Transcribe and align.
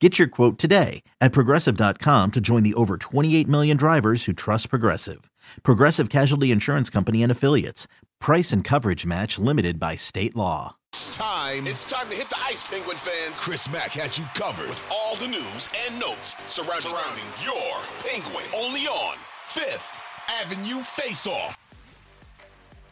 Get 0.00 0.18
your 0.18 0.28
quote 0.28 0.58
today 0.58 1.02
at 1.22 1.32
progressive.com 1.32 2.32
to 2.32 2.40
join 2.40 2.62
the 2.62 2.74
over 2.74 2.98
28 2.98 3.48
million 3.48 3.78
drivers 3.78 4.26
who 4.26 4.34
trust 4.34 4.68
Progressive. 4.68 5.30
Progressive 5.62 6.10
Casualty 6.10 6.50
Insurance 6.50 6.90
Company 6.90 7.22
and 7.22 7.32
Affiliates. 7.32 7.88
Price 8.20 8.52
and 8.52 8.62
coverage 8.62 9.06
match 9.06 9.38
limited 9.38 9.80
by 9.80 9.96
state 9.96 10.36
law. 10.36 10.76
It's 10.92 11.16
time. 11.16 11.66
It's 11.66 11.84
time 11.84 12.08
to 12.10 12.14
hit 12.14 12.28
the 12.28 12.36
ice, 12.44 12.62
Penguin 12.62 12.98
fans. 12.98 13.40
Chris 13.40 13.70
Mack 13.70 13.92
has 13.92 14.18
you 14.18 14.24
covered 14.34 14.68
with 14.68 14.82
all 14.90 15.16
the 15.16 15.28
news 15.28 15.70
and 15.86 15.98
notes 15.98 16.34
surrounding, 16.46 16.90
surrounding 16.90 17.24
your 17.42 17.76
Penguin. 18.00 18.44
Only 18.54 18.86
on 18.86 19.16
Fifth 19.46 19.98
Avenue 20.42 20.80
Face 20.80 21.26
Off. 21.26 21.56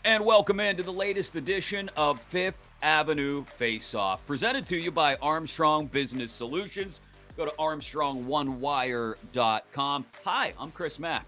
And 0.06 0.24
welcome 0.24 0.58
into 0.58 0.82
the 0.82 0.92
latest 0.92 1.36
edition 1.36 1.90
of 1.98 2.20
Fifth 2.22 2.62
Avenue 2.84 3.44
Face 3.44 3.94
Off, 3.94 4.24
presented 4.26 4.66
to 4.66 4.76
you 4.76 4.90
by 4.90 5.16
Armstrong 5.16 5.86
Business 5.86 6.30
Solutions. 6.30 7.00
Go 7.34 7.46
to 7.46 7.52
ArmstrongOneWire.com. 7.52 10.06
Hi, 10.24 10.52
I'm 10.60 10.70
Chris 10.70 10.98
Mack. 10.98 11.24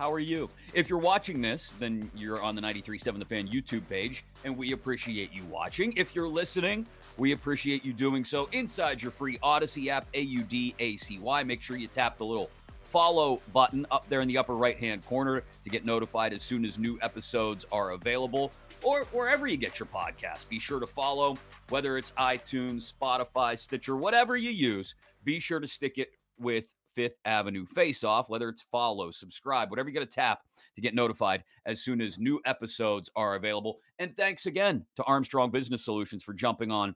How 0.00 0.12
are 0.12 0.18
you? 0.18 0.50
If 0.74 0.90
you're 0.90 0.98
watching 0.98 1.40
this, 1.40 1.74
then 1.78 2.10
you're 2.16 2.42
on 2.42 2.56
the 2.56 2.60
93.7 2.60 3.20
The 3.20 3.24
Fan 3.24 3.46
YouTube 3.46 3.88
page, 3.88 4.24
and 4.44 4.56
we 4.56 4.72
appreciate 4.72 5.32
you 5.32 5.44
watching. 5.44 5.92
If 5.96 6.12
you're 6.12 6.26
listening, 6.26 6.84
we 7.18 7.30
appreciate 7.30 7.84
you 7.84 7.92
doing 7.92 8.24
so 8.24 8.48
inside 8.50 9.00
your 9.00 9.12
free 9.12 9.38
Audacy 9.38 9.86
app, 9.86 10.08
A 10.12 10.20
U 10.20 10.42
D 10.42 10.74
A 10.80 10.96
C 10.96 11.20
Y. 11.20 11.44
Make 11.44 11.62
sure 11.62 11.76
you 11.76 11.86
tap 11.86 12.18
the 12.18 12.26
little 12.26 12.50
follow 12.82 13.40
button 13.52 13.86
up 13.90 14.08
there 14.08 14.22
in 14.22 14.28
the 14.28 14.38
upper 14.38 14.56
right 14.56 14.76
hand 14.76 15.06
corner 15.06 15.44
to 15.62 15.70
get 15.70 15.84
notified 15.84 16.32
as 16.32 16.42
soon 16.42 16.64
as 16.64 16.80
new 16.80 16.98
episodes 17.00 17.64
are 17.70 17.92
available 17.92 18.50
or 18.86 19.02
wherever 19.06 19.48
you 19.48 19.56
get 19.56 19.80
your 19.80 19.88
podcast. 19.88 20.48
Be 20.48 20.60
sure 20.60 20.78
to 20.78 20.86
follow, 20.86 21.36
whether 21.70 21.98
it's 21.98 22.12
iTunes, 22.12 22.94
Spotify, 22.94 23.58
Stitcher, 23.58 23.96
whatever 23.96 24.36
you 24.36 24.50
use. 24.50 24.94
Be 25.24 25.40
sure 25.40 25.58
to 25.58 25.66
stick 25.66 25.98
it 25.98 26.10
with 26.38 26.66
Fifth 26.94 27.16
Avenue 27.24 27.66
Face 27.66 28.04
Off, 28.04 28.28
whether 28.28 28.48
it's 28.48 28.62
follow, 28.62 29.10
subscribe, 29.10 29.70
whatever 29.70 29.88
you 29.88 29.94
got 29.94 30.08
to 30.08 30.14
tap 30.14 30.42
to 30.76 30.80
get 30.80 30.94
notified 30.94 31.42
as 31.66 31.82
soon 31.82 32.00
as 32.00 32.20
new 32.20 32.40
episodes 32.46 33.10
are 33.16 33.34
available. 33.34 33.80
And 33.98 34.14
thanks 34.14 34.46
again 34.46 34.86
to 34.94 35.02
Armstrong 35.02 35.50
Business 35.50 35.84
Solutions 35.84 36.22
for 36.22 36.32
jumping 36.32 36.70
on 36.70 36.94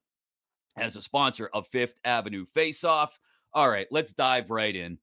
as 0.77 0.95
a 0.95 1.03
sponsor 1.03 1.51
of 1.53 1.67
Fifth 1.67 1.99
Avenue 2.05 2.47
Face 2.47 2.85
Off. 2.85 3.19
All 3.53 3.69
right, 3.69 3.89
let's 3.91 4.13
dive 4.13 4.51
right 4.51 4.77
in. 4.77 4.99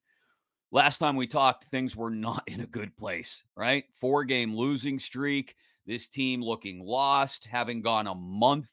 Last 0.72 1.00
time 1.00 1.18
we 1.18 1.28
talked, 1.28 1.66
things 1.66 1.98
were 1.98 2.10
not 2.10 2.44
in 2.48 2.62
a 2.62 2.66
good 2.66 2.96
place, 2.96 3.44
right? 3.58 3.84
Four 4.00 4.24
game 4.24 4.56
losing 4.56 5.00
streak. 5.00 5.56
This 5.88 6.10
team 6.10 6.44
looking 6.44 6.86
lost, 6.86 7.46
having 7.46 7.82
gone 7.82 8.08
a 8.08 8.14
month 8.14 8.70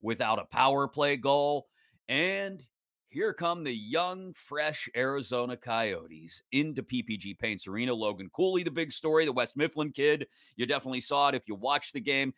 without 0.00 0.38
a 0.38 0.46
power 0.46 0.88
play 0.88 1.18
goal. 1.18 1.66
And 2.08 2.64
here 3.10 3.34
come 3.34 3.64
the 3.64 3.72
young, 3.72 4.32
fresh 4.32 4.88
Arizona 4.96 5.58
Coyotes 5.58 6.42
into 6.52 6.82
PPG 6.82 7.38
Paints 7.38 7.66
Arena. 7.66 7.92
Logan 7.92 8.30
Cooley, 8.34 8.62
the 8.62 8.70
big 8.70 8.92
story, 8.92 9.26
the 9.26 9.32
West 9.32 9.58
Mifflin 9.58 9.92
kid. 9.92 10.26
You 10.56 10.64
definitely 10.64 11.02
saw 11.02 11.28
it 11.28 11.34
if 11.34 11.46
you 11.46 11.54
watched 11.54 11.92
the 11.92 12.00
game. 12.00 12.32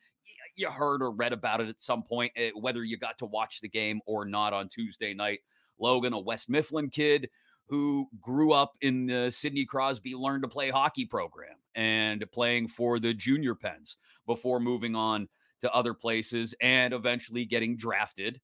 You 0.57 0.71
heard 0.71 1.03
or 1.03 1.13
read 1.13 1.33
about 1.33 1.61
it 1.61 1.69
at 1.69 1.81
some 1.81 2.03
point, 2.03 2.33
eh, 2.35 2.51
whether 2.57 2.83
you 2.83 2.99
got 2.99 3.19
to 3.19 3.27
watch 3.27 3.61
the 3.61 3.69
game 3.69 4.01
or 4.07 4.25
not 4.25 4.53
on 4.53 4.69
Tuesday 4.69 5.15
night. 5.15 5.39
Logan, 5.79 6.15
a 6.15 6.19
West 6.19 6.51
Mifflin 6.51 6.91
kid 6.91 7.31
who 7.69 8.09
grew 8.21 8.53
up 8.53 8.73
in 8.81 9.07
the 9.07 9.31
Sidney 9.31 9.65
Crosby 9.65 10.15
Learn 10.15 10.43
to 10.43 10.49
Play 10.49 10.71
Hockey 10.71 11.05
program 11.05 11.57
and 11.75 12.25
playing 12.33 12.69
for 12.69 12.99
the 12.99 13.13
junior 13.13 13.55
Pens 13.55 13.97
before 14.27 14.61
moving 14.61 14.95
on 14.95 15.29
to 15.61 15.73
other 15.73 15.95
places 15.95 16.55
and 16.61 16.93
eventually 16.93 17.45
getting 17.45 17.77
drafted 17.77 18.41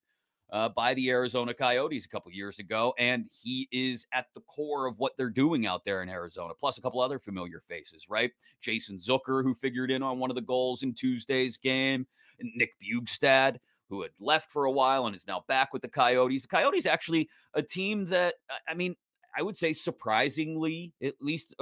uh, 0.53 0.69
by 0.69 0.93
the 0.95 1.09
Arizona 1.11 1.55
Coyotes 1.55 2.05
a 2.05 2.09
couple 2.09 2.31
years 2.31 2.59
ago. 2.59 2.95
And 2.99 3.27
he 3.43 3.69
is 3.73 4.07
at 4.13 4.27
the 4.35 4.41
core 4.43 4.87
of 4.87 4.99
what 4.99 5.17
they're 5.17 5.31
doing 5.31 5.67
out 5.67 5.85
there 5.85 6.03
in 6.03 6.09
Arizona, 6.09 6.53
plus 6.59 6.79
a 6.79 6.83
couple 6.83 7.01
other 7.01 7.19
familiar 7.19 7.63
faces, 7.67 8.07
right? 8.09 8.31
Jason 8.61 8.99
Zucker, 8.99 9.43
who 9.43 9.55
figured 9.55 9.91
in 9.91 10.03
on 10.03 10.19
one 10.19 10.31
of 10.31 10.37
the 10.37 10.43
goals 10.43 10.83
in 10.83 10.95
Tuesday's 10.95 11.57
game, 11.57 12.07
Nick 12.41 12.75
Bjugstad, 12.83 13.57
who 13.89 14.03
had 14.03 14.11
left 14.19 14.51
for 14.51 14.65
a 14.65 14.71
while 14.71 15.07
and 15.07 15.15
is 15.15 15.27
now 15.27 15.45
back 15.49 15.73
with 15.73 15.83
the 15.83 15.89
Coyotes. 15.89 16.43
The 16.43 16.49
Coyotes 16.49 16.87
actually 16.87 17.29
a 17.55 17.63
team 17.63 18.07
that, 18.07 18.35
I 18.69 18.75
mean, 18.75 18.97
I 19.37 19.43
would 19.43 19.57
say 19.57 19.73
surprisingly, 19.73 20.93
at 21.03 21.15
least 21.21 21.55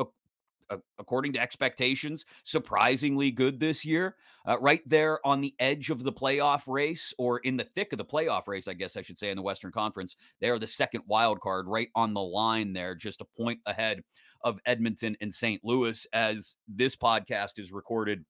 according 0.99 1.33
to 1.33 1.41
expectations, 1.41 2.25
surprisingly 2.45 3.31
good 3.31 3.59
this 3.61 3.85
year. 3.85 4.17
Uh, 4.47 4.59
right 4.61 4.83
there 4.87 5.25
on 5.27 5.41
the 5.41 5.55
edge 5.59 5.91
of 5.91 6.03
the 6.03 6.13
playoff 6.13 6.63
race, 6.67 7.13
or 7.19 7.39
in 7.39 7.57
the 7.57 7.65
thick 7.65 7.93
of 7.93 7.99
the 7.99 8.05
playoff 8.05 8.47
race, 8.47 8.69
I 8.69 8.75
guess 8.75 8.97
I 8.97 9.03
should 9.03 9.19
say, 9.19 9.31
in 9.31 9.37
the 9.37 9.43
Western 9.43 9.73
Conference. 9.73 10.17
They 10.41 10.49
are 10.49 10.59
the 10.59 10.67
second 10.67 11.03
wild 11.07 11.41
card, 11.41 11.67
right 11.67 11.89
on 11.95 12.15
the 12.15 12.21
line 12.21 12.73
there, 12.73 12.95
just 12.95 13.21
a 13.21 13.27
point 13.37 13.61
ahead 13.67 14.03
of 14.43 14.59
Edmonton 14.65 15.17
and 15.21 15.33
St. 15.33 15.61
Louis 15.65 16.07
as 16.13 16.57
this 16.67 16.97
podcast 16.97 17.59
is 17.59 17.73
recorded 17.73 18.25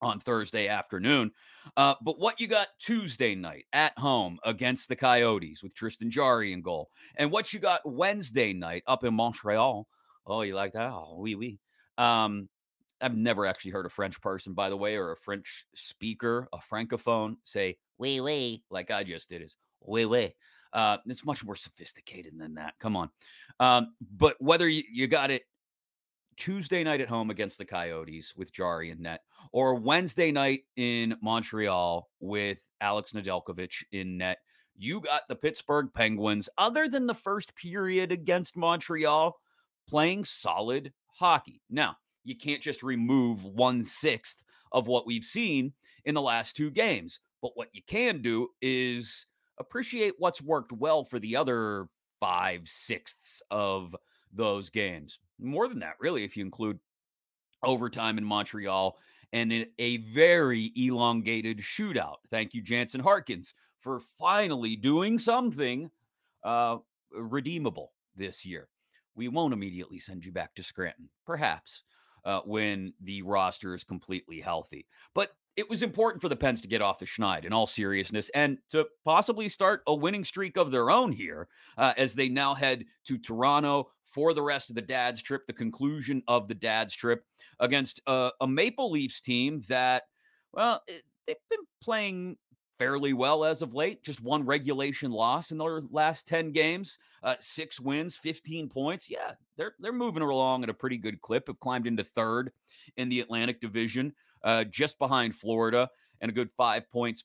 on 0.00 0.20
Thursday 0.20 0.68
afternoon. 0.68 1.30
Uh, 1.76 1.94
but 2.02 2.18
what 2.18 2.40
you 2.40 2.46
got 2.46 2.68
Tuesday 2.80 3.34
night 3.34 3.66
at 3.72 3.96
home 3.98 4.38
against 4.44 4.88
the 4.88 4.96
Coyotes 4.96 5.62
with 5.62 5.74
Tristan 5.74 6.10
Jarry 6.10 6.52
in 6.52 6.62
goal, 6.62 6.90
and 7.16 7.30
what 7.30 7.52
you 7.52 7.60
got 7.60 7.80
Wednesday 7.84 8.52
night 8.52 8.82
up 8.86 9.04
in 9.04 9.14
Montreal. 9.14 9.86
Oh, 10.26 10.42
you 10.42 10.54
like 10.54 10.72
that? 10.74 10.90
Oh, 10.90 11.16
oui, 11.18 11.34
oui. 11.34 11.58
Um, 11.96 12.48
I've 13.00 13.16
never 13.16 13.46
actually 13.46 13.70
heard 13.70 13.86
a 13.86 13.90
French 13.90 14.20
person, 14.20 14.54
by 14.54 14.68
the 14.68 14.76
way, 14.76 14.96
or 14.96 15.12
a 15.12 15.16
French 15.16 15.64
speaker, 15.74 16.48
a 16.52 16.58
francophone, 16.58 17.36
say 17.44 17.78
"oui, 17.98 18.20
oui" 18.20 18.64
like 18.70 18.90
I 18.90 19.04
just 19.04 19.28
did. 19.28 19.42
Is 19.42 19.56
"oui, 19.80 20.04
oui." 20.04 20.34
Uh, 20.72 20.98
it's 21.06 21.24
much 21.24 21.44
more 21.44 21.56
sophisticated 21.56 22.34
than 22.36 22.54
that. 22.54 22.74
Come 22.78 22.96
on. 22.96 23.10
Um, 23.58 23.94
but 24.16 24.36
whether 24.38 24.68
you, 24.68 24.82
you 24.92 25.06
got 25.06 25.30
it 25.30 25.42
Tuesday 26.38 26.84
night 26.84 27.00
at 27.00 27.08
home 27.08 27.30
against 27.30 27.58
the 27.58 27.64
Coyotes 27.64 28.34
with 28.36 28.52
Jarry 28.52 28.90
and 28.90 29.00
net, 29.00 29.20
or 29.52 29.74
Wednesday 29.74 30.30
night 30.30 30.60
in 30.76 31.16
Montreal 31.20 32.08
with 32.20 32.60
Alex 32.80 33.12
Nedeljkovic 33.12 33.84
in 33.92 34.18
net. 34.18 34.38
You 34.76 35.00
got 35.00 35.22
the 35.28 35.36
Pittsburgh 35.36 35.88
Penguins, 35.92 36.48
other 36.56 36.88
than 36.88 37.06
the 37.06 37.14
first 37.14 37.54
period 37.56 38.12
against 38.12 38.56
Montreal, 38.56 39.36
playing 39.88 40.24
solid 40.24 40.92
hockey. 41.08 41.60
Now, 41.68 41.96
you 42.24 42.36
can't 42.36 42.62
just 42.62 42.82
remove 42.82 43.44
one 43.44 43.82
sixth 43.82 44.44
of 44.70 44.86
what 44.86 45.06
we've 45.06 45.24
seen 45.24 45.72
in 46.04 46.14
the 46.14 46.22
last 46.22 46.54
two 46.54 46.70
games. 46.70 47.18
But 47.42 47.52
what 47.54 47.68
you 47.72 47.82
can 47.86 48.22
do 48.22 48.48
is 48.62 49.26
appreciate 49.58 50.14
what's 50.18 50.42
worked 50.42 50.72
well 50.72 51.04
for 51.04 51.18
the 51.18 51.36
other 51.36 51.88
five 52.20 52.62
sixths 52.66 53.42
of 53.50 53.94
those 54.32 54.70
games. 54.70 55.18
More 55.40 55.68
than 55.68 55.78
that, 55.80 55.94
really, 56.00 56.24
if 56.24 56.36
you 56.36 56.44
include 56.44 56.78
overtime 57.62 58.18
in 58.18 58.24
Montreal 58.24 58.96
and 59.32 59.52
in 59.52 59.66
a 59.78 59.98
very 59.98 60.72
elongated 60.76 61.58
shootout. 61.58 62.16
Thank 62.30 62.54
you, 62.54 62.62
Jansen 62.62 63.00
Harkins, 63.00 63.54
for 63.80 64.00
finally 64.18 64.76
doing 64.76 65.18
something 65.18 65.90
uh, 66.44 66.78
redeemable 67.12 67.92
this 68.16 68.44
year. 68.44 68.68
We 69.14 69.28
won't 69.28 69.52
immediately 69.52 69.98
send 69.98 70.24
you 70.24 70.32
back 70.32 70.54
to 70.54 70.62
Scranton, 70.62 71.08
perhaps, 71.26 71.82
uh, 72.24 72.40
when 72.44 72.92
the 73.02 73.22
roster 73.22 73.74
is 73.74 73.84
completely 73.84 74.40
healthy. 74.40 74.86
But 75.14 75.32
it 75.56 75.68
was 75.68 75.82
important 75.82 76.22
for 76.22 76.28
the 76.28 76.36
Pens 76.36 76.60
to 76.60 76.68
get 76.68 76.82
off 76.82 77.00
the 77.00 77.04
schneid 77.04 77.44
in 77.44 77.52
all 77.52 77.66
seriousness 77.66 78.30
and 78.32 78.58
to 78.68 78.86
possibly 79.04 79.48
start 79.48 79.82
a 79.88 79.94
winning 79.94 80.24
streak 80.24 80.56
of 80.56 80.70
their 80.70 80.88
own 80.88 81.10
here 81.10 81.48
uh, 81.76 81.94
as 81.96 82.14
they 82.14 82.28
now 82.28 82.54
head 82.54 82.84
to 83.06 83.18
Toronto 83.18 83.90
for 84.08 84.34
the 84.34 84.42
rest 84.42 84.70
of 84.70 84.76
the 84.76 84.82
dad's 84.82 85.22
trip, 85.22 85.46
the 85.46 85.52
conclusion 85.52 86.22
of 86.26 86.48
the 86.48 86.54
dad's 86.54 86.94
trip 86.94 87.24
against 87.60 88.00
a 88.06 88.32
Maple 88.46 88.90
Leafs 88.90 89.20
team 89.20 89.62
that, 89.68 90.04
well, 90.52 90.82
it, 90.86 91.02
they've 91.26 91.36
been 91.50 91.66
playing 91.82 92.36
fairly 92.78 93.12
well 93.12 93.44
as 93.44 93.60
of 93.60 93.74
late. 93.74 94.02
Just 94.02 94.22
one 94.22 94.46
regulation 94.46 95.10
loss 95.10 95.50
in 95.50 95.58
their 95.58 95.82
last 95.90 96.26
10 96.26 96.52
games, 96.52 96.98
uh, 97.22 97.34
six 97.40 97.80
wins, 97.80 98.16
15 98.16 98.68
points. 98.68 99.10
Yeah, 99.10 99.32
they're 99.56 99.74
they're 99.78 99.92
moving 99.92 100.22
along 100.22 100.62
at 100.62 100.70
a 100.70 100.74
pretty 100.74 100.96
good 100.96 101.20
clip. 101.20 101.48
Have 101.48 101.60
climbed 101.60 101.86
into 101.86 102.04
third 102.04 102.52
in 102.96 103.08
the 103.08 103.20
Atlantic 103.20 103.60
Division, 103.60 104.14
uh, 104.44 104.64
just 104.64 104.98
behind 104.98 105.34
Florida, 105.34 105.88
and 106.20 106.30
a 106.30 106.34
good 106.34 106.50
five 106.56 106.90
points, 106.90 107.24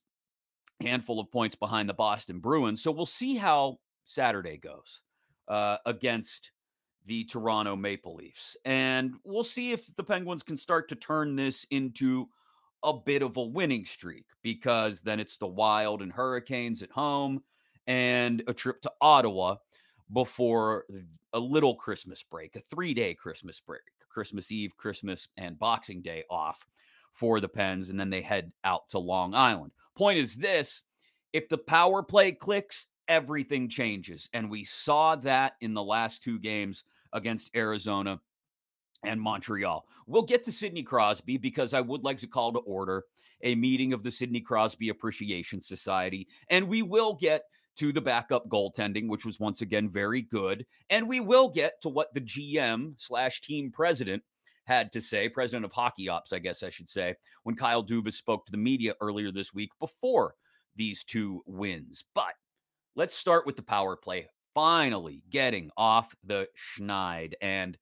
handful 0.82 1.20
of 1.20 1.32
points 1.32 1.56
behind 1.56 1.88
the 1.88 1.94
Boston 1.94 2.40
Bruins. 2.40 2.82
So 2.82 2.92
we'll 2.92 3.06
see 3.06 3.36
how 3.36 3.78
Saturday 4.04 4.58
goes 4.58 5.02
uh, 5.48 5.78
against 5.86 6.52
the 7.06 7.24
Toronto 7.26 7.76
Maple 7.76 8.16
Leafs. 8.16 8.56
And 8.66 9.16
we'll 9.24 9.44
see 9.44 9.72
if 9.72 9.94
the 9.96 10.04
Penguins 10.04 10.44
can 10.44 10.58
start 10.58 10.90
to 10.90 10.96
turn 10.96 11.36
this 11.36 11.66
into 11.72 12.28
a 12.84 12.94
bit 12.94 13.22
of 13.22 13.38
a 13.38 13.44
winning 13.44 13.86
streak 13.86 14.26
because 14.42 15.02
then 15.02 15.20
it's 15.20 15.38
the 15.38 15.48
Wild 15.48 16.02
and 16.02 16.12
Hurricanes 16.12 16.82
at 16.82 16.92
home 16.92 17.42
and 17.88 18.44
a 18.48 18.54
trip 18.54 18.82
to 18.82 18.92
Ottawa 19.02 19.56
before 20.12 20.86
a 21.34 21.40
little 21.40 21.76
Christmas 21.76 22.24
break, 22.24 22.56
a 22.56 22.62
three 22.62 22.94
day 22.94 23.14
Christmas 23.14 23.60
break, 23.60 23.82
Christmas 24.10 24.52
Eve, 24.52 24.76
Christmas, 24.78 25.28
and 25.38 25.58
Boxing 25.58 26.02
Day 26.02 26.24
off 26.30 26.66
for 27.12 27.40
the 27.40 27.50
Pens. 27.50 27.90
And 27.90 28.00
then 28.00 28.10
they 28.10 28.22
head 28.22 28.52
out 28.64 28.90
to 28.90 29.00
Long 29.00 29.34
Island. 29.34 29.72
Point 29.96 30.20
is 30.20 30.36
this 30.36 30.84
if 31.32 31.50
the 31.50 31.58
power 31.58 32.04
play 32.04 32.32
clicks, 32.32 32.88
everything 33.08 33.70
changes. 33.70 34.30
And 34.34 34.50
we 34.50 34.64
saw 34.64 35.16
that 35.18 35.54
in 35.62 35.74
the 35.74 35.84
last 35.84 36.24
two 36.24 36.40
games 36.40 36.84
against 37.14 37.52
Arizona 37.56 38.20
and 39.04 39.20
Montreal. 39.20 39.86
We'll 40.08 40.24
get 40.24 40.44
to 40.46 40.52
Sidney 40.52 40.84
Crosby 40.84 41.38
because 41.38 41.74
I 41.74 41.82
would 41.82 42.04
like 42.04 42.20
to 42.20 42.28
call 42.28 42.54
to 42.54 42.60
order 42.60 43.04
a 43.42 43.56
meeting 43.56 43.94
of 43.94 44.04
the 44.04 44.12
Sidney 44.12 44.42
Crosby 44.42 44.90
Appreciation 44.90 45.62
Society. 45.62 46.28
And 46.50 46.68
we 46.68 46.82
will 46.82 47.14
get 47.14 47.44
to 47.78 47.92
the 47.92 48.02
backup 48.02 48.48
goaltending, 48.50 49.10
which 49.10 49.26
was 49.26 49.40
once 49.40 49.62
again 49.62 49.90
very 49.90 50.22
good. 50.22 50.66
And 50.90 51.08
we 51.08 51.20
will 51.20 51.50
get 51.50 51.82
to 51.82 51.90
what 51.90 52.14
the 52.14 52.22
GM 52.22 52.94
slash 52.98 53.42
team 53.42 53.72
president 53.72 54.24
had 54.66 54.92
to 54.94 55.02
say, 55.02 55.28
president 55.28 55.66
of 55.66 55.72
hockey 55.74 56.08
ops, 56.08 56.32
I 56.32 56.40
guess 56.40 56.64
I 56.64 56.70
should 56.70 56.88
say, 56.88 57.16
when 57.44 57.56
Kyle 57.56 57.84
Dubas 57.84 58.14
spoke 58.14 58.46
to 58.46 58.52
the 58.52 58.58
media 58.58 58.94
earlier 59.02 59.32
this 59.32 59.54
week 59.54 59.72
before 59.80 60.36
these 60.76 61.04
two 61.04 61.44
wins. 61.46 62.04
But 62.16 62.34
let's 62.96 63.14
start 63.14 63.46
with 63.46 63.56
the 63.56 63.64
power 63.64 63.96
play. 63.96 64.28
Finally 64.54 65.24
getting 65.30 65.72
off 65.78 66.16
the 66.24 66.48
schneid. 66.58 67.34
And 67.42 67.78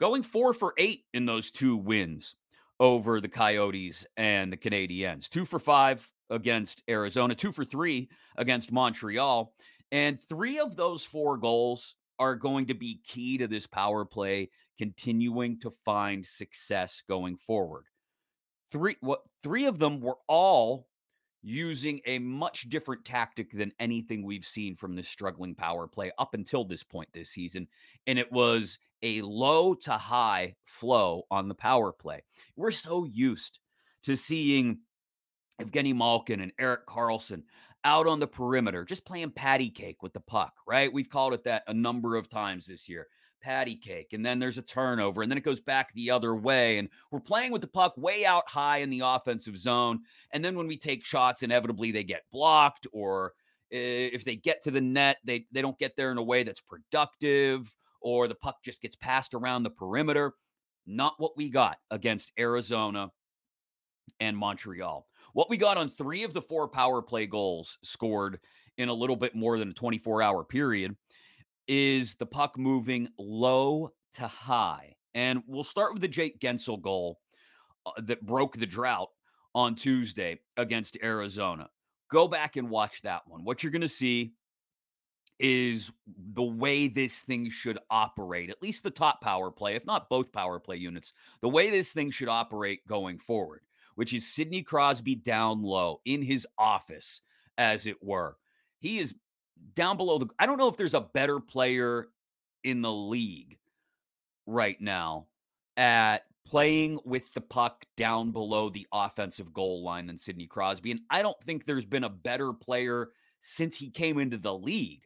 going 0.00 0.22
four 0.22 0.52
for 0.52 0.74
eight 0.78 1.04
in 1.12 1.26
those 1.26 1.50
two 1.50 1.76
wins 1.76 2.34
over 2.80 3.20
the 3.20 3.28
Coyotes 3.28 4.06
and 4.16 4.52
the 4.52 4.56
Canadiens. 4.56 5.28
Two 5.28 5.44
for 5.44 5.58
five 5.58 6.08
against 6.30 6.82
Arizona, 6.88 7.34
two 7.34 7.52
for 7.52 7.64
three 7.64 8.08
against 8.36 8.72
Montreal. 8.72 9.52
And 9.90 10.20
three 10.20 10.58
of 10.58 10.76
those 10.76 11.04
four 11.04 11.36
goals 11.36 11.94
are 12.18 12.36
going 12.36 12.66
to 12.66 12.74
be 12.74 13.00
key 13.04 13.38
to 13.38 13.48
this 13.48 13.66
power 13.66 14.04
play 14.04 14.50
continuing 14.78 15.58
to 15.60 15.72
find 15.84 16.24
success 16.24 17.02
going 17.08 17.36
forward. 17.36 17.84
Three 18.70 18.96
what 19.00 19.22
three 19.42 19.66
of 19.66 19.78
them 19.78 20.00
were 20.00 20.18
all 20.28 20.88
using 21.42 22.00
a 22.06 22.18
much 22.18 22.68
different 22.68 23.04
tactic 23.04 23.52
than 23.52 23.72
anything 23.78 24.24
we've 24.24 24.44
seen 24.44 24.74
from 24.74 24.96
this 24.96 25.08
struggling 25.08 25.54
power 25.54 25.86
play 25.86 26.10
up 26.18 26.34
until 26.34 26.64
this 26.64 26.82
point 26.82 27.08
this 27.12 27.30
season. 27.30 27.68
And 28.06 28.18
it 28.18 28.30
was 28.32 28.78
a 29.02 29.22
low 29.22 29.74
to 29.74 29.92
high 29.92 30.56
flow 30.64 31.22
on 31.30 31.48
the 31.48 31.54
power 31.54 31.92
play. 31.92 32.22
We're 32.56 32.70
so 32.72 33.04
used 33.04 33.60
to 34.04 34.16
seeing 34.16 34.80
Evgeny 35.60 35.94
Malkin 35.94 36.40
and 36.40 36.52
Erik 36.58 36.86
Karlsson 36.86 37.42
out 37.84 38.06
on 38.06 38.20
the 38.20 38.26
perimeter, 38.26 38.84
just 38.84 39.06
playing 39.06 39.30
patty 39.30 39.70
cake 39.70 40.02
with 40.02 40.12
the 40.12 40.20
puck, 40.20 40.52
right? 40.66 40.92
We've 40.92 41.08
called 41.08 41.34
it 41.34 41.44
that 41.44 41.62
a 41.68 41.74
number 41.74 42.16
of 42.16 42.28
times 42.28 42.66
this 42.66 42.88
year 42.88 43.06
patty 43.40 43.76
cake. 43.76 44.12
And 44.12 44.24
then 44.24 44.38
there's 44.38 44.58
a 44.58 44.62
turnover, 44.62 45.22
and 45.22 45.30
then 45.30 45.38
it 45.38 45.44
goes 45.44 45.60
back 45.60 45.92
the 45.92 46.10
other 46.10 46.34
way. 46.34 46.78
And 46.78 46.88
we're 47.10 47.20
playing 47.20 47.52
with 47.52 47.62
the 47.62 47.68
puck 47.68 47.94
way 47.96 48.24
out 48.24 48.48
high 48.48 48.78
in 48.78 48.90
the 48.90 49.02
offensive 49.04 49.56
zone. 49.56 50.00
And 50.32 50.44
then 50.44 50.56
when 50.56 50.66
we 50.66 50.76
take 50.76 51.04
shots, 51.04 51.42
inevitably 51.42 51.92
they 51.92 52.04
get 52.04 52.22
blocked, 52.32 52.86
or 52.92 53.34
eh, 53.72 54.10
if 54.12 54.24
they 54.24 54.36
get 54.36 54.62
to 54.62 54.70
the 54.70 54.80
net, 54.80 55.18
they, 55.24 55.46
they 55.52 55.62
don't 55.62 55.78
get 55.78 55.96
there 55.96 56.12
in 56.12 56.18
a 56.18 56.22
way 56.22 56.42
that's 56.42 56.60
productive, 56.60 57.74
or 58.00 58.28
the 58.28 58.34
puck 58.34 58.56
just 58.62 58.82
gets 58.82 58.96
passed 58.96 59.34
around 59.34 59.62
the 59.62 59.70
perimeter. 59.70 60.34
Not 60.86 61.14
what 61.18 61.36
we 61.36 61.50
got 61.50 61.78
against 61.90 62.32
Arizona 62.38 63.10
and 64.20 64.36
Montreal. 64.36 65.06
What 65.34 65.50
we 65.50 65.56
got 65.56 65.76
on 65.76 65.90
three 65.90 66.24
of 66.24 66.34
the 66.34 66.42
four 66.42 66.68
power 66.68 67.02
play 67.02 67.26
goals 67.26 67.78
scored 67.84 68.40
in 68.78 68.88
a 68.88 68.94
little 68.94 69.16
bit 69.16 69.34
more 69.34 69.58
than 69.58 69.70
a 69.70 69.74
24 69.74 70.22
hour 70.22 70.44
period 70.44 70.96
is 71.68 72.16
the 72.16 72.26
puck 72.26 72.58
moving 72.58 73.08
low 73.18 73.92
to 74.14 74.26
high. 74.26 74.96
And 75.14 75.42
we'll 75.46 75.64
start 75.64 75.92
with 75.92 76.02
the 76.02 76.08
Jake 76.08 76.40
Guentzel 76.40 76.80
goal 76.80 77.20
uh, 77.86 77.92
that 78.06 78.26
broke 78.26 78.56
the 78.56 78.66
drought 78.66 79.10
on 79.54 79.74
Tuesday 79.74 80.40
against 80.56 80.98
Arizona. 81.02 81.68
Go 82.10 82.26
back 82.26 82.56
and 82.56 82.70
watch 82.70 83.02
that 83.02 83.22
one. 83.26 83.44
What 83.44 83.62
you're 83.62 83.72
going 83.72 83.82
to 83.82 83.88
see 83.88 84.32
is 85.38 85.92
the 86.34 86.42
way 86.42 86.88
this 86.88 87.20
thing 87.20 87.50
should 87.50 87.78
operate, 87.90 88.50
at 88.50 88.62
least 88.62 88.82
the 88.82 88.90
top 88.90 89.20
power 89.20 89.50
play, 89.50 89.76
if 89.76 89.86
not 89.86 90.08
both 90.08 90.32
power 90.32 90.58
play 90.58 90.76
units, 90.76 91.12
the 91.42 91.48
way 91.48 91.70
this 91.70 91.92
thing 91.92 92.10
should 92.10 92.28
operate 92.28 92.86
going 92.88 93.18
forward, 93.18 93.60
which 93.94 94.12
is 94.12 94.26
Sidney 94.26 94.62
Crosby 94.62 95.14
down 95.14 95.62
low 95.62 96.00
in 96.04 96.22
his 96.22 96.46
office, 96.58 97.20
as 97.56 97.86
it 97.86 98.02
were. 98.02 98.36
He 98.80 98.98
is 98.98 99.14
down 99.74 99.96
below 99.96 100.18
the 100.18 100.26
I 100.38 100.46
don't 100.46 100.58
know 100.58 100.68
if 100.68 100.76
there's 100.76 100.94
a 100.94 101.00
better 101.00 101.40
player 101.40 102.08
in 102.64 102.82
the 102.82 102.92
league 102.92 103.58
right 104.46 104.80
now 104.80 105.26
at 105.76 106.24
playing 106.46 106.98
with 107.04 107.32
the 107.34 107.40
puck 107.40 107.84
down 107.96 108.30
below 108.30 108.70
the 108.70 108.86
offensive 108.92 109.52
goal 109.52 109.82
line 109.84 110.06
than 110.06 110.16
Sidney 110.16 110.46
Crosby. 110.46 110.90
And 110.90 111.00
I 111.10 111.22
don't 111.22 111.40
think 111.42 111.64
there's 111.64 111.84
been 111.84 112.04
a 112.04 112.08
better 112.08 112.52
player 112.52 113.10
since 113.40 113.76
he 113.76 113.90
came 113.90 114.18
into 114.18 114.38
the 114.38 114.54
league 114.54 115.02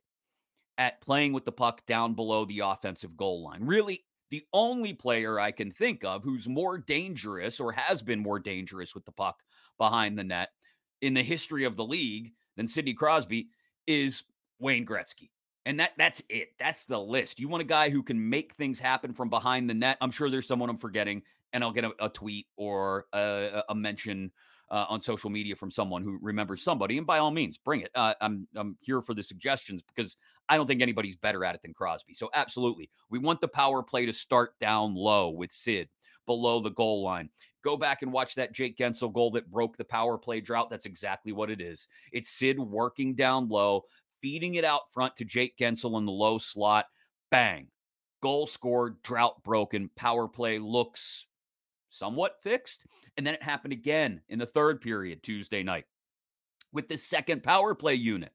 at 0.78 1.00
playing 1.00 1.32
with 1.32 1.44
the 1.44 1.52
puck 1.52 1.84
down 1.86 2.14
below 2.14 2.44
the 2.44 2.60
offensive 2.60 3.16
goal 3.16 3.42
line. 3.42 3.64
Really, 3.64 4.04
the 4.30 4.44
only 4.52 4.94
player 4.94 5.38
I 5.38 5.50
can 5.50 5.70
think 5.70 6.04
of 6.04 6.22
who's 6.22 6.48
more 6.48 6.78
dangerous 6.78 7.60
or 7.60 7.72
has 7.72 8.02
been 8.02 8.20
more 8.20 8.38
dangerous 8.38 8.94
with 8.94 9.04
the 9.04 9.12
puck 9.12 9.42
behind 9.78 10.18
the 10.18 10.24
net 10.24 10.50
in 11.02 11.12
the 11.12 11.22
history 11.22 11.64
of 11.64 11.76
the 11.76 11.84
league 11.84 12.32
than 12.56 12.66
Sidney 12.66 12.94
Crosby 12.94 13.48
is 13.86 14.24
Wayne 14.62 14.86
Gretzky. 14.86 15.30
And 15.66 15.78
that 15.80 15.92
that's 15.96 16.22
it. 16.28 16.54
That's 16.58 16.86
the 16.86 16.98
list. 16.98 17.38
You 17.38 17.48
want 17.48 17.60
a 17.60 17.66
guy 17.66 17.90
who 17.90 18.02
can 18.02 18.30
make 18.30 18.54
things 18.54 18.80
happen 18.80 19.12
from 19.12 19.28
behind 19.28 19.68
the 19.68 19.74
net. 19.74 19.96
I'm 20.00 20.10
sure 20.10 20.30
there's 20.30 20.48
someone 20.48 20.70
I'm 20.70 20.78
forgetting, 20.78 21.22
and 21.52 21.62
I'll 21.62 21.72
get 21.72 21.84
a, 21.84 21.92
a 22.00 22.08
tweet 22.08 22.46
or 22.56 23.06
a, 23.12 23.62
a 23.68 23.74
mention 23.74 24.32
uh, 24.72 24.86
on 24.88 25.00
social 25.00 25.30
media 25.30 25.54
from 25.54 25.70
someone 25.70 26.02
who 26.02 26.18
remembers 26.20 26.62
somebody. 26.64 26.98
And 26.98 27.06
by 27.06 27.18
all 27.18 27.30
means, 27.30 27.58
bring 27.58 27.82
it. 27.82 27.90
Uh, 27.94 28.14
I'm 28.20 28.48
I'm 28.56 28.76
here 28.80 29.02
for 29.02 29.14
the 29.14 29.22
suggestions 29.22 29.82
because 29.82 30.16
I 30.48 30.56
don't 30.56 30.66
think 30.66 30.82
anybody's 30.82 31.16
better 31.16 31.44
at 31.44 31.54
it 31.54 31.62
than 31.62 31.74
Crosby. 31.74 32.14
So 32.14 32.28
absolutely, 32.34 32.90
we 33.08 33.20
want 33.20 33.40
the 33.40 33.48
power 33.48 33.84
play 33.84 34.06
to 34.06 34.12
start 34.12 34.58
down 34.58 34.96
low 34.96 35.28
with 35.28 35.52
Sid 35.52 35.88
below 36.26 36.60
the 36.60 36.70
goal 36.70 37.02
line. 37.02 37.28
Go 37.62 37.76
back 37.76 38.02
and 38.02 38.12
watch 38.12 38.34
that 38.34 38.52
Jake 38.52 38.76
Guentzel 38.76 39.12
goal 39.12 39.30
that 39.32 39.50
broke 39.50 39.76
the 39.76 39.84
power 39.84 40.18
play 40.18 40.40
drought. 40.40 40.70
That's 40.70 40.86
exactly 40.86 41.32
what 41.32 41.50
it 41.50 41.60
is. 41.60 41.88
It's 42.12 42.30
Sid 42.30 42.58
working 42.58 43.14
down 43.14 43.48
low, 43.48 43.84
feeding 44.22 44.54
it 44.54 44.64
out 44.64 44.90
front 44.92 45.16
to 45.16 45.24
Jake 45.26 45.58
Guentzel 45.58 45.98
in 45.98 46.06
the 46.06 46.12
low 46.12 46.38
slot. 46.38 46.86
Bang. 47.30 47.66
Goal 48.22 48.46
scored, 48.46 49.02
drought 49.02 49.42
broken, 49.42 49.90
power 49.96 50.28
play 50.28 50.58
looks 50.58 51.26
somewhat 51.90 52.36
fixed. 52.42 52.86
And 53.16 53.26
then 53.26 53.34
it 53.34 53.42
happened 53.42 53.72
again 53.72 54.22
in 54.28 54.38
the 54.38 54.46
third 54.46 54.80
period 54.80 55.22
Tuesday 55.22 55.62
night 55.62 55.84
with 56.72 56.88
the 56.88 56.96
second 56.96 57.42
power 57.42 57.74
play 57.74 57.94
unit. 57.94 58.32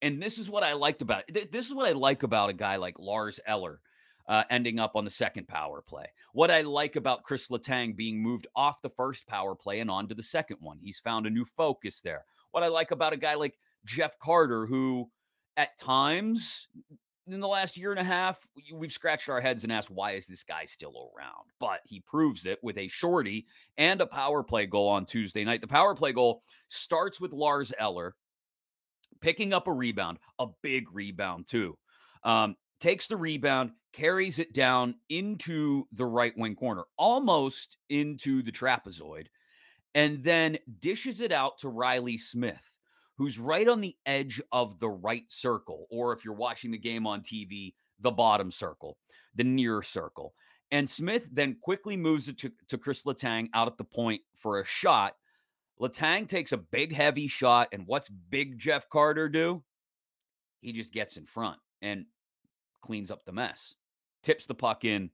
And 0.00 0.22
this 0.22 0.38
is 0.38 0.48
what 0.48 0.62
I 0.62 0.74
liked 0.74 1.02
about 1.02 1.24
it. 1.28 1.52
This 1.52 1.68
is 1.68 1.74
what 1.74 1.88
I 1.88 1.92
like 1.92 2.22
about 2.22 2.50
a 2.50 2.54
guy 2.54 2.76
like 2.76 2.98
Lars 2.98 3.40
Eller. 3.46 3.80
uh, 4.28 4.42
ending 4.50 4.78
up 4.78 4.96
on 4.96 5.04
the 5.04 5.10
second 5.10 5.46
power 5.48 5.80
play. 5.80 6.06
What 6.32 6.50
I 6.50 6.62
like 6.62 6.96
about 6.96 7.22
Kris 7.22 7.48
Letang 7.48 7.96
being 7.96 8.22
moved 8.22 8.46
off 8.56 8.82
the 8.82 8.90
first 8.90 9.26
power 9.26 9.54
play 9.54 9.80
and 9.80 9.90
onto 9.90 10.14
the 10.14 10.22
second 10.22 10.58
one, 10.60 10.78
he's 10.80 10.98
found 10.98 11.26
a 11.26 11.30
new 11.30 11.44
focus 11.44 12.00
there. 12.00 12.24
What 12.50 12.62
I 12.62 12.68
like 12.68 12.90
about 12.90 13.12
a 13.12 13.18
guy 13.18 13.34
like 13.34 13.54
Jeff 13.84 14.18
Carter, 14.18 14.66
who 14.66 15.08
at 15.56 15.78
times 15.78 16.68
in 17.26 17.40
the 17.40 17.48
last 17.48 17.76
year 17.76 17.90
and 17.90 18.00
a 18.00 18.04
half, 18.04 18.38
we've 18.72 18.92
scratched 18.92 19.28
our 19.28 19.40
heads 19.40 19.64
and 19.64 19.72
asked, 19.72 19.90
why 19.90 20.12
is 20.12 20.26
this 20.26 20.44
guy 20.44 20.64
still 20.64 21.10
around? 21.16 21.50
But 21.58 21.80
he 21.84 22.00
proves 22.00 22.46
it 22.46 22.58
with 22.62 22.78
a 22.78 22.88
shorty 22.88 23.46
and 23.76 24.00
a 24.00 24.06
power 24.06 24.42
play 24.42 24.66
goal 24.66 24.88
on 24.88 25.06
Tuesday 25.06 25.44
night. 25.44 25.60
The 25.60 25.66
power 25.66 25.94
play 25.94 26.12
goal 26.12 26.42
starts 26.68 27.20
with 27.20 27.32
Lars 27.32 27.72
Eller 27.78 28.14
picking 29.20 29.52
up 29.52 29.66
a 29.66 29.72
rebound, 29.72 30.18
a 30.38 30.46
big 30.62 30.86
rebound, 30.92 31.46
too. 31.48 31.76
Um, 32.22 32.54
takes 32.80 33.06
the 33.06 33.16
rebound, 33.16 33.72
carries 33.92 34.38
it 34.38 34.52
down 34.52 34.94
into 35.08 35.86
the 35.92 36.04
right 36.04 36.36
wing 36.36 36.54
corner, 36.54 36.84
almost 36.98 37.78
into 37.88 38.42
the 38.42 38.52
trapezoid, 38.52 39.26
and 39.94 40.22
then 40.22 40.58
dishes 40.80 41.22
it 41.22 41.32
out 41.32 41.58
to 41.58 41.68
Riley 41.68 42.18
Smith, 42.18 42.75
who's 43.16 43.38
right 43.38 43.66
on 43.66 43.80
the 43.80 43.96
edge 44.06 44.40
of 44.52 44.78
the 44.78 44.88
right 44.88 45.24
circle, 45.28 45.86
or 45.90 46.12
if 46.12 46.24
you're 46.24 46.34
watching 46.34 46.70
the 46.70 46.78
game 46.78 47.06
on 47.06 47.20
TV, 47.20 47.74
the 48.00 48.10
bottom 48.10 48.50
circle, 48.50 48.96
the 49.34 49.44
near 49.44 49.82
circle. 49.82 50.34
And 50.70 50.88
Smith 50.88 51.28
then 51.32 51.56
quickly 51.60 51.96
moves 51.96 52.28
it 52.28 52.38
to, 52.38 52.52
to 52.68 52.78
Kris 52.78 53.04
Letang 53.04 53.48
out 53.54 53.68
at 53.68 53.78
the 53.78 53.84
point 53.84 54.20
for 54.34 54.60
a 54.60 54.64
shot. 54.64 55.14
Letang 55.80 56.28
takes 56.28 56.52
a 56.52 56.56
big, 56.56 56.92
heavy 56.92 57.28
shot. 57.28 57.68
And 57.72 57.86
what's 57.86 58.08
big 58.08 58.58
Jeff 58.58 58.88
Carter 58.88 59.28
do? 59.28 59.62
He 60.60 60.72
just 60.72 60.92
gets 60.92 61.16
in 61.16 61.26
front 61.26 61.58
and 61.82 62.06
cleans 62.82 63.10
up 63.10 63.24
the 63.24 63.32
mess 63.32 63.74
tips 64.26 64.46
the 64.46 64.54
puck 64.54 64.84
in 64.84 65.08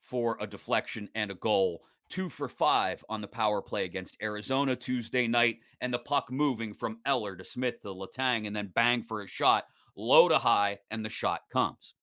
for 0.00 0.36
a 0.40 0.46
deflection 0.46 1.08
and 1.14 1.30
a 1.30 1.34
goal. 1.34 1.82
Two 2.12 2.28
for 2.28 2.46
five 2.46 3.02
on 3.08 3.22
the 3.22 3.26
power 3.26 3.62
play 3.62 3.86
against 3.86 4.18
Arizona 4.22 4.76
Tuesday 4.76 5.26
night, 5.26 5.60
and 5.80 5.94
the 5.94 5.98
puck 5.98 6.30
moving 6.30 6.74
from 6.74 6.98
Eller 7.06 7.36
to 7.36 7.42
Smith 7.42 7.80
to 7.80 7.88
Letang, 7.88 8.46
and 8.46 8.54
then 8.54 8.70
bang 8.74 9.02
for 9.02 9.22
a 9.22 9.26
shot, 9.26 9.64
low 9.96 10.28
to 10.28 10.36
high, 10.36 10.78
and 10.90 11.02
the 11.02 11.08
shot 11.08 11.40
comes. 11.50 11.94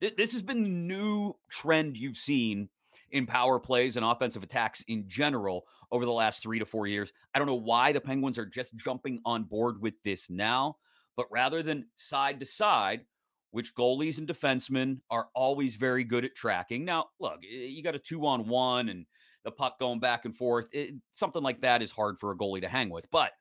this 0.00 0.32
has 0.32 0.42
been 0.42 0.62
the 0.62 0.68
new 0.68 1.34
trend 1.50 1.96
you've 1.96 2.16
seen 2.16 2.68
in 3.10 3.26
power 3.26 3.58
plays 3.58 3.96
and 3.96 4.06
offensive 4.06 4.44
attacks 4.44 4.84
in 4.86 5.08
general 5.08 5.64
over 5.90 6.04
the 6.04 6.12
last 6.12 6.40
three 6.40 6.60
to 6.60 6.64
four 6.64 6.86
years. 6.86 7.12
I 7.34 7.40
don't 7.40 7.48
know 7.48 7.54
why 7.56 7.90
the 7.90 8.00
Penguins 8.00 8.38
are 8.38 8.46
just 8.46 8.76
jumping 8.76 9.20
on 9.24 9.42
board 9.42 9.82
with 9.82 9.94
this 10.04 10.30
now, 10.30 10.76
but 11.16 11.26
rather 11.32 11.64
than 11.64 11.88
side 11.96 12.38
to 12.38 12.46
side, 12.46 13.06
which 13.50 13.74
goalies 13.74 14.18
and 14.18 14.28
defensemen 14.28 14.98
are 15.10 15.28
always 15.34 15.76
very 15.76 16.04
good 16.04 16.24
at 16.24 16.34
tracking. 16.34 16.84
Now, 16.84 17.06
look, 17.20 17.38
you 17.42 17.82
got 17.82 17.94
a 17.94 17.98
two 17.98 18.26
on 18.26 18.48
one 18.48 18.88
and 18.88 19.06
the 19.44 19.50
puck 19.50 19.78
going 19.78 20.00
back 20.00 20.24
and 20.24 20.36
forth. 20.36 20.68
It, 20.72 20.94
something 21.12 21.42
like 21.42 21.60
that 21.62 21.82
is 21.82 21.90
hard 21.90 22.18
for 22.18 22.32
a 22.32 22.36
goalie 22.36 22.60
to 22.60 22.68
hang 22.68 22.90
with. 22.90 23.10
But 23.10 23.32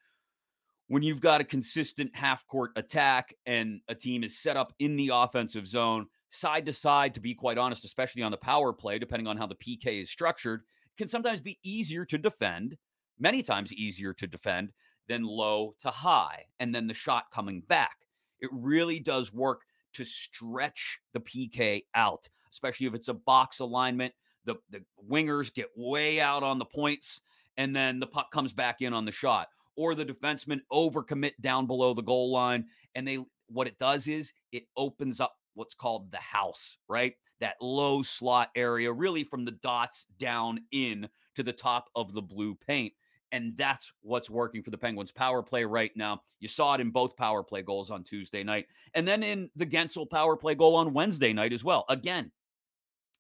when 0.88 1.02
you've 1.02 1.22
got 1.22 1.42
a 1.42 1.46
consistent 1.46 2.16
half 2.16 2.46
court 2.48 2.72
attack 2.76 3.34
and 3.46 3.82
a 3.88 3.96
team 3.96 4.24
is 4.24 4.40
set 4.40 4.56
up 4.56 4.74
in 4.80 4.96
the 4.96 5.10
offensive 5.14 5.68
zone, 5.68 6.06
side 6.30 6.66
to 6.68 6.74
side, 6.74 7.14
to 7.16 7.20
be 7.20 7.34
quite 7.34 7.58
honest, 7.58 7.86
especially 7.86 8.22
on 8.22 8.32
the 8.32 8.38
power 8.38 8.72
play, 8.72 9.00
depending 9.00 9.28
on 9.28 9.38
how 9.38 9.48
the 9.48 9.56
PK 9.56 10.02
is 10.04 10.12
structured, 10.12 10.62
can 10.98 11.08
sometimes 11.08 11.42
be 11.42 11.58
easier 11.64 12.06
to 12.06 12.18
defend, 12.18 12.78
many 13.20 13.42
times 13.42 13.74
easier 13.74 14.14
to 14.14 14.28
defend 14.28 14.72
than 15.08 15.24
low 15.24 15.76
to 15.80 15.90
high, 15.90 16.46
and 16.60 16.74
then 16.74 16.88
the 16.88 16.94
shot 16.94 17.26
coming 17.34 17.62
back. 17.62 17.96
It 18.40 18.50
really 18.52 19.00
does 19.00 19.34
work 19.34 19.62
to 19.96 20.06
stretch 20.06 21.00
the 21.14 21.20
PK 21.20 21.84
out, 21.96 22.28
especially 22.52 22.88
if 22.88 22.94
it's 22.94 23.08
a 23.08 23.14
box 23.14 23.60
alignment. 23.60 24.14
The, 24.46 24.56
the 24.70 24.84
wingers 25.10 25.54
get 25.54 25.70
way 25.76 26.20
out 26.20 26.44
on 26.44 26.60
the 26.60 26.66
points, 26.66 27.22
and 27.58 27.76
then 27.76 28.00
the 28.00 28.08
puck 28.08 28.32
comes 28.32 28.54
back 28.54 28.82
in 28.82 28.94
on 28.94 29.06
the 29.06 29.12
shot. 29.12 29.48
Or 29.76 29.96
the 29.96 30.06
defensemen 30.06 30.62
overcommit 30.72 31.34
down 31.42 31.68
below 31.68 31.94
the 31.94 32.02
goal 32.02 32.32
line. 32.32 32.66
And 32.94 33.08
they 33.08 33.20
what 33.48 33.68
it 33.68 33.78
does 33.78 34.08
is 34.08 34.34
it 34.52 34.64
opens 34.78 35.20
up 35.20 35.36
what's 35.54 35.74
called 35.74 36.12
the 36.12 36.18
house, 36.18 36.78
right? 36.88 37.14
That 37.40 37.56
low 37.62 38.02
slot 38.02 38.50
area, 38.56 38.92
really 38.92 39.24
from 39.24 39.46
the 39.46 39.52
dots 39.52 40.06
down 40.18 40.60
in 40.72 41.08
to 41.36 41.44
the 41.44 41.54
top 41.54 41.90
of 41.96 42.14
the 42.14 42.22
blue 42.22 42.56
paint. 42.56 42.94
And 43.36 43.52
that's 43.58 43.92
what's 44.02 44.30
working 44.30 44.64
for 44.64 44.72
the 44.72 44.78
Penguins 44.78 45.12
power 45.12 45.44
play 45.44 45.66
right 45.66 45.92
now. 45.94 46.22
You 46.40 46.48
saw 46.48 46.74
it 46.76 46.80
in 46.80 46.90
both 46.90 47.18
power 47.18 47.44
play 47.44 47.64
goals 47.64 47.92
on 47.92 48.02
Tuesday 48.02 48.46
night. 48.46 48.68
And 48.94 49.06
then 49.06 49.24
in 49.24 49.50
the 49.58 49.66
Guentzel 49.66 50.10
power 50.10 50.38
play 50.38 50.56
goal 50.56 50.78
on 50.78 50.94
Wednesday 50.94 51.34
night 51.34 51.52
as 51.52 51.62
well. 51.62 51.84
Again, 51.90 52.32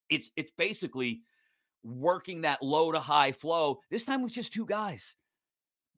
it's 0.09 0.31
it's 0.37 0.53
basically 0.57 1.19
working 1.83 2.41
that 2.41 2.63
low 2.63 2.93
to 2.93 2.99
high 3.01 3.33
flow, 3.33 3.81
this 3.91 4.05
time 4.05 4.21
with 4.21 4.31
just 4.31 4.53
two 4.53 4.65
guys. 4.65 5.15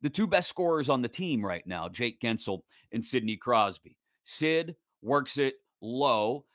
The 0.01 0.09
two 0.09 0.25
best 0.25 0.49
scorers 0.49 0.89
on 0.89 1.03
the 1.03 1.07
team 1.07 1.45
right 1.45 1.65
now, 1.67 1.87
Jake 1.87 2.19
Guentzel 2.19 2.61
and 2.91 3.05
Sidney 3.05 3.37
Crosby. 3.37 3.97
Sid 4.23 4.75
works 5.03 5.37
it 5.37 5.57
low 5.79 6.45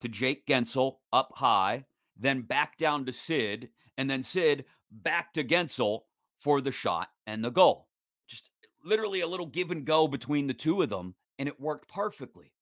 to 0.00 0.08
Jake 0.08 0.46
Guentzel 0.46 0.96
up 1.12 1.32
high, 1.34 1.84
then 2.18 2.40
back 2.40 2.78
down 2.78 3.04
to 3.04 3.12
Sid, 3.12 3.68
and 3.98 4.08
then 4.08 4.22
Sid 4.22 4.64
back 4.90 5.34
to 5.34 5.44
Guentzel 5.44 6.04
for 6.42 6.60
the 6.60 6.72
shot 6.72 7.08
and 7.26 7.44
the 7.44 7.50
goal. 7.50 7.88
Just 8.28 8.50
literally 8.84 9.20
a 9.20 9.26
little 9.26 9.46
give 9.46 9.70
and 9.70 9.84
go 9.84 10.08
between 10.08 10.46
the 10.46 10.54
two 10.54 10.82
of 10.82 10.88
them, 10.88 11.14
and 11.38 11.48
it 11.48 11.60
worked 11.60 11.88
perfectly. 11.88 12.52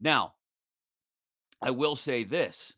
Now, 0.00 0.34
I 1.62 1.70
will 1.70 1.96
say 1.96 2.24
this 2.24 2.74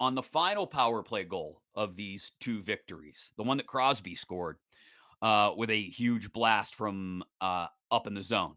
on 0.00 0.14
the 0.14 0.22
final 0.22 0.66
power 0.66 1.02
play 1.02 1.24
goal 1.24 1.62
of 1.74 1.96
these 1.96 2.32
two 2.40 2.62
victories, 2.62 3.32
the 3.36 3.44
one 3.44 3.58
that 3.58 3.66
Crosby 3.66 4.14
scored 4.14 4.56
uh, 5.22 5.52
with 5.56 5.70
a 5.70 5.82
huge 5.82 6.32
blast 6.32 6.74
from 6.74 7.22
uh, 7.40 7.66
up 7.90 8.06
in 8.06 8.14
the 8.14 8.22
zone 8.22 8.54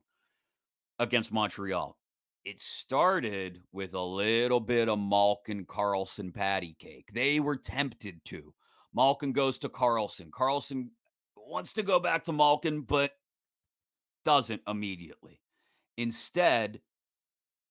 against 1.00 1.32
Montreal. 1.32 1.98
It 2.44 2.60
started 2.60 3.62
with 3.72 3.94
a 3.94 4.01
little 4.01 4.60
bit 4.60 4.89
of 4.89 5.00
Malkin 5.00 5.66
Karlsson 5.66 6.34
patty 6.34 6.75
cake. 6.80 7.10
They 7.13 7.39
were 7.39 7.58
tempted 7.58 8.22
to. 8.25 8.54
Malkin 8.94 9.34
goes 9.34 9.58
to 9.60 9.70
Karlsson. 9.70 10.29
Karlsson 10.29 10.89
wants 11.36 11.74
to 11.74 11.84
go 11.84 12.00
back 12.00 12.24
to 12.25 12.34
Malkin, 12.34 12.82
but 12.82 13.12
doesn't 14.25 14.62
immediately. 14.67 15.41
Instead, 15.98 16.82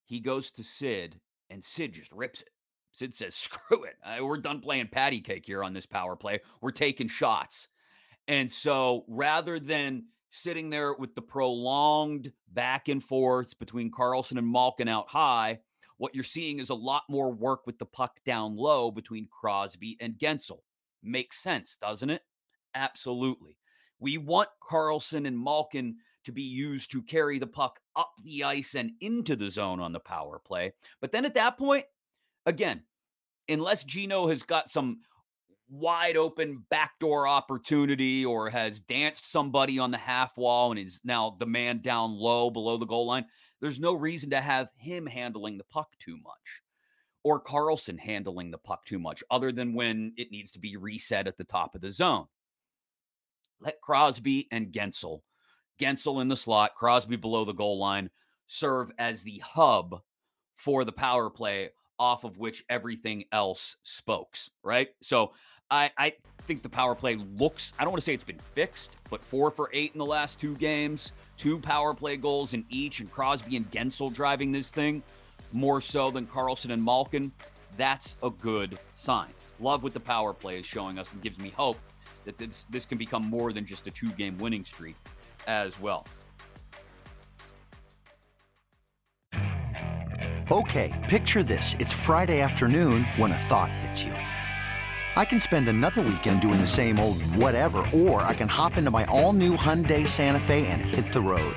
he 0.05 0.21
goes 0.21 0.51
to 0.53 0.65
Sid, 0.65 1.21
and 1.51 1.65
Sid 1.65 1.93
just 1.93 2.13
rips 2.13 2.43
it. 2.43 2.51
Sid 2.93 3.15
says, 3.15 3.35
screw 3.35 3.85
it. 3.85 3.97
we're 4.23 4.39
done 4.39 4.61
playing 4.61 4.89
patty 4.89 5.21
cake 5.21 5.45
here 5.47 5.63
on 5.63 5.75
this 5.75 5.87
power 5.87 6.17
play. 6.17 6.41
We're 6.61 6.71
taking 6.71 7.09
shots. 7.09 7.69
And 8.29 8.51
so 8.51 9.05
rather 9.07 9.61
than 9.61 10.07
sitting 10.31 10.71
there 10.71 10.95
with 10.95 11.15
the 11.15 11.23
prolonged 11.23 12.33
back 12.53 12.89
and 12.89 13.03
forth 13.03 13.57
between 13.59 13.91
Karlsson 13.91 14.39
and 14.39 14.51
Malkin 14.51 14.89
out 14.89 15.09
high, 15.09 15.61
what 15.99 16.15
you're 16.15 16.25
seeing 16.25 16.59
is 16.59 16.71
a 16.71 16.75
lot 16.75 17.03
more 17.09 17.33
work 17.33 17.67
with 17.67 17.79
the 17.79 17.87
puck 17.87 18.19
down 18.25 18.57
low 18.57 18.91
between 18.91 19.29
Crosby 19.31 19.97
and 20.01 20.15
Guentzel. 20.19 20.61
Makes 21.07 21.39
sense, 21.39 21.77
doesn't 21.81 22.11
it? 22.11 22.23
Absolutely. 22.75 23.57
We 24.01 24.19
want 24.19 24.49
Karlsson 24.61 25.27
and 25.27 25.39
Malkin 25.39 25.97
to 26.25 26.33
be 26.33 26.43
used 26.43 26.91
to 26.91 27.03
carry 27.03 27.39
the 27.39 27.47
puck 27.47 27.79
up 27.95 28.11
the 28.25 28.43
ice 28.43 28.75
and 28.75 28.91
into 29.01 29.37
the 29.37 29.49
zone 29.49 29.79
on 29.79 29.93
the 29.93 30.01
power 30.01 30.41
play. 30.45 30.73
But 31.01 31.13
then 31.13 31.25
at 31.25 31.35
that 31.35 31.57
point, 31.57 31.85
again, 32.45 32.83
unless 33.49 33.85
Gino 33.85 34.27
has 34.27 34.43
got 34.43 34.69
some 34.69 34.99
wide 35.69 36.17
open 36.17 36.65
backdoor 36.71 37.29
opportunity 37.29 38.25
or 38.25 38.51
has 38.51 38.81
danced 38.81 39.31
somebody 39.31 39.79
on 39.79 39.93
the 39.93 39.99
half 39.99 40.37
wall 40.37 40.73
and 40.73 40.81
is 40.81 41.01
now 41.05 41.37
the 41.39 41.47
man 41.47 41.81
down 41.83 42.13
low 42.13 42.51
below 42.51 42.77
the 42.77 42.85
goal 42.85 43.07
line, 43.07 43.27
there's 43.61 43.79
no 43.79 43.95
reason 43.95 44.31
to 44.31 44.41
have 44.41 44.69
him 44.77 45.07
handling 45.07 45.57
the 45.57 45.65
puck 45.65 45.89
too 46.01 46.19
much 46.23 46.63
or 47.27 47.41
Karlsson 47.41 47.99
handling 47.99 48.53
the 48.53 48.59
puck 48.59 48.85
too 48.85 49.01
much, 49.01 49.25
other 49.33 49.51
than 49.51 49.75
when 49.75 50.13
it 50.17 50.31
needs 50.31 50.53
to 50.53 50.61
be 50.61 50.77
reset 50.77 51.27
at 51.27 51.37
the 51.37 51.43
top 51.43 51.75
of 51.75 51.81
the 51.81 51.91
zone. 51.91 52.27
Let 53.61 53.81
Crosby 53.81 54.47
and 54.53 54.71
Guentzel, 54.71 55.23
Guentzel 55.77 56.23
in 56.23 56.29
the 56.29 56.37
slot, 56.37 56.77
Crosby 56.77 57.17
below 57.17 57.45
the 57.45 57.53
goal 57.53 57.81
line, 57.81 58.11
serve 58.47 58.93
as 58.97 59.25
the 59.25 59.39
hub 59.39 60.03
for 60.55 60.85
the 60.85 60.93
power 60.93 61.29
play 61.29 61.71
off 61.99 62.23
of 62.23 62.39
which 62.39 62.63
everything 62.69 63.25
else 63.33 63.77
spokes, 63.83 64.49
right? 64.63 64.91
So 65.03 65.33
I, 65.69 65.91
I 65.99 66.13
think 66.43 66.63
the 66.63 66.69
power 66.69 66.95
play 66.95 67.17
looks, 67.17 67.73
I 67.77 67.83
don't 67.83 67.91
want 67.91 68.03
to 68.03 68.05
say 68.05 68.15
it's 68.15 68.23
been 68.23 68.39
fixed, 68.55 68.93
but 69.11 69.25
four 69.25 69.51
for 69.51 69.69
eight 69.73 69.91
in 69.95 69.99
the 69.99 70.07
last 70.07 70.39
two 70.39 70.55
games, 70.59 71.11
two 71.37 71.59
power 71.59 71.93
play 71.93 72.19
goals 72.19 72.55
in 72.55 72.65
each, 72.69 73.01
and 73.01 73.11
Crosby 73.11 73.57
and 73.57 73.69
Guentzel 73.73 74.15
driving 74.15 74.53
this 74.53 74.71
thing 74.71 75.03
more 75.53 75.81
so 75.81 76.11
than 76.11 76.27
Karlsson 76.27 76.73
and 76.73 76.83
Malkin, 76.83 77.33
that's 77.77 78.17
a 78.23 78.31
good 78.31 78.79
sign. 78.95 79.29
Love 79.61 79.83
what 79.83 79.95
the 79.95 80.01
power 80.01 80.33
play 80.33 80.59
is 80.59 80.67
showing 80.67 80.99
us 80.99 81.13
and 81.13 81.23
gives 81.23 81.39
me 81.39 81.51
hope 81.51 81.79
that 82.25 82.39
this, 82.39 82.67
this 82.71 82.85
can 82.85 82.99
become 82.99 83.29
more 83.29 83.53
than 83.53 83.65
just 83.65 83.87
a 83.87 83.91
two 83.91 84.11
game 84.11 84.37
winning 84.39 84.65
streak 84.65 84.97
as 85.47 85.79
well. 85.81 86.07
Okay, 90.51 90.93
picture 91.09 91.43
this. 91.43 91.75
It's 91.81 91.93
Friday 91.93 92.41
afternoon 92.41 93.05
when 93.17 93.33
a 93.33 93.39
thought 93.39 93.73
hits 93.73 94.05
you. 94.05 94.13
I 94.13 95.25
can 95.25 95.41
spend 95.41 95.69
another 95.69 96.03
weekend 96.03 96.41
doing 96.41 96.61
the 96.61 96.67
same 96.67 97.01
old 97.01 97.21
whatever, 97.35 97.79
or 97.93 98.21
I 98.21 98.35
can 98.35 98.49
hop 98.49 98.77
into 98.77 98.91
my 98.91 99.07
all 99.07 99.33
new 99.33 99.57
Hyundai 99.57 100.07
Santa 100.07 100.39
Fe 100.39 100.67
and 100.69 100.83
hit 100.83 101.13
the 101.13 101.21
road. 101.21 101.57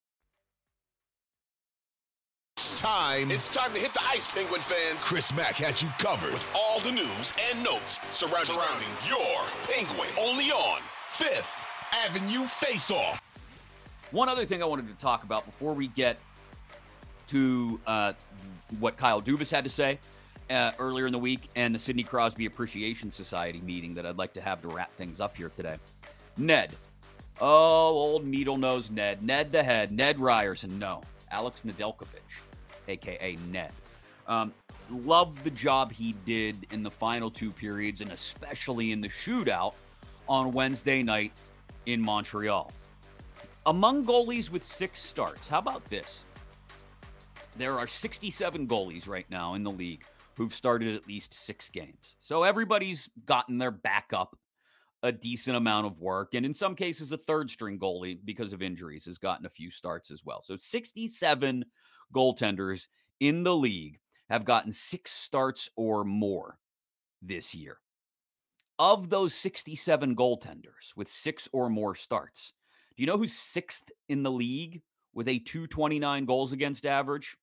It's 2.61 2.79
time. 2.79 3.31
It's 3.31 3.49
time 3.49 3.73
to 3.73 3.79
hit 3.79 3.91
the 3.91 4.03
ice, 4.03 4.29
Penguin 4.31 4.61
fans. 4.61 5.03
Chris 5.03 5.33
Mack 5.33 5.55
has 5.55 5.81
you 5.81 5.89
covered 5.97 6.31
with 6.31 6.47
all 6.55 6.79
the 6.79 6.91
news 6.91 7.33
and 7.49 7.63
notes 7.63 7.99
surrounding, 8.15 8.53
surrounding 8.53 8.87
your 9.09 9.41
Penguin. 9.63 10.07
Only 10.19 10.51
on 10.51 10.79
Fifth 11.09 11.63
Avenue 12.05 12.45
Face 12.45 12.91
Off. 12.91 13.19
One 14.11 14.29
other 14.29 14.45
thing 14.45 14.61
I 14.61 14.67
wanted 14.67 14.87
to 14.87 14.93
talk 15.01 15.23
about 15.23 15.45
before 15.47 15.73
we 15.73 15.87
get 15.87 16.17
to 17.29 17.79
uh, 17.87 18.13
what 18.79 18.95
Kyle 18.95 19.23
Dubas 19.23 19.49
had 19.49 19.63
to 19.63 19.69
say 19.69 19.97
uh, 20.51 20.71
earlier 20.77 21.07
in 21.07 21.13
the 21.13 21.19
week 21.19 21.49
and 21.55 21.73
the 21.73 21.79
Sidney 21.79 22.03
Crosby 22.03 22.45
Appreciation 22.45 23.09
Society 23.09 23.59
meeting 23.61 23.95
that 23.95 24.05
I'd 24.05 24.17
like 24.17 24.33
to 24.33 24.41
have 24.41 24.61
to 24.61 24.67
wrap 24.67 24.95
things 24.97 25.19
up 25.19 25.35
here 25.35 25.49
today. 25.49 25.77
Ned. 26.37 26.75
Oh, 27.39 27.47
old 27.47 28.27
needle 28.27 28.57
nose 28.57 28.91
Ned. 28.91 29.23
Ned 29.23 29.51
the 29.51 29.63
head. 29.63 29.91
Ned 29.91 30.19
Ryerson. 30.19 30.77
No. 30.77 31.01
Alex 31.31 31.61
Nedeljkovic 31.65 32.43
aka 32.87 33.37
Ned. 33.49 33.71
Um, 34.27 34.53
love 34.89 35.43
the 35.43 35.51
job 35.51 35.91
he 35.91 36.13
did 36.25 36.67
in 36.71 36.83
the 36.83 36.91
final 36.91 37.31
two 37.31 37.51
periods 37.51 38.01
and 38.01 38.11
especially 38.11 38.91
in 38.91 39.01
the 39.01 39.09
shootout 39.09 39.73
on 40.27 40.51
Wednesday 40.51 41.03
night 41.03 41.33
in 41.85 42.01
Montreal. 42.01 42.71
Among 43.65 44.05
goalies 44.05 44.49
with 44.49 44.63
six 44.63 45.01
starts, 45.01 45.47
how 45.47 45.59
about 45.59 45.87
this? 45.89 46.25
There 47.57 47.77
are 47.77 47.87
67 47.87 48.67
goalies 48.67 49.07
right 49.07 49.29
now 49.29 49.55
in 49.55 49.63
the 49.63 49.71
league 49.71 50.03
who've 50.35 50.53
started 50.53 50.95
at 50.95 51.07
least 51.07 51.33
six 51.33 51.69
games. 51.69 52.15
So 52.19 52.43
everybody's 52.43 53.09
gotten 53.25 53.57
their 53.57 53.71
backup 53.71 54.37
a 55.03 55.11
decent 55.11 55.57
amount 55.57 55.87
of 55.87 55.99
work. 55.99 56.33
And 56.33 56.45
in 56.45 56.53
some 56.53 56.75
cases, 56.75 57.11
a 57.11 57.17
third 57.17 57.49
string 57.49 57.79
goalie, 57.79 58.19
because 58.23 58.53
of 58.53 58.61
injuries, 58.61 59.05
has 59.05 59.17
gotten 59.17 59.45
a 59.45 59.49
few 59.49 59.71
starts 59.71 60.11
as 60.11 60.23
well. 60.23 60.41
So 60.43 60.57
67 60.57 61.65
goaltenders 62.13 62.87
in 63.19 63.43
the 63.43 63.55
league 63.55 63.99
have 64.29 64.45
gotten 64.45 64.71
six 64.71 65.11
starts 65.11 65.69
or 65.75 66.03
more 66.03 66.57
this 67.21 67.53
year. 67.53 67.77
Of 68.79 69.09
those 69.09 69.33
67 69.35 70.15
goaltenders 70.15 70.95
with 70.95 71.07
six 71.07 71.47
or 71.51 71.69
more 71.69 71.95
starts, 71.95 72.53
do 72.95 73.03
you 73.03 73.07
know 73.07 73.17
who's 73.17 73.33
sixth 73.33 73.91
in 74.09 74.23
the 74.23 74.31
league 74.31 74.81
with 75.13 75.27
a 75.27 75.39
229 75.39 76.25
goals 76.25 76.51
against 76.51 76.85
average? 76.85 77.37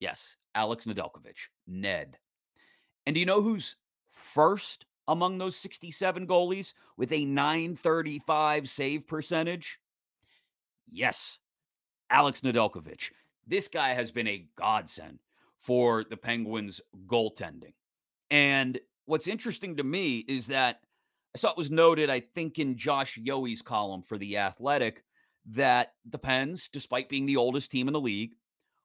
Yes, 0.00 0.36
Alex 0.54 0.86
Nedeljkovic, 0.86 1.48
Ned. 1.66 2.18
And 3.06 3.14
do 3.14 3.20
you 3.20 3.26
know 3.26 3.40
who's 3.40 3.76
first 4.10 4.86
among 5.10 5.38
those 5.38 5.56
67 5.56 6.26
goalies 6.26 6.72
with 6.96 7.12
a 7.12 7.24
935 7.24 8.70
save 8.70 9.06
percentage? 9.06 9.78
Yes, 10.90 11.38
Alex 12.10 12.40
Nedeljkovic. 12.40 13.10
This 13.46 13.68
guy 13.68 13.92
has 13.92 14.12
been 14.12 14.28
a 14.28 14.46
godsend 14.56 15.18
for 15.60 16.04
the 16.04 16.16
Penguins 16.16 16.80
goaltending. 17.06 17.74
And 18.30 18.78
what's 19.06 19.26
interesting 19.26 19.76
to 19.76 19.84
me 19.84 20.18
is 20.28 20.46
that 20.46 20.80
I 21.34 21.38
saw 21.38 21.50
it 21.50 21.56
was 21.56 21.70
noted, 21.70 22.08
I 22.08 22.20
think, 22.20 22.58
in 22.58 22.76
Josh 22.76 23.18
Yohe's 23.18 23.62
column 23.62 24.02
for 24.02 24.16
The 24.16 24.38
Athletic, 24.38 25.04
that 25.46 25.94
the 26.08 26.18
Pens, 26.18 26.68
despite 26.72 27.08
being 27.08 27.26
the 27.26 27.36
oldest 27.36 27.70
team 27.72 27.88
in 27.88 27.92
the 27.92 28.00
league, 28.00 28.34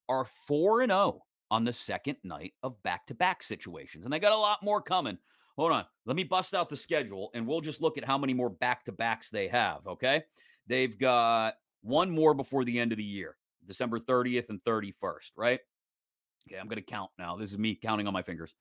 are 0.09 0.25
4 0.25 0.81
and 0.81 0.91
0 0.91 1.21
on 1.51 1.63
the 1.63 1.73
second 1.73 2.17
night 2.23 2.53
of 2.63 2.81
back 2.81 3.05
to 3.07 3.13
back 3.13 3.43
situations. 3.43 4.05
And 4.05 4.13
they 4.13 4.19
got 4.19 4.33
a 4.33 4.37
lot 4.37 4.63
more 4.63 4.81
coming. 4.81 5.17
Hold 5.57 5.71
on. 5.71 5.85
Let 6.05 6.15
me 6.15 6.23
bust 6.23 6.53
out 6.53 6.69
the 6.69 6.77
schedule 6.77 7.31
and 7.33 7.47
we'll 7.47 7.61
just 7.61 7.81
look 7.81 7.97
at 7.97 8.03
how 8.03 8.17
many 8.17 8.33
more 8.33 8.49
back 8.49 8.83
to 8.85 8.91
backs 8.91 9.29
they 9.29 9.47
have. 9.47 9.85
Okay. 9.87 10.23
They've 10.67 10.97
got 10.97 11.55
one 11.81 12.09
more 12.09 12.33
before 12.33 12.65
the 12.65 12.79
end 12.79 12.91
of 12.91 12.97
the 12.97 13.03
year. 13.03 13.37
December 13.65 13.99
30th 13.99 14.49
and 14.49 14.63
31st, 14.63 15.31
right? 15.35 15.59
Okay, 16.47 16.59
I'm 16.59 16.67
going 16.67 16.77
to 16.77 16.83
count 16.83 17.09
now. 17.17 17.35
This 17.35 17.51
is 17.51 17.57
me 17.57 17.75
counting 17.75 18.07
on 18.07 18.13
my 18.13 18.21
fingers. 18.21 18.53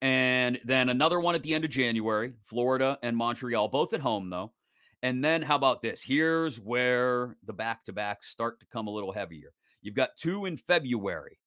And 0.00 0.60
then 0.64 0.88
another 0.88 1.20
one 1.20 1.34
at 1.34 1.42
the 1.42 1.54
end 1.54 1.64
of 1.64 1.70
January, 1.70 2.32
Florida 2.44 2.98
and 3.02 3.16
Montreal, 3.16 3.68
both 3.68 3.92
at 3.94 4.00
home, 4.00 4.30
though. 4.30 4.52
And 5.02 5.24
then 5.24 5.42
how 5.42 5.56
about 5.56 5.82
this? 5.82 6.02
Here's 6.02 6.58
where 6.58 7.36
the 7.46 7.52
back 7.52 7.84
to 7.84 7.92
backs 7.92 8.28
start 8.28 8.58
to 8.60 8.66
come 8.66 8.88
a 8.88 8.92
little 8.92 9.12
heavier. 9.12 9.52
You've 9.80 9.94
got 9.94 10.16
two 10.16 10.46
in 10.46 10.56
February, 10.56 11.38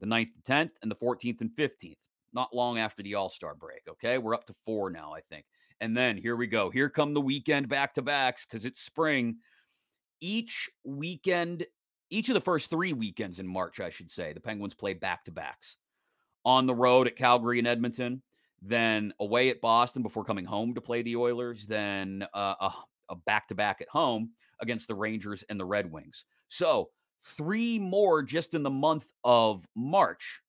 the 0.00 0.06
9th 0.06 0.30
and 0.34 0.44
10th, 0.44 0.72
and 0.82 0.90
the 0.90 0.96
14th 0.96 1.40
and 1.40 1.50
15th, 1.50 1.96
not 2.32 2.54
long 2.54 2.78
after 2.78 3.02
the 3.02 3.14
All 3.14 3.28
Star 3.28 3.54
break. 3.54 3.82
Okay, 3.88 4.18
we're 4.18 4.34
up 4.34 4.46
to 4.46 4.54
four 4.64 4.90
now, 4.90 5.12
I 5.14 5.20
think. 5.30 5.44
And 5.80 5.96
then 5.96 6.16
here 6.16 6.36
we 6.36 6.46
go. 6.46 6.70
Here 6.70 6.90
come 6.90 7.14
the 7.14 7.20
weekend 7.20 7.68
back 7.68 7.94
to 7.94 8.02
backs 8.02 8.44
because 8.44 8.64
it's 8.64 8.80
spring. 8.80 9.36
Each 10.20 10.68
weekend 10.84 11.64
each 12.10 12.28
of 12.28 12.34
the 12.34 12.40
first 12.40 12.70
three 12.70 12.92
weekends 12.92 13.38
in 13.38 13.46
March, 13.46 13.80
I 13.80 13.90
should 13.90 14.10
say, 14.10 14.32
the 14.32 14.40
Penguins 14.40 14.74
play 14.74 14.94
back 14.94 15.24
to 15.24 15.30
backs 15.30 15.76
on 16.44 16.66
the 16.66 16.74
road 16.74 17.06
at 17.06 17.16
Calgary 17.16 17.58
and 17.58 17.68
Edmonton, 17.68 18.22
then 18.62 19.12
away 19.20 19.50
at 19.50 19.60
Boston 19.60 20.02
before 20.02 20.24
coming 20.24 20.44
home 20.44 20.74
to 20.74 20.80
play 20.80 21.02
the 21.02 21.16
Oilers, 21.16 21.66
then 21.66 22.26
uh, 22.32 22.70
a 23.08 23.16
back 23.26 23.48
to 23.48 23.54
back 23.54 23.80
at 23.80 23.88
home 23.88 24.30
against 24.60 24.88
the 24.88 24.94
Rangers 24.94 25.44
and 25.48 25.58
the 25.58 25.64
Red 25.64 25.90
Wings. 25.90 26.24
So 26.48 26.90
three 27.22 27.78
more 27.78 28.22
just 28.22 28.54
in 28.54 28.62
the 28.62 28.70
month 28.70 29.06
of 29.24 29.66
March, 29.74 30.40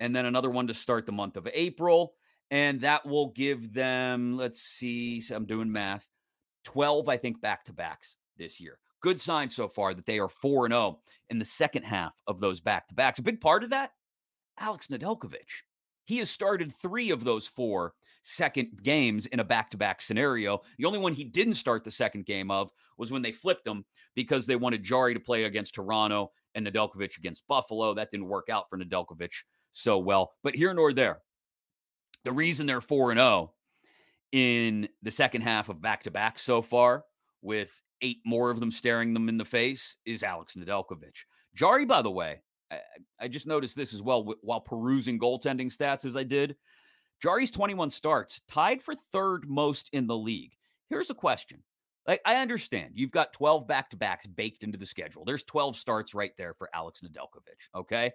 and 0.00 0.14
then 0.14 0.26
another 0.26 0.50
one 0.50 0.66
to 0.66 0.74
start 0.74 1.06
the 1.06 1.12
month 1.12 1.36
of 1.36 1.48
April. 1.52 2.14
And 2.50 2.80
that 2.80 3.04
will 3.04 3.30
give 3.30 3.74
them, 3.74 4.36
let's 4.36 4.62
see, 4.62 5.22
I'm 5.30 5.44
doing 5.44 5.70
math, 5.70 6.08
12, 6.64 7.08
I 7.08 7.16
think, 7.18 7.40
back 7.40 7.64
to 7.64 7.72
backs 7.72 8.16
this 8.38 8.58
year 8.58 8.78
good 9.00 9.20
sign 9.20 9.48
so 9.48 9.68
far 9.68 9.94
that 9.94 10.06
they 10.06 10.18
are 10.18 10.28
4 10.28 10.66
and 10.66 10.72
0 10.72 11.00
in 11.30 11.38
the 11.38 11.44
second 11.44 11.82
half 11.82 12.14
of 12.26 12.40
those 12.40 12.60
back 12.60 12.88
to 12.88 12.94
backs. 12.94 13.18
A 13.18 13.22
big 13.22 13.40
part 13.40 13.64
of 13.64 13.70
that, 13.70 13.92
Alex 14.58 14.88
Nedeljkovic. 14.88 15.62
He 16.04 16.18
has 16.18 16.30
started 16.30 16.74
three 16.74 17.10
of 17.10 17.22
those 17.22 17.46
four 17.46 17.92
second 18.22 18.82
games 18.82 19.26
in 19.26 19.40
a 19.40 19.44
back 19.44 19.70
to 19.70 19.76
back 19.76 20.00
scenario. 20.00 20.62
The 20.78 20.86
only 20.86 20.98
one 20.98 21.12
he 21.12 21.24
didn't 21.24 21.54
start 21.54 21.84
the 21.84 21.90
second 21.90 22.24
game 22.24 22.50
of 22.50 22.70
was 22.96 23.12
when 23.12 23.22
they 23.22 23.32
flipped 23.32 23.66
him 23.66 23.84
because 24.14 24.46
they 24.46 24.56
wanted 24.56 24.82
Jarry 24.82 25.14
to 25.14 25.20
play 25.20 25.44
against 25.44 25.74
Toronto 25.74 26.32
and 26.66 26.76
against 27.18 27.46
Buffalo. 27.48 27.94
That 27.94 28.10
didn't 28.10 28.28
work 28.28 28.48
out 28.50 28.68
for 28.68 28.78
Nedeljkovic 28.78 29.32
so 29.72 29.98
well. 29.98 30.32
But 30.42 30.54
here 30.54 30.72
nor 30.74 30.92
there, 30.92 31.18
the 32.24 32.32
reason 32.32 32.66
they're 32.66 32.80
4 32.80 33.12
and 33.12 33.18
0 33.18 33.52
in 34.32 34.88
the 35.02 35.10
second 35.10 35.42
half 35.42 35.68
of 35.68 35.80
back 35.80 36.02
to 36.02 36.10
back 36.10 36.38
so 36.38 36.60
far 36.60 37.04
with 37.40 37.70
eight 38.02 38.18
more 38.24 38.50
of 38.50 38.60
them 38.60 38.70
staring 38.70 39.14
them 39.14 39.28
in 39.28 39.38
the 39.38 39.44
face 39.44 39.96
is 40.04 40.22
Alex 40.22 40.54
Nedeljkovic. 40.54 41.24
Jarry, 41.54 41.84
by 41.84 42.02
the 42.02 42.10
way, 42.10 42.42
I, 42.70 42.78
I 43.20 43.28
just 43.28 43.46
noticed 43.46 43.76
this 43.76 43.94
as 43.94 44.02
well 44.02 44.34
while 44.42 44.60
perusing 44.60 45.18
goaltending 45.18 45.74
stats 45.74 46.04
as 46.04 46.16
I 46.16 46.24
did. 46.24 46.56
Jarry's 47.22 47.50
21 47.50 47.90
starts, 47.90 48.40
tied 48.48 48.82
for 48.82 48.94
third 48.94 49.48
most 49.48 49.88
in 49.92 50.06
the 50.06 50.16
league. 50.16 50.52
Here's 50.88 51.10
a 51.10 51.14
question. 51.14 51.62
Like, 52.08 52.22
I 52.24 52.36
understand 52.36 52.92
you've 52.94 53.10
got 53.10 53.34
12 53.34 53.68
back 53.68 53.90
to 53.90 53.96
backs 53.96 54.26
baked 54.26 54.64
into 54.64 54.78
the 54.78 54.86
schedule. 54.86 55.26
There's 55.26 55.44
12 55.44 55.76
starts 55.76 56.14
right 56.14 56.32
there 56.38 56.54
for 56.54 56.70
Alex 56.74 57.02
Nedeljkovic. 57.02 57.68
Okay. 57.76 58.10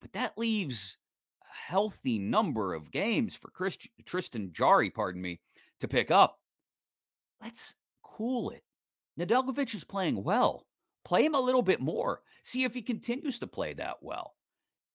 But 0.00 0.12
that 0.12 0.36
leaves 0.36 0.98
a 1.40 1.72
healthy 1.72 2.18
number 2.18 2.74
of 2.74 2.90
games 2.90 3.36
for 3.36 3.48
Chris, 3.50 3.78
Tristan 4.04 4.50
Jarry, 4.52 4.90
pardon 4.90 5.22
me, 5.22 5.40
to 5.78 5.86
pick 5.86 6.10
up. 6.10 6.40
Let's 7.40 7.76
cool 8.02 8.50
it. 8.50 8.64
Nedeljkovic 9.18 9.74
is 9.76 9.84
playing 9.84 10.24
well. 10.24 10.66
Play 11.04 11.24
him 11.24 11.36
a 11.36 11.40
little 11.40 11.62
bit 11.62 11.80
more. 11.80 12.20
See 12.42 12.64
if 12.64 12.74
he 12.74 12.82
continues 12.82 13.38
to 13.38 13.46
play 13.46 13.74
that 13.74 13.96
well. 14.00 14.34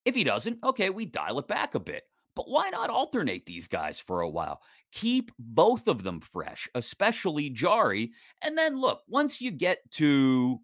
If 0.04 0.16
he 0.16 0.26
doesn't, 0.26 0.60
okay, 0.64 0.90
we 0.90 1.06
dial 1.06 1.40
it 1.40 1.48
back 1.48 1.76
a 1.76 1.80
bit. 1.80 2.04
But 2.40 2.50
why 2.50 2.70
not 2.70 2.90
alternate 2.90 3.46
these 3.46 3.68
guys 3.68 4.00
for 4.00 4.22
a 4.22 4.30
while? 4.30 4.62
Keep 4.94 5.34
both 5.38 5.90
of 5.90 6.04
them 6.04 6.22
fresh, 6.22 6.70
especially 6.74 7.50
Jarry. 7.50 8.14
And 8.42 8.58
then 8.58 8.80
look, 8.80 9.02
once 9.10 9.42
you 9.42 9.52
get 9.52 9.80
to 9.96 10.62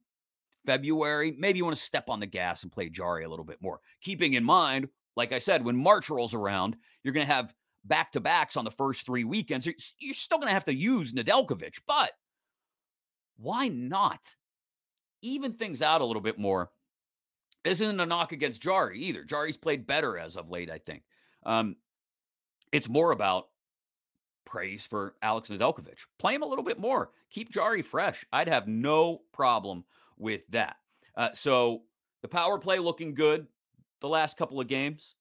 February, 0.65 1.35
maybe 1.37 1.57
you 1.57 1.65
want 1.65 1.75
to 1.75 1.83
step 1.83 2.07
on 2.07 2.21
the 2.21 2.27
gas 2.27 2.63
and 2.63 2.71
play 2.71 2.87
Jarry 2.87 3.25
a 3.25 3.29
little 3.29 3.43
bit 3.43 3.61
more. 3.61 3.81
Keeping 3.99 4.35
in 4.35 4.43
mind, 4.45 4.87
like 5.17 5.33
I 5.33 5.39
said, 5.39 5.65
when 5.65 5.75
March 5.75 6.09
rolls 6.09 6.33
around, 6.33 6.77
you're 7.03 7.13
going 7.13 7.27
to 7.27 7.33
have 7.33 7.53
back 7.83 8.13
to 8.13 8.21
backs 8.21 8.55
on 8.55 8.63
the 8.63 8.71
first 8.71 9.05
three 9.05 9.25
weekends. 9.25 9.67
You're 9.99 10.13
still 10.13 10.37
going 10.37 10.47
to 10.47 10.53
have 10.53 10.63
to 10.63 10.73
use 10.73 11.11
Nedeljkovic, 11.11 11.81
but 11.85 12.11
why 13.35 13.67
not 13.67 14.21
even 15.21 15.55
things 15.55 15.81
out 15.81 15.99
a 15.99 16.05
little 16.05 16.21
bit 16.21 16.39
more? 16.39 16.71
This 17.65 17.81
isn't 17.81 17.99
a 17.99 18.05
knock 18.05 18.31
against 18.31 18.61
Jarry 18.61 19.01
either. 19.01 19.25
Jarry's 19.25 19.57
played 19.57 19.85
better 19.85 20.17
as 20.17 20.37
of 20.37 20.49
late, 20.49 20.71
I 20.71 20.77
think. 20.77 21.03
Um, 21.45 21.75
it's 22.71 22.89
more 22.89 23.11
about 23.11 23.47
praise 24.45 24.85
for 24.85 25.15
Alex 25.21 25.49
Nedeljkovic. 25.49 26.05
Play 26.19 26.35
him 26.35 26.43
a 26.43 26.47
little 26.47 26.63
bit 26.63 26.79
more. 26.79 27.11
Keep 27.29 27.51
Jarry 27.51 27.81
fresh. 27.81 28.25
I'd 28.31 28.47
have 28.47 28.67
no 28.67 29.21
problem 29.33 29.83
with 30.17 30.41
that. 30.49 30.77
Uh, 31.17 31.29
so 31.33 31.83
the 32.21 32.27
power 32.27 32.57
play 32.57 32.79
looking 32.79 33.13
good 33.13 33.47
the 34.01 34.09
last 34.09 34.37
couple 34.37 34.59
of 34.59 34.67
games. 34.67 35.15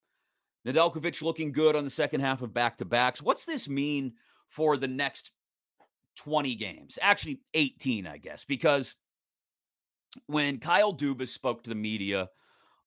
Nedeljkovic 0.66 1.22
looking 1.22 1.52
good 1.52 1.76
on 1.76 1.84
the 1.84 1.90
second 1.90 2.20
half 2.20 2.42
of 2.42 2.54
back 2.54 2.78
to 2.78 2.84
backs. 2.84 3.22
What's 3.22 3.44
this 3.44 3.68
mean 3.68 4.14
for 4.48 4.76
the 4.76 4.88
next 4.88 5.30
20 6.16 6.54
games? 6.54 6.98
Actually, 7.02 7.40
18, 7.54 8.06
I 8.06 8.18
guess, 8.18 8.44
because 8.44 8.94
when 10.26 10.58
Kyle 10.58 10.94
Dubas 10.94 11.28
spoke 11.28 11.62
to 11.64 11.70
the 11.70 11.74
media 11.74 12.28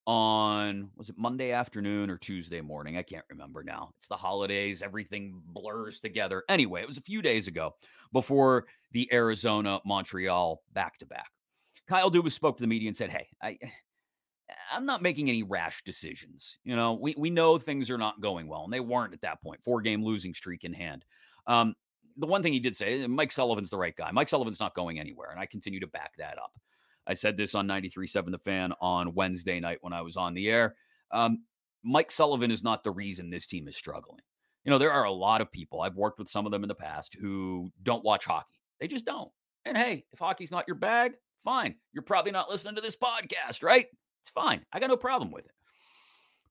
on 0.08 0.90
was 0.96 1.10
it 1.10 1.18
Monday 1.18 1.52
afternoon 1.52 2.10
or 2.10 2.18
Tuesday 2.18 2.62
morning? 2.62 2.98
I 2.98 3.04
can't 3.04 3.26
remember 3.30 3.62
now. 3.62 3.92
It's 3.98 4.08
the 4.08 4.16
holidays, 4.16 4.82
everything 4.82 5.42
blurs 5.48 6.00
together. 6.00 6.44
Anyway, 6.50 6.82
it 6.82 6.88
was 6.88 6.98
a 6.98 7.02
few 7.02 7.22
days 7.22 7.48
ago 7.48 7.76
before 8.14 8.66
the 8.94 9.08
Arizona 9.14 9.80
Montreal 9.86 10.62
back 10.74 10.98
to 11.00 11.06
back. 11.06 11.30
Kyle 11.88 12.10
Dubas 12.10 12.32
spoke 12.32 12.58
to 12.58 12.64
the 12.64 12.68
media 12.68 12.88
and 12.88 12.96
said, 12.96 13.10
"Hey, 13.10 13.28
I 13.42 13.58
I'm 14.72 14.86
not 14.86 15.02
making 15.02 15.30
any 15.30 15.44
rash 15.44 15.84
decisions. 15.84 16.58
You 16.64 16.76
know, 16.76 16.94
we 16.94 17.14
we 17.18 17.30
know 17.30 17.58
things 17.58 17.92
are 17.92 17.98
not 17.98 18.22
going 18.22 18.48
well, 18.48 18.64
and 18.64 18.74
they 18.74 18.80
weren't 18.80 19.14
at 19.14 19.22
that 19.22 19.42
point. 19.42 19.62
Four 19.62 19.82
game 19.82 20.04
losing 20.04 20.34
streak 20.34 20.64
in 20.64 20.74
hand. 20.74 21.04
Um, 21.48 21.76
the 22.18 22.28
one 22.28 22.42
thing 22.42 22.54
he 22.54 22.60
did 22.60 22.76
say, 22.76 23.06
Mike 23.08 23.32
Sullivan's 23.32 23.70
the 23.70 23.78
right 23.78 23.96
guy. 23.96 24.10
Mike 24.12 24.30
Sullivan's 24.30 24.60
not 24.60 24.74
going 24.74 25.00
anywhere, 25.00 25.30
and 25.32 25.40
I 25.40 25.46
continue 25.46 25.80
to 25.80 25.88
back 25.88 26.14
that 26.18 26.38
up. 26.38 26.52
I 27.08 27.14
said 27.14 27.38
this 27.38 27.56
on 27.56 27.68
93.7 27.68 28.32
The 28.32 28.38
Fan 28.38 28.74
on 28.82 29.14
Wednesday 29.14 29.60
night 29.60 29.80
when 29.82 29.94
I 29.94 30.02
was 30.02 30.18
on 30.18 30.34
the 30.34 30.50
air. 30.50 30.76
Um, 31.12 31.44
Mike 31.84 32.12
Sullivan 32.12 32.52
is 32.52 32.64
not 32.64 32.84
the 32.84 32.92
reason 32.92 33.30
this 33.30 33.48
team 33.48 33.68
is 33.68 33.78
struggling. 33.78 34.20
You 34.66 34.72
know, 34.72 34.78
there 34.78 34.92
are 34.92 35.06
a 35.06 35.12
lot 35.12 35.40
of 35.40 35.52
people, 35.52 35.82
I've 35.82 35.96
worked 35.96 36.20
with 36.20 36.28
some 36.28 36.46
of 36.46 36.52
them 36.52 36.64
in 36.64 36.68
the 36.68 36.76
past, 36.76 37.16
who 37.20 37.72
don't 37.84 38.04
watch 38.04 38.26
hockey. 38.26 38.60
They 38.82 38.88
just 38.88 39.06
don't. 39.06 39.32
And 39.64 39.78
hey, 39.78 40.04
if 40.12 40.20
hockey's 40.20 40.52
not 40.52 40.68
your 40.68 40.76
bag, 40.76 41.14
fine. 41.44 41.76
You're 41.94 42.04
probably 42.04 42.32
not 42.32 42.50
listening 42.50 42.76
to 42.76 42.82
this 42.82 42.98
podcast, 42.98 43.64
right? 43.64 43.88
It's 44.22 44.30
fine. 44.30 44.66
I 44.74 44.80
got 44.80 44.90
no 44.90 44.98
problem 44.98 45.32
with 45.32 45.46
it. 45.46 45.52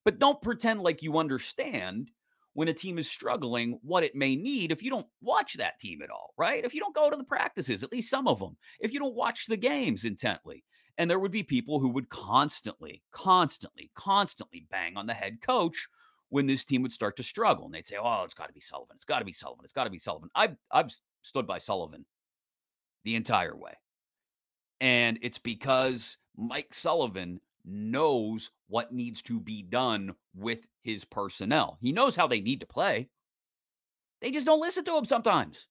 But 0.04 0.18
don't 0.18 0.40
pretend 0.40 0.80
like 0.80 1.02
you 1.02 1.18
understand 1.18 2.10
when 2.56 2.68
a 2.68 2.72
team 2.72 2.96
is 2.96 3.06
struggling 3.06 3.78
what 3.82 4.02
it 4.02 4.14
may 4.14 4.34
need 4.34 4.72
if 4.72 4.82
you 4.82 4.88
don't 4.88 5.06
watch 5.20 5.58
that 5.58 5.78
team 5.78 6.00
at 6.00 6.08
all, 6.08 6.32
right? 6.38 6.64
If 6.64 6.72
you 6.72 6.80
don't 6.80 6.94
go 6.94 7.10
to 7.10 7.16
the 7.16 7.22
practices, 7.22 7.84
at 7.84 7.92
least 7.92 8.08
some 8.08 8.26
of 8.26 8.38
them, 8.38 8.56
if 8.80 8.94
you 8.94 8.98
don't 8.98 9.14
watch 9.14 9.44
the 9.44 9.58
games 9.58 10.06
intently. 10.06 10.64
And 10.96 11.10
there 11.10 11.18
would 11.18 11.30
be 11.30 11.42
people 11.42 11.78
who 11.78 11.90
would 11.90 12.08
constantly, 12.08 13.02
constantly, 13.12 13.90
constantly 13.94 14.66
bang 14.70 14.96
on 14.96 15.06
the 15.06 15.12
head 15.12 15.42
coach 15.42 15.86
when 16.30 16.46
this 16.46 16.64
team 16.64 16.80
would 16.80 16.94
start 16.94 17.18
to 17.18 17.22
struggle. 17.22 17.66
And 17.66 17.74
they'd 17.74 17.84
say, 17.84 17.96
Oh, 18.02 18.22
it's 18.24 18.32
got 18.32 18.46
to 18.46 18.54
be 18.54 18.60
Sullivan. 18.60 18.94
It's 18.94 19.04
got 19.04 19.18
to 19.18 19.26
be 19.26 19.34
Sullivan. 19.34 19.62
It's 19.62 19.74
got 19.74 19.84
to 19.84 19.90
be 19.90 19.98
Sullivan. 19.98 20.30
I've, 20.34 20.56
I've 20.72 20.90
stood 21.20 21.46
by 21.46 21.58
Sullivan 21.58 22.06
the 23.04 23.16
entire 23.16 23.54
way. 23.54 23.74
And 24.80 25.18
it's 25.20 25.38
because 25.38 26.16
Mike 26.38 26.72
Sullivan 26.72 27.38
knows 27.66 28.50
what 28.68 28.92
needs 28.92 29.22
to 29.22 29.40
be 29.40 29.62
done 29.62 30.14
with 30.34 30.66
his 30.82 31.04
personnel. 31.04 31.78
He 31.80 31.92
knows 31.92 32.16
how 32.16 32.26
they 32.26 32.40
need 32.40 32.60
to 32.60 32.66
play. 32.66 33.08
They 34.20 34.30
just 34.30 34.46
don't 34.46 34.60
listen 34.60 34.84
to 34.84 34.96
him 34.96 35.04
sometimes. 35.04 35.66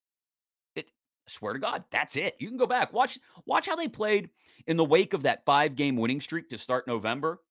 It 0.76 0.88
I 0.88 1.32
swear 1.32 1.54
to 1.54 1.60
God, 1.60 1.84
that's 1.92 2.16
it. 2.16 2.36
You 2.40 2.50
can 2.50 2.58
go 2.58 2.68
back. 2.68 2.94
Watch 2.94 3.18
watch 3.46 3.66
how 3.66 3.76
they 3.76 3.88
played 3.88 4.30
in 4.68 4.78
the 4.78 4.86
wake 4.86 5.14
of 5.14 5.24
that 5.24 5.46
5-game 5.46 5.96
winning 5.96 6.22
streak 6.22 6.50
to 6.50 6.58
start 6.58 6.88
November. 6.88 7.42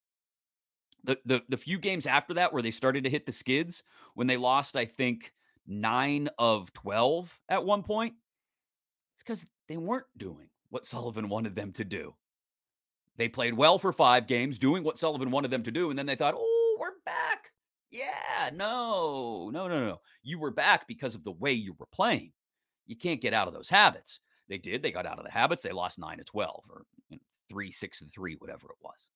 The, 1.05 1.19
the 1.25 1.43
the 1.49 1.57
few 1.57 1.79
games 1.79 2.07
after 2.07 2.35
that 2.35 2.53
where 2.53 2.63
they 2.63 2.71
started 2.71 3.05
to 3.05 3.11
hit 3.11 3.27
the 3.27 3.33
skids 3.33 3.83
when 4.15 4.27
they 4.27 4.37
lost 4.37 4.77
I 4.77 4.85
think 4.85 5.33
9 5.67 6.29
of 6.39 6.73
12 6.75 7.41
at 7.49 7.65
one 7.65 7.83
point. 7.83 8.15
It's 9.17 9.23
cuz 9.23 9.47
they 9.69 9.77
weren't 9.77 10.07
doing 10.17 10.49
what 10.71 10.87
Sullivan 10.87 11.29
wanted 11.29 11.55
them 11.55 11.73
to 11.73 11.85
do. 11.85 12.15
They 13.17 13.29
played 13.29 13.55
well 13.55 13.79
for 13.79 13.93
five 13.93 14.27
games, 14.27 14.59
doing 14.59 14.83
what 14.83 14.99
Sullivan 14.99 15.31
wanted 15.31 15.51
them 15.51 15.63
to 15.65 15.71
do. 15.71 15.91
And 15.91 15.99
then 15.99 16.07
they 16.07 16.17
thought, 16.17 16.35
oh, 16.37 16.77
we're 16.81 16.91
back. 17.05 17.51
Yeah, 17.91 18.51
no, 18.53 19.51
no, 19.53 19.69
no, 19.69 19.87
no. 19.87 20.01
You 20.23 20.41
were 20.41 20.51
back 20.51 20.89
because 20.89 21.15
of 21.15 21.23
the 21.23 21.31
way 21.31 21.53
you 21.53 21.75
were 21.79 21.87
playing. 21.93 22.33
You 22.87 22.97
can't 22.97 23.21
get 23.21 23.35
out 23.35 23.47
of 23.47 23.55
those 23.55 23.69
habits. 23.69 24.19
They 24.49 24.59
did. 24.59 24.83
They 24.83 24.91
got 24.91 25.07
out 25.07 25.19
of 25.19 25.25
the 25.25 25.31
habits. 25.31 25.63
They 25.63 25.71
lost 25.71 25.99
nine 25.99 26.19
to 26.19 26.25
12 26.25 26.65
or 26.69 26.83
you 27.09 27.17
know, 27.17 27.23
three, 27.49 27.71
six 27.71 28.01
to 28.01 28.07
three, 28.07 28.35
whatever 28.39 28.67
it 28.67 28.77
was. 28.83 29.09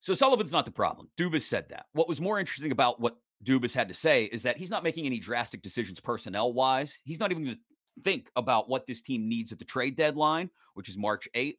So 0.00 0.14
Sullivan's 0.14 0.52
not 0.52 0.64
the 0.64 0.70
problem. 0.70 1.08
Dubas 1.18 1.42
said 1.42 1.66
that. 1.70 1.86
What 1.92 2.08
was 2.08 2.20
more 2.20 2.38
interesting 2.38 2.72
about 2.72 3.00
what 3.00 3.16
Dubas 3.42 3.74
had 3.74 3.88
to 3.88 3.94
say 3.94 4.24
is 4.24 4.42
that 4.44 4.56
he's 4.56 4.70
not 4.70 4.84
making 4.84 5.06
any 5.06 5.18
drastic 5.18 5.60
decisions 5.60 5.98
personnel 5.98 6.52
wise. 6.52 7.00
He's 7.04 7.20
not 7.20 7.32
even 7.32 7.44
going 7.44 7.56
to 7.56 8.02
think 8.02 8.30
about 8.36 8.68
what 8.68 8.86
this 8.86 9.02
team 9.02 9.28
needs 9.28 9.50
at 9.50 9.58
the 9.58 9.64
trade 9.64 9.96
deadline, 9.96 10.50
which 10.74 10.88
is 10.88 10.96
March 10.96 11.28
8th 11.34 11.56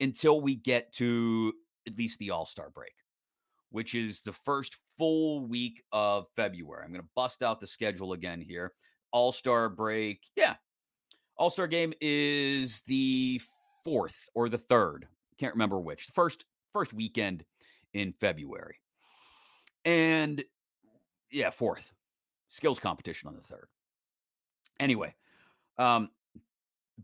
until 0.00 0.40
we 0.40 0.56
get 0.56 0.92
to 0.94 1.52
at 1.86 1.96
least 1.96 2.18
the 2.18 2.30
All 2.30 2.46
Star 2.46 2.70
break, 2.70 2.94
which 3.70 3.94
is 3.94 4.20
the 4.20 4.32
first 4.32 4.76
full 4.98 5.46
week 5.46 5.82
of 5.92 6.26
February. 6.36 6.84
I'm 6.84 6.92
going 6.92 7.02
to 7.02 7.08
bust 7.14 7.42
out 7.42 7.60
the 7.60 7.66
schedule 7.66 8.12
again 8.12 8.40
here. 8.40 8.72
All 9.12 9.32
Star 9.32 9.68
break. 9.68 10.24
Yeah. 10.34 10.54
All 11.36 11.50
Star 11.50 11.66
game 11.66 11.92
is 12.00 12.82
the 12.82 13.40
fourth 13.84 14.28
or 14.34 14.48
the 14.48 14.58
third. 14.58 15.06
Can't 15.38 15.54
remember 15.54 15.78
which. 15.78 16.08
First 16.14 16.44
first 16.72 16.92
weekend 16.92 17.44
in 17.94 18.12
February. 18.12 18.80
And 19.84 20.42
yeah, 21.30 21.50
fourth. 21.50 21.92
Skills 22.48 22.78
competition 22.78 23.28
on 23.28 23.34
the 23.34 23.42
third. 23.42 23.68
Anyway, 24.78 25.14
um, 25.78 26.10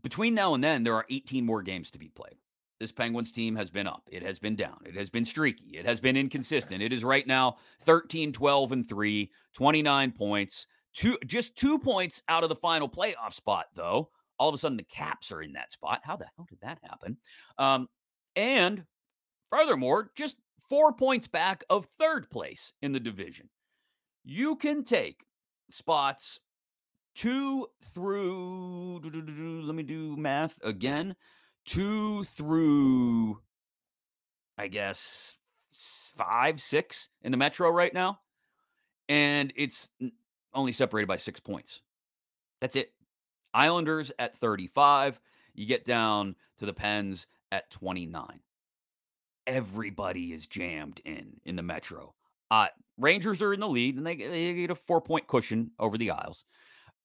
between 0.01 0.33
now 0.33 0.53
and 0.53 0.63
then, 0.63 0.83
there 0.83 0.95
are 0.95 1.05
18 1.09 1.45
more 1.45 1.61
games 1.61 1.91
to 1.91 1.99
be 1.99 2.07
played 2.09 2.37
this 2.83 2.91
Penguins 2.91 3.31
team 3.31 3.55
has 3.55 3.69
been 3.69 3.87
up. 3.87 4.03
It 4.11 4.23
has 4.23 4.39
been 4.39 4.57
down. 4.57 4.77
It 4.85 4.93
has 4.97 5.09
been 5.09 5.23
streaky. 5.23 5.77
It 5.77 5.85
has 5.85 6.01
been 6.01 6.17
inconsistent. 6.17 6.83
It 6.83 6.91
is 6.91 7.01
right 7.01 7.25
now 7.25 7.55
13, 7.83 8.33
12, 8.33 8.71
and 8.73 8.89
3, 8.89 9.31
29 9.53 10.11
points. 10.11 10.67
Two 10.93 11.17
just 11.25 11.55
two 11.55 11.79
points 11.79 12.21
out 12.27 12.43
of 12.43 12.49
the 12.49 12.57
final 12.57 12.89
playoff 12.89 13.31
spot, 13.31 13.67
though. 13.73 14.09
All 14.37 14.49
of 14.49 14.55
a 14.55 14.57
sudden, 14.57 14.75
the 14.75 14.83
caps 14.83 15.31
are 15.31 15.41
in 15.41 15.53
that 15.53 15.71
spot. 15.71 16.01
How 16.03 16.17
the 16.17 16.25
hell 16.35 16.45
did 16.49 16.59
that 16.61 16.79
happen? 16.83 17.15
Um, 17.57 17.87
and 18.35 18.83
furthermore, 19.49 20.11
just 20.13 20.35
four 20.67 20.91
points 20.91 21.27
back 21.27 21.63
of 21.69 21.85
third 21.97 22.29
place 22.29 22.73
in 22.81 22.91
the 22.91 22.99
division. 22.99 23.49
You 24.25 24.57
can 24.57 24.83
take 24.83 25.25
spots 25.69 26.37
two 27.15 27.67
through, 27.93 28.99
let 29.63 29.73
me 29.73 29.83
do 29.83 30.17
math 30.17 30.59
again 30.61 31.15
two 31.65 32.23
through, 32.25 33.39
I 34.57 34.67
guess, 34.67 35.35
five, 36.17 36.61
six 36.61 37.09
in 37.21 37.31
the 37.31 37.37
Metro 37.37 37.69
right 37.69 37.93
now. 37.93 38.19
And 39.09 39.51
it's 39.55 39.89
only 40.53 40.71
separated 40.71 41.07
by 41.07 41.17
six 41.17 41.39
points. 41.39 41.81
That's 42.61 42.75
it. 42.75 42.93
Islanders 43.53 44.11
at 44.19 44.37
35. 44.37 45.19
You 45.53 45.65
get 45.65 45.85
down 45.85 46.35
to 46.59 46.65
the 46.65 46.73
Pens 46.73 47.27
at 47.51 47.69
29. 47.71 48.39
Everybody 49.45 50.33
is 50.33 50.47
jammed 50.47 51.01
in 51.05 51.33
in 51.43 51.55
the 51.55 51.61
Metro. 51.61 52.13
Uh, 52.49 52.67
Rangers 52.97 53.41
are 53.41 53.53
in 53.53 53.59
the 53.59 53.67
lead 53.67 53.97
and 53.97 54.05
they, 54.05 54.15
they 54.15 54.53
get 54.53 54.69
a 54.69 54.75
four 54.75 55.01
point 55.01 55.27
cushion 55.27 55.71
over 55.79 55.97
the 55.97 56.11
Isles. 56.11 56.45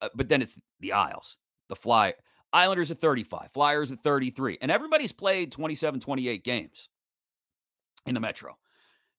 Uh, 0.01 0.09
but 0.15 0.29
then 0.29 0.43
it's 0.43 0.61
the 0.81 0.93
Isles, 0.93 1.39
the 1.69 1.77
Fly. 1.77 2.15
Islanders 2.53 2.91
at 2.91 3.01
35, 3.01 3.51
Flyers 3.53 3.93
at 3.93 4.03
33. 4.03 4.59
And 4.61 4.71
everybody's 4.71 5.13
played 5.13 5.53
27, 5.53 6.01
28 6.01 6.45
games 6.45 6.89
in 8.07 8.15
the 8.15 8.21
Metro. 8.21 8.57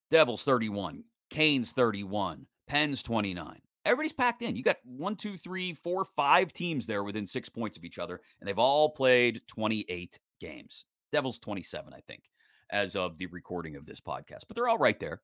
Devils 0.10 0.44
31, 0.44 1.04
Canes 1.30 1.72
31, 1.72 2.48
Pens 2.68 3.04
29. 3.04 3.62
Everybody's 3.86 4.14
packed 4.14 4.42
in. 4.42 4.56
You 4.56 4.64
got 4.64 4.78
one, 4.84 5.16
two, 5.16 5.38
three, 5.38 5.74
four, 5.74 6.06
five 6.16 6.52
teams 6.52 6.86
there 6.86 7.04
within 7.04 7.26
six 7.26 7.50
points 7.50 7.78
of 7.78 7.86
each 7.86 8.00
other, 8.00 8.20
and 8.40 8.48
they've 8.48 8.60
all 8.60 8.90
played 8.90 9.42
28 9.48 10.20
games. 10.40 10.86
Devils 11.12 11.40
27, 11.40 11.94
I 11.94 12.02
think, 12.08 12.24
as 12.72 12.96
of 12.96 13.18
the 13.18 13.28
recording 13.28 13.76
of 13.76 13.86
this 13.86 14.00
podcast. 14.00 14.42
But 14.48 14.56
they're 14.56 14.68
all 14.68 14.78
right 14.78 15.00
there, 15.00 15.22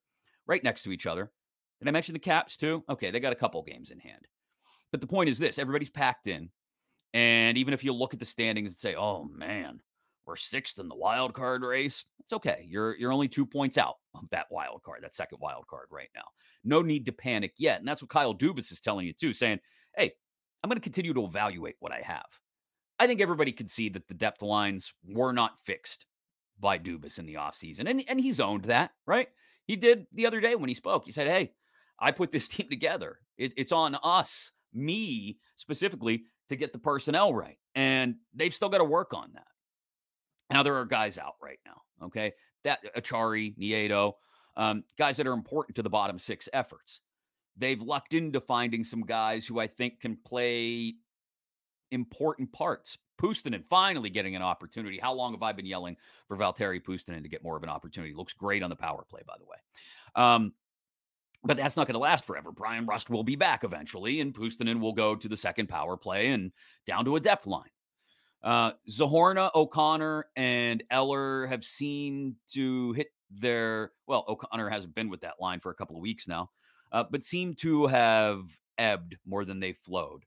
right 0.48 0.64
next 0.64 0.84
to 0.84 0.92
each 0.92 1.06
other. 1.06 1.32
Did 1.80 1.90
I 1.90 1.92
mention 1.92 2.14
the 2.14 2.20
Caps 2.20 2.58
too? 2.58 2.84
Okay, 2.90 3.12
they 3.12 3.20
got 3.20 3.34
a 3.34 3.36
couple 3.38 3.62
games 3.64 3.92
in 3.92 4.00
hand. 4.00 4.28
But 4.92 5.02
the 5.02 5.08
point 5.08 5.30
is 5.30 5.38
this 5.38 5.60
everybody's 5.60 5.90
packed 5.90 6.28
in. 6.28 6.50
And 7.16 7.58
even 7.58 7.74
if 7.74 7.82
you 7.82 7.94
look 7.94 8.14
at 8.14 8.20
the 8.20 8.26
standings 8.26 8.72
and 8.72 8.78
say, 8.78 8.94
oh 8.94 9.24
man, 9.24 9.80
we're 10.28 10.36
sixth 10.36 10.80
in 10.80 10.90
the 10.90 10.96
wild 10.96 11.34
card 11.34 11.64
race, 11.64 12.04
it's 12.20 12.34
okay. 12.34 12.66
You're 12.68 12.98
you're 12.98 13.14
only 13.14 13.30
two 13.30 13.46
points 13.46 13.78
out 13.78 13.96
of 14.14 14.30
that 14.32 14.48
wild 14.52 14.84
card, 14.84 15.02
that 15.02 15.14
second 15.14 15.38
wild 15.40 15.66
card 15.68 15.88
right 15.90 16.10
now. 16.14 16.26
No 16.66 16.82
need 16.82 17.06
to 17.06 17.14
panic 17.14 17.54
yet. 17.58 17.80
And 17.80 17.88
that's 17.88 18.02
what 18.02 18.10
Kyle 18.10 18.36
Dubas 18.36 18.70
is 18.70 18.82
telling 18.82 19.08
you 19.08 19.14
too, 19.14 19.32
saying, 19.32 19.62
hey, 19.96 20.12
I'm 20.62 20.70
going 20.70 20.78
to 20.78 20.84
continue 20.84 21.14
to 21.14 21.24
evaluate 21.24 21.76
what 21.80 21.94
I 21.94 22.02
have. 22.02 22.26
I 23.00 23.08
think 23.08 23.22
everybody 23.22 23.54
could 23.54 23.70
see 23.70 23.88
that 23.90 24.10
the 24.10 24.14
depth 24.14 24.42
lines 24.42 24.94
were 25.08 25.32
not 25.32 25.60
fixed 25.64 26.06
by 26.60 26.78
Dubas 26.78 27.18
in 27.18 27.26
the 27.26 27.36
offseason. 27.36 27.90
And, 27.90 28.04
and 28.10 28.20
he's 28.20 28.42
owned 28.42 28.66
that, 28.66 28.92
right? 29.06 29.30
He 29.68 29.78
did 29.78 30.06
the 30.12 30.26
other 30.28 30.42
day 30.42 30.56
when 30.56 30.68
he 30.68 30.76
spoke. 30.76 31.06
He 31.06 31.14
said, 31.14 31.28
Hey, 31.28 31.54
I 31.98 32.12
put 32.12 32.32
this 32.32 32.48
team 32.50 32.68
together. 32.70 33.20
It, 33.38 33.54
it's 33.56 33.72
on 33.72 33.96
us, 34.04 34.52
me 34.74 35.38
specifically, 35.56 36.26
to 36.50 36.56
get 36.56 36.74
the 36.74 36.80
personnel 36.80 37.34
right. 37.34 37.58
And 37.74 38.16
they've 38.34 38.54
still 38.54 38.70
got 38.70 38.80
to 38.80 38.86
work 38.86 39.14
on 39.14 39.32
that. 39.34 39.48
Now, 40.52 40.64
there 40.64 40.76
are 40.76 40.86
guys 40.86 41.18
out 41.18 41.36
right 41.42 41.60
now, 41.66 41.82
okay? 42.06 42.34
That 42.64 42.80
Acciari, 42.96 43.58
Nieto, 43.58 44.14
um, 44.58 44.84
guys 44.98 45.18
that 45.18 45.28
are 45.28 45.34
important 45.34 45.76
to 45.76 45.82
the 45.82 45.90
bottom 45.90 46.20
six 46.20 46.48
efforts. 46.54 47.02
They've 47.58 47.82
lucked 47.82 48.14
into 48.14 48.42
finding 48.42 48.84
some 48.84 49.02
guys 49.02 49.46
who 49.46 49.60
I 49.60 49.68
think 49.68 50.02
can 50.02 50.18
play 50.18 50.96
important 51.92 52.52
parts. 52.52 52.98
Puustinen 53.18 53.64
finally 53.70 54.10
getting 54.10 54.36
an 54.36 54.42
opportunity. 54.42 55.00
How 55.02 55.14
long 55.14 55.32
have 55.32 55.42
I 55.42 55.54
been 55.54 55.66
yelling 55.66 55.96
for 56.28 56.36
Valtteri 56.36 56.84
Puustinen 56.84 57.24
to 57.24 57.30
get 57.30 57.44
more 57.44 57.56
of 57.56 57.64
an 57.64 57.70
opportunity? 57.70 58.14
Looks 58.14 58.34
great 58.34 58.62
on 58.62 58.70
the 58.70 58.76
power 58.76 59.06
play, 59.10 59.22
by 59.26 59.36
the 59.40 59.46
way. 59.46 59.58
Um, 60.16 60.54
but 61.46 61.58
that's 61.58 61.78
not 61.78 61.88
going 61.88 61.94
to 61.94 62.00
last 62.00 62.26
forever. 62.26 62.52
Bryan 62.52 62.86
Rust 62.86 63.10
will 63.10 63.24
be 63.24 63.36
back 63.36 63.64
eventually, 63.64 64.20
and 64.20 64.34
Puustinen 64.34 64.80
will 64.80 64.94
go 64.94 65.16
to 65.16 65.28
the 65.28 65.38
second 65.38 65.68
power 65.70 65.96
play 65.96 66.30
and 66.30 66.52
down 66.88 67.06
to 67.06 67.16
a 67.16 67.20
depth 67.20 67.46
line. 67.46 67.70
Uh, 68.44 68.72
Zohorna, 68.90 69.50
O'Connor, 69.56 70.26
and 70.36 70.84
Eller 70.92 71.48
have 71.48 71.64
seemed 71.64 72.36
to 72.54 72.94
hit 72.94 73.08
their 73.32 73.92
well. 74.08 74.26
O'Connor 74.28 74.70
hasn't 74.70 74.96
been 74.96 75.10
with 75.10 75.22
that 75.22 75.36
line 75.40 75.60
for 75.60 75.72
a 75.72 75.76
couple 75.76 75.96
of 75.96 76.02
weeks 76.02 76.28
now, 76.28 76.50
uh, 76.92 77.04
but 77.10 77.24
seem 77.24 77.54
to 77.56 77.88
have 77.88 78.44
ebbed 78.78 79.16
more 79.26 79.46
than 79.46 79.60
they 79.60 79.74
flowed 79.74 80.26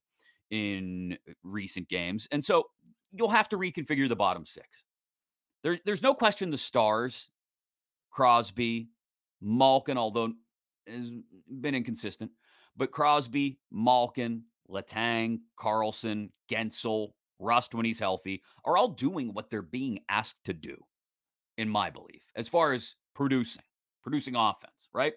in 0.50 1.16
recent 1.42 1.88
games. 1.88 2.26
And 2.32 2.44
so 2.44 2.64
you'll 3.12 3.28
have 3.28 3.48
to 3.50 3.58
reconfigure 3.58 4.08
the 4.08 4.16
bottom 4.16 4.44
six. 4.46 4.66
There, 5.62 5.78
there's 5.84 6.02
no 6.02 6.14
question 6.14 6.50
the 6.50 6.56
stars, 6.56 7.30
Crosby, 8.10 8.88
Malkin, 9.40 9.98
although 9.98 10.32
has 10.88 11.12
been 11.60 11.74
inconsistent, 11.74 12.30
but 12.76 12.90
Crosby, 12.90 13.58
Malkin, 13.70 14.42
Letang, 14.70 15.40
Karlsson, 15.58 16.30
Guentzel, 16.50 17.10
Rust 17.40 17.74
when 17.74 17.84
he's 17.84 18.00
healthy 18.00 18.42
are 18.64 18.76
all 18.76 18.88
doing 18.88 19.32
what 19.32 19.48
they're 19.48 19.62
being 19.62 20.00
asked 20.08 20.44
to 20.44 20.52
do, 20.52 20.76
in 21.56 21.68
my 21.68 21.90
belief, 21.90 22.22
as 22.36 22.48
far 22.48 22.72
as 22.72 22.94
producing, 23.14 23.62
producing 24.02 24.34
offense, 24.34 24.88
right? 24.92 25.12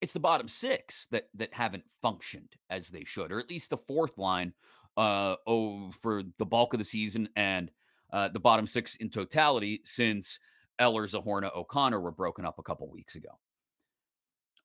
It's 0.00 0.12
the 0.12 0.20
bottom 0.20 0.48
six 0.48 1.06
that 1.10 1.28
that 1.34 1.52
haven't 1.52 1.84
functioned 2.02 2.54
as 2.70 2.88
they 2.88 3.04
should, 3.04 3.32
or 3.32 3.38
at 3.38 3.50
least 3.50 3.70
the 3.70 3.76
fourth 3.76 4.18
line 4.18 4.52
uh 4.96 5.36
oh 5.46 5.90
for 6.02 6.22
the 6.38 6.46
bulk 6.46 6.72
of 6.72 6.78
the 6.78 6.84
season 6.84 7.28
and 7.36 7.70
uh 8.12 8.28
the 8.28 8.40
bottom 8.40 8.66
six 8.66 8.96
in 8.96 9.10
totality 9.10 9.80
since 9.84 10.38
Eller, 10.78 11.06
Zohorna, 11.06 11.54
O'Connor 11.54 12.00
were 12.00 12.10
broken 12.10 12.44
up 12.44 12.58
a 12.58 12.62
couple 12.62 12.90
weeks 12.90 13.14
ago. 13.14 13.30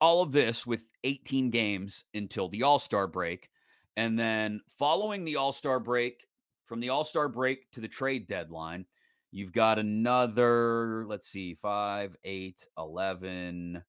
All 0.02 0.22
of 0.22 0.32
this 0.32 0.66
with 0.66 0.84
18 1.04 1.52
games 1.52 2.04
until 2.14 2.50
the 2.50 2.64
All-Star 2.64 3.08
break. 3.08 3.50
And 3.96 4.18
then 4.18 4.62
following 4.78 5.24
the 5.24 5.38
All-Star 5.38 5.80
break, 5.80 6.26
from 6.66 6.80
the 6.80 6.90
All-Star 6.90 7.30
break 7.30 7.70
to 7.72 7.82
the 7.82 7.88
trade 7.88 8.28
deadline, 8.28 8.86
you've 9.32 9.54
got 9.54 9.80
another, 9.80 11.06
let's 11.08 11.28
see, 11.28 11.54
5, 11.54 12.16
8, 12.24 12.68
11, 12.78 13.84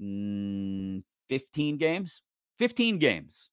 mm, 0.00 1.02
15 1.28 1.76
games, 1.78 2.22
15 2.58 2.98
games 2.98 3.50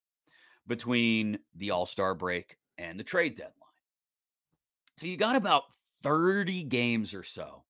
between 0.67 1.39
the 1.55 1.71
All 1.71 1.85
Star 1.85 2.15
break 2.15 2.57
and 2.77 2.99
the 2.99 3.03
trade 3.03 3.35
deadline. 3.35 3.55
So 4.97 5.05
you 5.05 5.17
got 5.17 5.35
about 5.35 5.63
30 6.03 6.63
games 6.63 7.13
or 7.13 7.23
so 7.23 7.63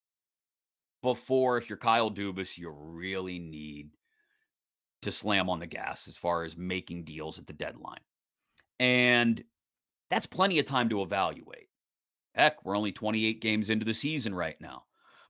before, 1.01 1.57
if 1.57 1.69
you're 1.69 1.77
Kyle 1.77 2.11
Dubas, 2.11 2.57
you 2.57 2.69
really 2.69 3.39
need 3.39 3.89
to 5.01 5.11
slam 5.11 5.49
on 5.49 5.59
the 5.59 5.67
gas 5.67 6.07
as 6.07 6.17
far 6.17 6.43
as 6.43 6.57
making 6.57 7.03
deals 7.03 7.39
at 7.39 7.47
the 7.47 7.53
deadline. 7.53 7.99
And 8.79 9.43
that's 10.09 10.25
plenty 10.25 10.59
of 10.59 10.65
time 10.65 10.89
to 10.89 11.01
evaluate. 11.01 11.67
Heck, 12.33 12.63
we're 12.63 12.77
only 12.77 12.91
28 12.91 13.41
games 13.41 13.69
into 13.69 13.85
the 13.85 13.93
season 13.93 14.33
right 14.33 14.59
now. 14.59 14.83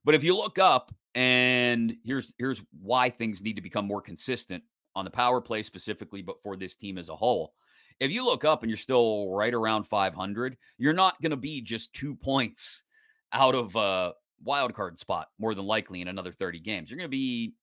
But 0.03 0.15
if 0.15 0.23
you 0.23 0.36
look 0.36 0.60
up 0.60 0.93
and 1.15 1.95
here's 2.03 2.34
here's 2.38 2.62
why 2.81 3.10
things 3.10 3.41
need 3.41 3.55
to 3.55 3.62
become 3.62 3.86
more 3.86 4.01
consistent 4.01 4.63
on 4.95 5.05
the 5.05 5.12
power 5.12 5.41
play 5.41 5.63
specifically, 5.63 6.21
but 6.21 6.41
for 6.43 6.55
this 6.55 6.75
team 6.75 6.97
as 6.97 7.10
a 7.10 7.15
whole. 7.15 7.53
If 7.99 8.12
you 8.12 8.25
look 8.25 8.45
up 8.45 8.63
and 8.63 8.69
you're 8.69 8.77
still 8.77 9.31
right 9.31 9.53
around 9.53 9.84
500, 9.84 10.57
you're 10.77 10.93
not 10.93 11.21
going 11.21 11.31
to 11.31 11.38
be 11.38 11.62
just 11.62 11.93
two 11.93 12.15
points 12.15 12.84
out 13.31 13.53
of 13.53 13.75
a 13.75 14.13
wild 14.43 14.73
card 14.73 14.97
spot 14.97 15.27
more 15.39 15.53
than 15.53 15.65
likely 15.65 16.01
in 16.01 16.07
another 16.07 16.31
30 16.31 16.60
games. 16.60 16.89
You're 16.89 16.97
going 16.97 17.10
to 17.10 17.15
be 17.15 17.53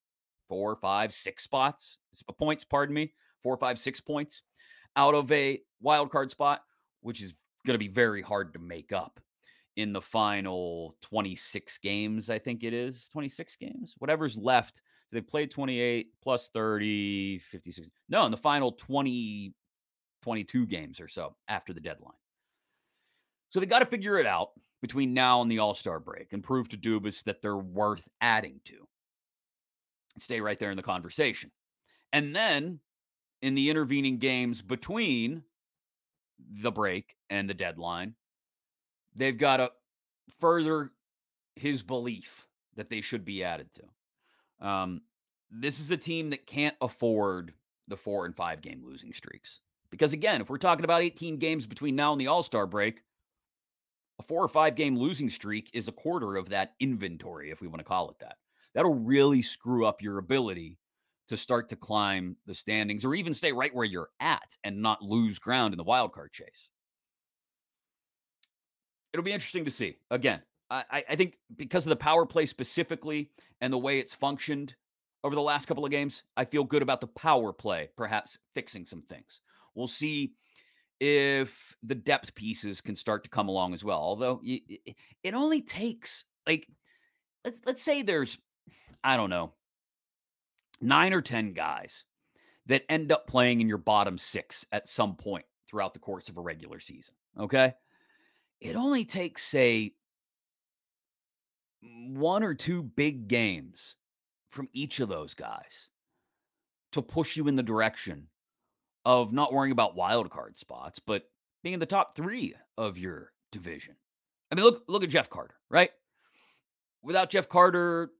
four, 0.49 0.77
five, 0.77 1.13
six 1.13 1.45
spots 1.45 1.99
uh, 2.29 2.33
points. 2.33 2.65
Pardon 2.65 2.95
me, 2.95 3.13
four, 3.43 3.57
five, 3.57 3.79
six 3.79 4.01
points 4.01 4.43
out 4.97 5.15
of 5.15 5.31
a 5.33 5.61
wild 5.81 6.11
card 6.11 6.31
spot, 6.31 6.63
which 7.03 7.23
is 7.23 7.35
going 7.67 7.75
to 7.75 7.79
be 7.79 7.89
very 7.89 8.23
hard 8.23 8.53
to 8.55 8.59
make 8.59 8.93
up 8.93 9.21
in 9.79 9.93
the 9.93 10.03
final 10.03 10.97
26 11.03 11.79
games, 11.79 12.31
I 12.31 12.39
think 12.41 12.65
it 12.65 12.75
is 12.75 13.09
26 13.13 13.57
games, 13.57 13.95
whatever's 13.99 14.37
left. 14.37 14.83
They 15.13 15.21
played 15.21 15.53
28 15.53 16.09
plus 16.21 16.51
30, 16.53 17.39
56. 17.39 17.89
No, 18.09 18.25
in 18.25 18.33
the 18.33 18.37
final 18.37 18.73
20, 18.73 19.55
22 20.23 20.67
games 20.67 21.01
or 21.01 21.07
so 21.07 21.37
after 21.47 21.73
the 21.73 21.81
deadline. 21.81 22.13
So 23.51 23.61
they 23.61 23.67
got 23.67 23.79
to 23.79 23.87
figure 23.87 24.19
it 24.19 24.27
out 24.27 24.51
between 24.83 25.15
now 25.15 25.43
and 25.43 25.51
the 25.51 25.61
All 25.61 25.75
Star 25.75 26.01
break 26.01 26.33
and 26.33 26.43
prove 26.43 26.69
to 26.71 26.77
Dubas 26.77 27.23
that 27.25 27.41
they're 27.41 27.57
worth 27.57 28.07
adding 28.21 28.61
to. 28.65 28.88
Stay 30.19 30.41
right 30.41 30.59
there 30.59 30.71
in 30.71 30.77
the 30.77 30.83
conversation. 30.83 31.51
And 32.13 32.35
then 32.35 32.81
in 33.43 33.55
the 33.55 33.71
intervening 33.71 34.19
games 34.19 34.63
between 34.63 35.43
the 36.51 36.73
break 36.73 37.17
and 37.31 37.49
the 37.49 37.55
deadline, 37.55 38.15
they've 39.15 39.37
got 39.37 39.59
to 39.59 39.71
further 40.41 40.91
his 41.57 41.83
belief 41.83 42.47
that 42.77 42.91
they 42.91 43.01
should 43.01 43.25
be 43.25 43.45
added 43.45 43.69
to. 43.73 44.67
Um, 44.67 45.03
this 45.51 45.81
is 45.81 45.91
a 45.91 45.97
team 45.97 46.31
that 46.31 46.47
can't 46.47 46.77
afford 46.81 47.53
the 47.89 47.97
four 47.97 48.27
and 48.27 48.37
five 48.37 48.61
game 48.61 48.83
losing 48.85 49.13
streaks. 49.13 49.61
Because 49.91 50.13
again, 50.13 50.41
if 50.41 50.51
we're 50.51 50.59
talking 50.59 50.85
about 50.85 51.03
18 51.03 51.39
games 51.39 51.67
between 51.67 51.97
now 51.97 52.13
and 52.13 52.21
the 52.21 52.27
All 52.27 52.43
Star 52.43 52.67
break, 52.67 53.03
a 54.19 54.23
four 54.23 54.43
or 54.43 54.49
five 54.49 54.75
game 54.75 54.97
losing 54.97 55.31
streak 55.31 55.71
is 55.73 55.89
a 55.89 55.93
quarter 55.93 56.37
of 56.37 56.51
that 56.51 56.75
inventory, 56.81 57.51
if 57.51 57.61
we 57.61 57.69
want 57.69 57.79
to 57.79 57.85
call 57.85 58.11
it 58.11 58.19
that. 58.21 58.37
That'll 58.79 58.95
really 58.95 59.43
screw 59.43 59.85
up 59.85 60.01
your 60.01 60.19
ability 60.19 60.79
to 61.27 61.37
start 61.37 61.69
to 61.71 61.77
climb 61.77 62.37
the 62.47 62.55
standings 62.55 63.05
or 63.05 63.15
even 63.15 63.35
stay 63.35 63.53
right 63.53 63.75
where 63.75 63.85
you're 63.85 64.11
at 64.21 64.57
and 64.63 64.81
not 64.81 65.03
lose 65.03 65.41
ground 65.41 65.75
in 65.75 65.79
the 65.79 65.85
wild 65.85 66.13
card 66.13 66.33
chase 66.33 66.71
it'll 69.13 69.25
be 69.25 69.33
interesting 69.33 69.65
to 69.65 69.71
see. 69.71 69.97
Again, 70.11 70.41
I, 70.71 71.05
I 71.09 71.17
think 71.17 71.39
because 71.57 71.87
of 71.87 71.91
the 71.91 71.97
power 71.97 72.27
play 72.27 72.47
specifically 72.47 73.31
and 73.61 73.73
the 73.73 73.79
way 73.79 73.99
it's 73.99 74.15
functioned 74.15 74.75
over 75.25 75.35
the 75.35 75.41
last 75.41 75.67
couple 75.67 75.85
of 75.85 75.91
games, 75.91 76.23
I 76.37 76.45
feel 76.45 76.65
good 76.65 76.83
about 76.83 77.01
the 77.01 77.07
power 77.07 77.53
play, 77.53 77.89
perhaps 77.97 78.39
fixing 78.55 78.85
some 78.85 79.03
things. 79.03 79.41
We'll 79.75 79.89
see 79.89 80.35
if 81.01 81.77
the 81.83 81.95
depth 81.95 82.35
pieces 82.35 82.81
can 82.81 82.97
start 82.97 83.25
to 83.25 83.31
come 83.31 83.49
along 83.49 83.73
as 83.73 83.83
well. 83.83 83.99
Although 83.99 84.41
it 84.45 85.35
only 85.35 85.63
takes 85.63 86.25
like 86.47 86.69
let's 87.45 87.61
let's 87.67 87.83
say 87.83 88.03
there's 88.03 88.39
I 89.05 89.17
don't 89.17 89.31
know 89.31 89.53
nine 90.81 91.13
or 91.13 91.23
ten 91.23 91.53
guys 91.53 92.05
that 92.67 92.85
end 92.89 93.11
up 93.11 93.27
playing 93.27 93.61
in 93.61 93.69
your 93.69 93.79
bottom 93.79 94.19
six 94.19 94.65
at 94.73 94.89
some 94.89 95.17
point 95.17 95.45
throughout 95.67 95.93
the 95.93 95.99
course 95.99 96.29
of 96.29 96.37
a 96.37 96.41
regular 96.41 96.81
season. 96.81 97.15
Okay, 97.39 97.75
it 98.61 98.77
only 98.77 99.05
takes, 99.05 99.45
say, 99.45 99.95
one 101.81 102.43
or 102.43 102.55
two 102.55 102.83
big 102.83 103.29
games 103.29 103.97
from 104.51 104.69
each 104.73 105.01
of 105.01 105.09
those 105.09 105.35
guys 105.35 105.89
to 106.93 107.03
push 107.03 107.37
you 107.37 107.49
in 107.49 107.57
the 107.57 107.63
direction 107.63 108.27
of 109.05 109.33
not 109.33 109.53
worrying 109.53 109.73
about 109.73 109.95
wild 109.95 110.31
card 110.31 110.59
spots, 110.59 110.99
but 110.99 111.31
being 111.63 111.75
in 111.75 111.81
the 111.81 111.87
top 111.87 112.17
three 112.17 112.55
of 112.77 112.99
your 112.99 113.33
division. 113.53 113.95
I 114.51 114.55
mean, 114.55 114.65
look 114.65 114.85
look 114.89 115.05
at 115.05 115.11
Jeff 115.11 115.31
Carter, 115.31 115.55
right? 115.71 115.91
Without 117.03 117.31
Jeff 117.31 117.49
Carter, 117.49 118.11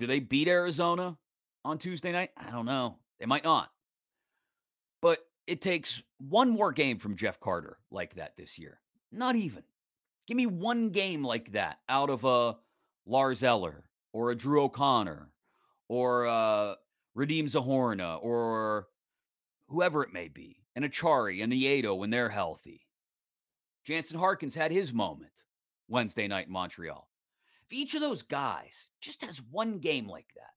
do 0.00 0.06
they 0.06 0.18
beat 0.18 0.48
Arizona 0.48 1.18
on 1.62 1.76
Tuesday 1.76 2.10
night? 2.10 2.30
I 2.34 2.50
don't 2.50 2.64
know. 2.64 2.96
They 3.18 3.26
might 3.26 3.44
not. 3.44 3.70
But 5.02 5.18
it 5.46 5.60
takes 5.60 6.02
one 6.16 6.48
more 6.48 6.72
game 6.72 6.98
from 6.98 7.16
Jeff 7.16 7.38
Carter 7.38 7.76
like 7.90 8.14
that 8.14 8.34
this 8.34 8.58
year. 8.58 8.80
Not 9.12 9.36
even. 9.36 9.62
Give 10.26 10.38
me 10.38 10.46
one 10.46 10.88
game 10.88 11.22
like 11.22 11.52
that 11.52 11.80
out 11.86 12.08
of 12.08 12.24
a 12.24 12.56
Lars 13.04 13.42
Eller 13.42 13.84
or 14.14 14.30
a 14.30 14.34
Drew 14.34 14.62
O'Connor 14.62 15.28
or 15.90 16.26
uh, 16.26 16.32
a 16.32 16.76
Radim 17.14 17.44
Zohorna 17.44 18.18
or 18.22 18.88
whoever 19.68 20.02
it 20.02 20.14
may 20.14 20.28
be, 20.28 20.62
and 20.74 20.82
Acciari 20.82 21.42
and 21.42 21.52
Nieto 21.52 21.94
when 21.98 22.08
they're 22.08 22.30
healthy. 22.30 22.86
Jansen 23.84 24.18
Harkins 24.18 24.54
had 24.54 24.70
his 24.72 24.94
moment 24.94 25.44
Wednesday 25.88 26.26
night 26.26 26.46
in 26.46 26.52
Montreal. 26.54 27.09
If 27.70 27.78
each 27.78 27.94
of 27.94 28.00
those 28.00 28.22
guys 28.22 28.90
just 29.00 29.24
has 29.24 29.40
one 29.50 29.78
game 29.78 30.08
like 30.08 30.26
that, 30.34 30.50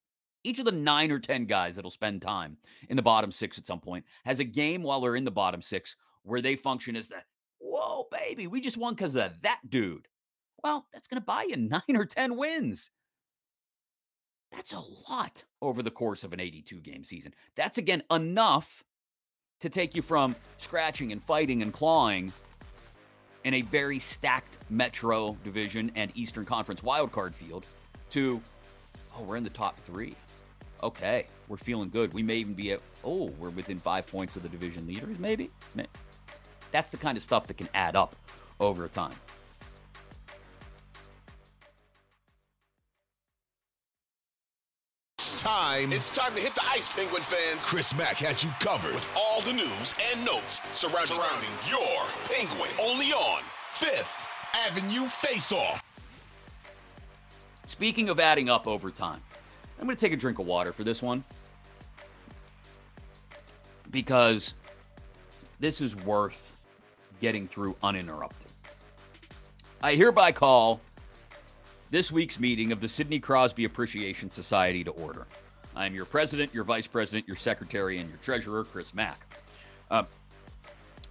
each 0.43 0.59
of 0.59 0.65
the 0.65 0.71
nine 0.71 1.11
or 1.11 1.19
10 1.19 1.45
guys 1.45 1.75
that'll 1.75 1.91
spend 1.91 2.21
time 2.21 2.57
in 2.89 2.95
the 2.95 3.03
bottom 3.03 3.31
six 3.31 3.57
at 3.57 3.67
some 3.67 3.79
point 3.79 4.03
has 4.25 4.39
a 4.39 4.43
game 4.43 4.81
while 4.81 4.99
they're 4.99 5.15
in 5.15 5.23
the 5.23 5.31
bottom 5.31 5.61
six 5.61 5.95
where 6.23 6.41
they 6.41 6.55
function 6.55 6.95
as 6.95 7.09
that, 7.09 7.25
whoa, 7.59 8.07
baby, 8.11 8.47
we 8.47 8.59
just 8.61 8.77
won 8.77 8.95
because 8.95 9.15
of 9.15 9.31
that 9.43 9.59
dude. 9.69 10.07
Well, 10.63 10.87
that's 10.91 11.07
going 11.07 11.21
to 11.21 11.25
buy 11.25 11.43
you 11.43 11.57
nine 11.57 11.95
or 11.95 12.05
10 12.05 12.35
wins. 12.35 12.89
That's 14.51 14.73
a 14.73 14.81
lot 15.09 15.43
over 15.61 15.83
the 15.83 15.91
course 15.91 16.23
of 16.23 16.33
an 16.33 16.39
82 16.39 16.79
game 16.81 17.03
season. 17.03 17.33
That's 17.55 17.77
again 17.77 18.03
enough 18.11 18.83
to 19.61 19.69
take 19.69 19.95
you 19.95 20.01
from 20.01 20.35
scratching 20.57 21.11
and 21.11 21.23
fighting 21.23 21.61
and 21.61 21.71
clawing 21.71 22.33
in 23.43 23.55
a 23.55 23.61
very 23.61 23.99
stacked 23.99 24.59
Metro 24.69 25.37
Division 25.43 25.91
and 25.95 26.11
Eastern 26.15 26.45
Conference 26.45 26.81
wildcard 26.81 27.33
field 27.33 27.65
to, 28.11 28.41
oh, 29.15 29.23
we're 29.23 29.35
in 29.35 29.43
the 29.43 29.49
top 29.49 29.77
three. 29.77 30.15
Okay, 30.81 31.27
we're 31.47 31.57
feeling 31.57 31.89
good. 31.89 32.13
We 32.13 32.23
may 32.23 32.35
even 32.35 32.53
be 32.53 32.71
at, 32.71 32.81
oh, 33.03 33.29
we're 33.39 33.49
within 33.49 33.79
five 33.79 34.05
points 34.07 34.35
of 34.35 34.43
the 34.43 34.49
division 34.49 34.85
leaders, 34.85 35.17
maybe. 35.17 35.49
That's 36.71 36.91
the 36.91 36.97
kind 36.97 37.17
of 37.17 37.23
stuff 37.23 37.47
that 37.47 37.57
can 37.57 37.69
add 37.73 37.95
up 37.95 38.15
over 38.59 38.87
time. 38.87 39.13
Time. 45.43 45.91
It's 45.91 46.09
time 46.09 46.33
to 46.35 46.39
hit 46.39 46.55
the 46.55 46.63
ice, 46.71 46.87
Penguin 46.87 47.21
fans. 47.21 47.67
Chris 47.67 47.93
Mack 47.95 48.15
has 48.19 48.45
you 48.45 48.49
covered 48.61 48.93
with 48.93 49.09
all 49.17 49.41
the 49.41 49.51
news 49.51 49.93
and 50.09 50.25
notes 50.25 50.61
surrounding, 50.71 51.17
surrounding 51.17 51.49
your 51.69 52.01
Penguin. 52.31 52.69
Only 52.81 53.11
on 53.11 53.41
Fifth 53.73 54.25
Avenue 54.65 55.05
Face 55.05 55.51
Off. 55.51 55.83
Speaking 57.65 58.07
of 58.07 58.21
adding 58.21 58.49
up 58.49 58.67
over 58.67 58.89
time, 58.89 59.19
I'm 59.79 59.85
going 59.85 59.97
to 59.97 59.99
take 59.99 60.13
a 60.13 60.17
drink 60.17 60.39
of 60.39 60.45
water 60.45 60.71
for 60.71 60.85
this 60.85 61.01
one 61.01 61.25
because 63.91 64.53
this 65.59 65.81
is 65.81 65.93
worth 65.97 66.55
getting 67.19 67.49
through 67.49 67.75
uninterrupted. 67.83 68.47
I 69.81 69.95
hereby 69.95 70.31
call 70.31 70.79
this 71.93 72.11
week's 72.11 72.39
meeting 72.39 72.71
of 72.71 72.81
the 72.81 72.87
Sidney 72.87 73.19
Crosby 73.19 73.65
Appreciation 73.65 74.27
Society 74.27 74.83
to 74.83 74.89
order. 74.89 75.27
I 75.75 75.85
am 75.85 75.93
your 75.93 76.05
president, 76.05 76.51
your 76.51 76.63
vice 76.63 76.87
president, 76.87 77.27
your 77.27 77.37
secretary, 77.37 77.99
and 77.99 78.09
your 78.09 78.17
treasurer, 78.17 78.63
Chris 78.63 78.95
Mack. 78.95 79.37
Uh, 79.91 80.01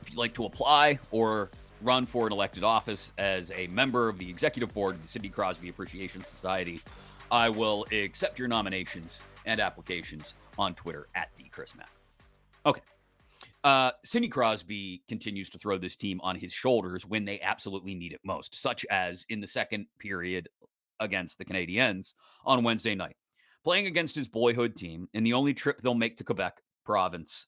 if 0.01 0.11
you'd 0.11 0.19
like 0.19 0.35
to 0.35 0.45
apply 0.45 0.99
or 1.13 1.51
run 1.83 2.05
for 2.05 2.27
an 2.27 2.33
elected 2.33 2.65
office 2.65 3.13
as 3.17 3.53
a 3.53 3.69
member 3.69 4.09
of 4.09 4.19
the 4.19 4.29
executive 4.29 4.75
board 4.75 4.97
of 4.97 5.03
the 5.03 5.07
Sidney 5.07 5.29
Crosby 5.29 5.69
Appreciation 5.69 6.25
Society, 6.25 6.83
I 7.31 7.49
will 7.49 7.87
accept 7.93 8.37
your 8.37 8.49
nominations 8.49 9.21
and 9.47 9.61
applications 9.61 10.35
on 10.59 10.75
Twitter 10.75 11.07
at 11.15 11.29
the 11.37 11.45
Chris 11.45 11.77
Mack. 11.77 11.93
Okay. 12.67 12.83
Uh, 13.63 13.93
Sidney 14.05 14.27
Crosby 14.27 15.01
continues 15.07 15.49
to 15.51 15.59
throw 15.59 15.79
this 15.79 15.95
team 15.95 16.21
on 16.25 16.35
his 16.35 16.53
shoulders 16.53 17.07
when 17.07 17.25
they 17.25 17.41
absolutely 17.41 17.95
need 17.95 18.13
it 18.13 18.21
most, 18.25 18.61
such 18.61 18.85
as 18.91 19.25
in 19.29 19.41
the 19.41 19.47
second 19.47 19.87
period 20.01 20.49
against 21.03 21.39
the 21.39 21.45
Canadiens 21.45 22.15
on 22.45 22.65
Wednesday 22.65 22.95
night, 22.95 23.17
playing 23.65 23.87
against 23.87 24.17
his 24.17 24.29
boyhood 24.29 24.77
team 24.77 25.09
in 25.13 25.25
the 25.25 25.33
only 25.33 25.55
trip 25.55 25.81
they'll 25.81 25.95
make 25.95 26.17
to 26.17 26.25
Quebec 26.25 26.61
province 26.85 27.47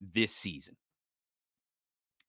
this 0.00 0.34
season. 0.34 0.76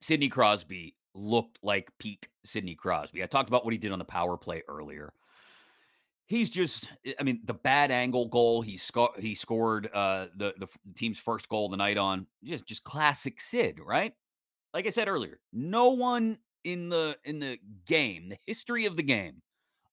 Sidney 0.01 0.29
Crosby 0.29 0.95
looked 1.13 1.59
like 1.61 1.91
peak 1.99 2.29
Sidney 2.43 2.75
Crosby. 2.75 3.23
I 3.23 3.27
talked 3.27 3.49
about 3.49 3.63
what 3.63 3.73
he 3.73 3.77
did 3.77 3.91
on 3.91 3.99
the 3.99 4.05
power 4.05 4.37
play 4.37 4.63
earlier. 4.67 5.13
He's 6.25 6.49
just, 6.49 6.87
I 7.19 7.23
mean, 7.23 7.41
the 7.43 7.53
bad 7.53 7.91
angle 7.91 8.27
goal 8.27 8.61
he 8.61 8.77
scored. 8.77 9.19
He 9.19 9.35
scored 9.35 9.89
uh, 9.93 10.27
the 10.37 10.53
the 10.57 10.67
team's 10.95 11.19
first 11.19 11.49
goal 11.49 11.65
of 11.65 11.71
the 11.71 11.77
night 11.77 11.97
on 11.97 12.25
just 12.43 12.65
just 12.65 12.85
classic 12.85 13.41
Sid, 13.41 13.79
right? 13.85 14.13
Like 14.73 14.87
I 14.87 14.91
said 14.91 15.09
earlier, 15.09 15.39
no 15.51 15.89
one 15.89 16.37
in 16.63 16.87
the 16.87 17.17
in 17.25 17.39
the 17.39 17.59
game, 17.85 18.29
the 18.29 18.37
history 18.45 18.85
of 18.85 18.95
the 18.95 19.03
game, 19.03 19.41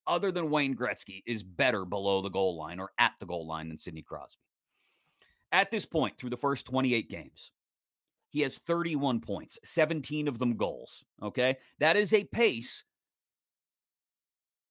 other 0.09 0.33
than 0.33 0.51
Wayne 0.51 0.75
Gretzky 0.75 1.23
is 1.27 1.43
better 1.43 1.85
below 1.85 2.21
the 2.21 2.31
goal 2.31 2.57
line 2.57 2.81
or 2.81 2.91
at 2.99 3.13
the 3.21 3.27
goal 3.27 3.47
line 3.47 3.69
than 3.69 3.79
Sidney 3.79 4.03
Crosby. 4.03 4.41
At 5.53 5.71
this 5.71 5.87
point, 5.87 6.19
through 6.19 6.31
the 6.31 6.37
first 6.37 6.67
28 6.67 7.09
games, 7.09 7.53
he 8.31 8.41
has 8.41 8.59
31 8.59 9.21
points, 9.21 9.59
17 9.65 10.29
of 10.29 10.39
them 10.39 10.57
goals. 10.57 11.05
Okay. 11.23 11.57
That 11.79 11.97
is 11.97 12.13
a 12.13 12.25
pace 12.25 12.85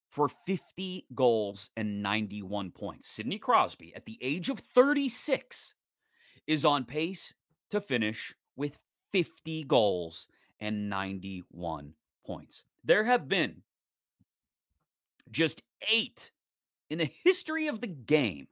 for 0.09 0.29
50 0.45 1.05
goals 1.15 1.69
and 1.77 2.01
91 2.01 2.71
points. 2.71 3.07
Sidney 3.07 3.37
Crosby, 3.39 3.95
at 3.95 4.05
the 4.05 4.17
age 4.21 4.49
of 4.49 4.59
36, 4.73 5.73
is 6.45 6.65
on 6.65 6.85
pace 6.85 7.33
to 7.69 7.81
finish 7.81 8.33
with 8.55 8.77
50 9.11 9.63
goals 9.65 10.27
and 10.59 10.89
91 10.89 11.93
points. 12.25 12.63
There 12.83 13.03
have 13.03 13.27
been 13.27 13.63
just 15.31 15.63
eight 15.91 16.31
in 16.89 16.97
the 16.97 17.09
history 17.23 17.67
of 17.67 17.81
the 17.81 17.87
game, 17.87 18.47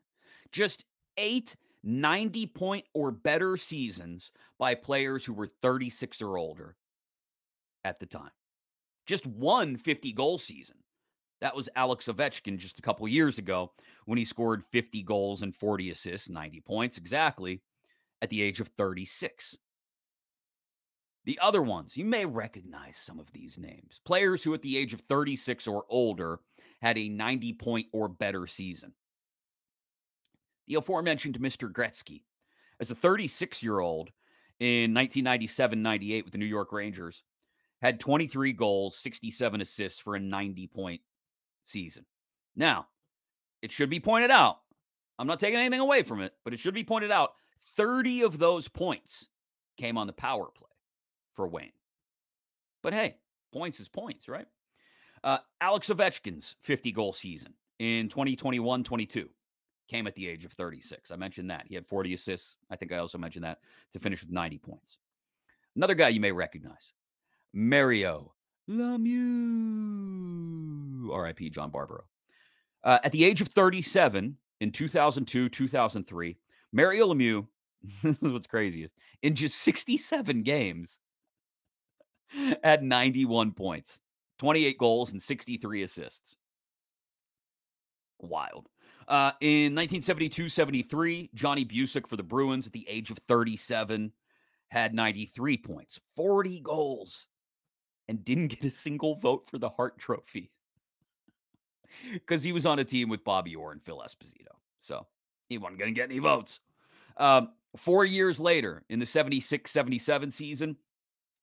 just 0.52 0.86
eight 1.18 1.56
90 1.86 2.48
point 2.48 2.86
or 2.94 3.12
better 3.12 3.56
seasons 3.56 4.32
by 4.58 4.74
players 4.74 5.24
who 5.24 5.34
were 5.34 5.48
36 5.48 6.22
or 6.22 6.38
older 6.38 6.76
at 7.84 8.00
the 8.00 8.08
time. 8.08 8.32
Just 9.06 9.28
one 9.28 9.78
50 9.78 10.12
goal 10.14 10.40
season. 10.40 10.78
That 11.42 11.56
was 11.56 11.70
Alex 11.76 12.08
Ovechkin 12.08 12.58
just 12.58 12.80
a 12.80 12.82
couple 12.82 13.08
years 13.08 13.38
ago 13.38 13.72
when 14.06 14.18
he 14.18 14.26
scored 14.26 14.64
50 14.72 15.04
goals 15.04 15.44
and 15.44 15.54
40 15.54 15.92
assists, 15.92 16.28
90 16.28 16.62
points 16.62 16.98
exactly, 16.98 17.62
at 18.22 18.30
the 18.30 18.42
age 18.42 18.60
of 18.60 18.70
36. 18.70 19.58
The 21.26 21.40
other 21.42 21.64
ones, 21.64 21.98
you 21.98 22.06
may 22.06 22.26
recognize 22.26 22.98
some 22.98 23.20
of 23.20 23.32
these 23.34 23.58
names. 23.58 24.00
Players 24.06 24.44
who, 24.44 24.54
at 24.54 24.62
the 24.62 24.78
age 24.78 24.94
of 24.94 25.02
36 25.02 25.68
or 25.68 25.86
older, 25.90 26.40
had 26.82 26.98
a 26.98 27.10
90 27.10 27.54
point 27.54 27.88
or 27.92 28.08
better 28.08 28.46
season. 28.46 28.94
The 30.68 30.76
aforementioned 30.76 31.40
Mr. 31.40 31.72
Gretzky, 31.72 32.24
as 32.80 32.92
a 32.92 32.96
36 32.96 33.64
year 33.64 33.80
old 33.80 34.12
in 34.60 34.94
1997 34.94 35.82
98 35.82 36.26
with 36.26 36.32
the 36.32 36.38
New 36.38 36.46
York 36.46 36.72
Rangers, 36.72 37.24
had 37.82 38.00
23 38.00 38.54
goals, 38.54 38.96
67 38.98 39.62
assists 39.62 40.00
for 40.00 40.16
a 40.16 40.20
90 40.20 40.68
point 40.68 41.02
season. 41.64 42.06
Now, 42.56 42.88
it 43.64 43.72
should 43.72 43.90
be 43.90 44.00
pointed 44.00 44.30
out, 44.30 44.58
I'm 45.18 45.28
not 45.28 45.40
taking 45.40 45.60
anything 45.60 45.80
away 45.80 46.04
from 46.04 46.22
it, 46.22 46.34
but 46.44 46.54
it 46.54 46.60
should 46.60 46.74
be 46.76 46.84
pointed 46.84 47.10
out 47.10 47.34
30 47.76 48.22
of 48.22 48.38
those 48.38 48.68
points 48.68 49.30
came 49.78 49.98
on 49.98 50.08
the 50.08 50.14
power 50.14 50.48
play 50.56 50.65
for 51.36 51.48
Wayne. 51.48 51.72
But 52.82 52.94
hey, 52.94 53.18
points 53.54 53.80
is 53.80 53.88
points, 53.88 54.28
right? 54.28 54.48
Uh, 55.24 55.40
Alex 55.62 55.90
Ovechkin's 55.90 56.56
50 56.64 56.92
goal 56.92 57.14
season 57.14 57.54
in 57.80 58.10
2021 58.10 58.84
22 58.84 59.30
came 59.88 60.08
at 60.08 60.16
the 60.16 60.28
age 60.28 60.46
of 60.46 60.52
36. 60.54 61.12
I 61.12 61.16
mentioned 61.16 61.50
that. 61.52 61.66
He 61.68 61.76
had 61.76 61.86
40 61.86 62.14
assists. 62.14 62.58
I 62.70 62.76
think 62.76 62.92
I 62.92 62.98
also 62.98 63.18
mentioned 63.18 63.46
that 63.46 63.60
to 63.94 64.00
finish 64.00 64.22
with 64.22 64.32
90 64.32 64.58
points. 64.60 64.98
Another 65.76 65.96
guy 65.96 66.10
you 66.10 66.20
may 66.20 66.32
recognize, 66.32 66.94
Mario 67.54 68.34
Lemieux, 68.70 69.16
RIP 71.12 71.52
John 71.52 71.70
Barbaro. 71.70 72.06
Uh, 72.84 73.00
at 73.04 73.12
the 73.12 73.26
age 73.26 73.42
of 73.42 73.50
37 73.50 74.38
in 74.62 74.72
2002, 74.72 75.50
2003, 75.50 76.38
Mario 76.72 77.14
Lemieux, 77.14 77.46
this 78.04 78.24
is 78.24 78.32
what's 78.32 78.48
craziest, 78.48 78.94
in 79.22 79.36
just 79.36 79.58
67 79.62 80.44
games, 80.44 81.00
at 82.64 82.84
91 82.84 83.52
points, 83.52 84.02
28 84.40 84.78
goals, 84.78 85.12
and 85.12 85.22
63 85.22 85.84
assists. 85.84 86.36
Wild. 88.20 88.70
Uh, 89.08 89.32
in 89.42 89.76
1972 89.76 90.50
73, 90.50 91.30
Johnny 91.34 91.64
Bucyk 91.64 92.08
for 92.08 92.18
the 92.18 92.24
Bruins 92.24 92.66
at 92.66 92.74
the 92.74 92.86
age 92.90 93.12
of 93.12 93.20
37 93.28 94.12
had 94.70 94.94
93 94.96 95.58
points, 95.58 96.00
40 96.16 96.60
goals, 96.62 97.28
and 98.08 98.26
didn't 98.26 98.48
get 98.48 98.66
a 98.66 98.70
single 98.72 99.16
vote 99.16 99.48
for 99.50 99.60
the 99.60 99.70
Hart 99.70 99.98
Trophy 100.00 100.52
because 102.14 102.44
he 102.44 102.52
was 102.52 102.66
on 102.66 102.80
a 102.80 102.84
team 102.84 103.10
with 103.10 103.24
Bobby 103.24 103.56
Orr 103.56 103.72
and 103.74 103.84
Phil 103.84 104.04
Esposito. 104.06 104.56
So 104.80 105.06
he 105.50 105.58
wasn't 105.58 105.80
going 105.80 105.94
to 105.94 106.00
get 106.00 106.10
any 106.10 106.20
votes. 106.20 106.60
Um, 107.18 107.50
four 107.78 108.06
years 108.06 108.40
later, 108.40 108.84
in 108.90 109.00
the 109.00 109.06
76 109.06 109.70
77 109.70 110.32
season, 110.32 110.78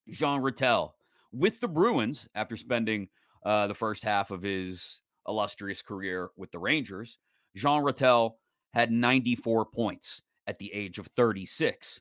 Jean 0.09 0.41
Ratelle 0.41 0.95
with 1.33 1.61
the 1.61 1.69
Bruins 1.69 2.29
after 2.35 2.57
spending 2.57 3.09
uh, 3.45 3.67
the 3.67 3.75
first 3.75 4.05
half 4.05 4.31
of 4.31 4.43
his 4.43 5.03
illustrious 5.27 5.83
career 5.83 6.31
with 6.37 6.51
the 6.51 6.59
Rangers. 6.59 7.19
Jean 7.57 7.83
Ratelle 7.83 8.39
had 8.73 8.91
94 8.91 9.67
points 9.67 10.23
at 10.47 10.59
the 10.59 10.73
age 10.73 10.99
of 10.99 11.07
36 11.09 12.01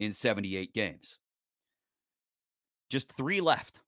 in 0.00 0.12
78 0.12 0.72
games. 0.72 1.18
Just 2.90 3.12
three 3.12 3.40
left. 3.40 3.80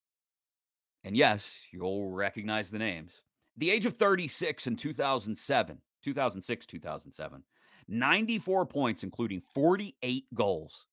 And 1.05 1.17
yes, 1.17 1.61
you'll 1.71 2.11
recognize 2.11 2.71
the 2.71 2.79
names. 2.79 3.21
The 3.57 3.71
age 3.71 3.87
of 3.87 3.95
36 3.95 4.67
in 4.67 4.77
2007, 4.77 5.79
2006, 6.03 6.67
2007, 6.67 7.43
94 7.87 8.67
points, 8.67 9.03
including 9.03 9.43
48 9.55 10.25
goals 10.35 10.87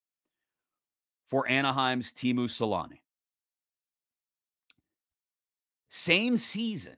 for 1.32 1.50
Anaheim's 1.50 2.12
Teemu 2.12 2.50
Selanne. 2.50 3.00
Same 5.90 6.38
season, 6.38 6.98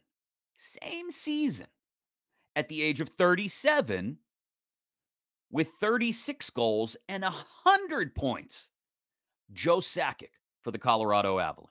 same 0.56 1.12
season, 1.12 1.68
at 2.56 2.68
the 2.68 2.82
age 2.84 3.00
of 3.00 3.10
37, 3.10 4.18
with 5.52 5.70
36 5.80 6.50
goals 6.50 6.98
and 7.08 7.24
100 7.24 8.16
points, 8.16 8.72
Joe 9.52 9.78
Sakic 9.78 10.40
for 10.64 10.72
the 10.72 10.80
Colorado 10.80 11.40
Avalanche. 11.40 11.70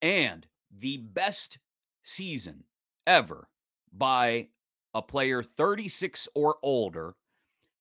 And 0.00 0.46
the 0.76 0.98
best 0.98 1.58
season 2.02 2.64
ever 3.06 3.48
by 3.92 4.48
a 4.94 5.02
player 5.02 5.42
36 5.42 6.28
or 6.34 6.56
older 6.62 7.16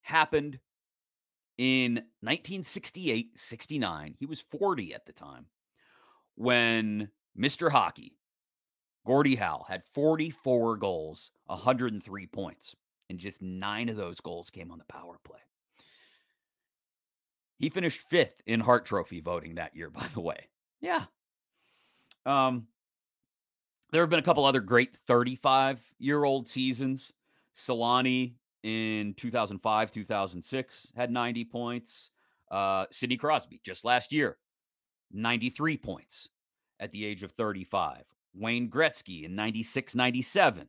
happened 0.02 0.60
in 1.60 1.96
1968 2.22 3.38
69. 3.38 4.16
He 4.18 4.26
was 4.26 4.40
40 4.40 4.96
at 4.96 5.06
the 5.06 5.12
time 5.12 5.46
when 6.36 7.10
Mr. 7.38 7.70
Hockey, 7.70 8.18
Gordie 9.06 9.36
Howe, 9.36 9.66
had 9.68 9.84
44 9.94 10.78
goals, 10.78 11.32
103 11.48 12.28
points, 12.28 12.76
and 13.10 13.20
just 13.20 13.42
nine 13.42 13.90
of 13.90 13.98
those 13.98 14.22
goals 14.22 14.50
came 14.50 14.72
on 14.72 14.78
the 14.78 14.86
power 14.86 15.20
play. 15.26 15.40
He 17.58 17.70
finished 17.70 18.08
fifth 18.10 18.42
in 18.48 18.62
Hart 18.62 18.86
Trophy 18.86 19.20
voting 19.20 19.56
that 19.56 19.76
year, 19.76 19.90
by 19.92 20.08
the 20.14 20.22
way. 20.22 20.48
Yeah. 20.80 21.04
Um, 22.26 22.68
there 23.92 24.02
have 24.02 24.10
been 24.10 24.20
a 24.20 24.24
couple 24.24 24.46
other 24.46 24.62
great 24.62 24.96
35 24.96 25.82
year 26.00 26.24
old 26.24 26.48
seasons. 26.48 27.12
Selanne 27.54 28.36
in 28.64 29.14
2005, 29.16 29.92
2006 29.92 30.88
had 30.96 31.12
90 31.12 31.46
points. 31.46 32.12
Uh, 32.52 32.86
Sidney 32.92 33.18
Crosby 33.18 33.62
just 33.64 33.86
last 33.86 34.12
year, 34.12 34.38
93 35.12 35.78
points 35.78 36.30
at 36.80 36.92
the 36.92 37.06
age 37.06 37.24
of 37.24 37.32
35. 37.32 38.04
Wayne 38.36 38.70
Gretzky 38.70 39.24
in 39.24 39.36
96, 39.36 39.96
97, 39.96 40.68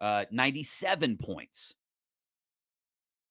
uh, 0.00 0.24
97 0.30 1.16
points. 1.16 1.74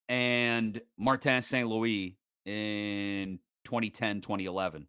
And 0.07 0.81
Martin 0.97 1.41
St. 1.41 1.67
Louis 1.67 2.17
in 2.45 3.39
2010, 3.65 4.21
2011 4.21 4.87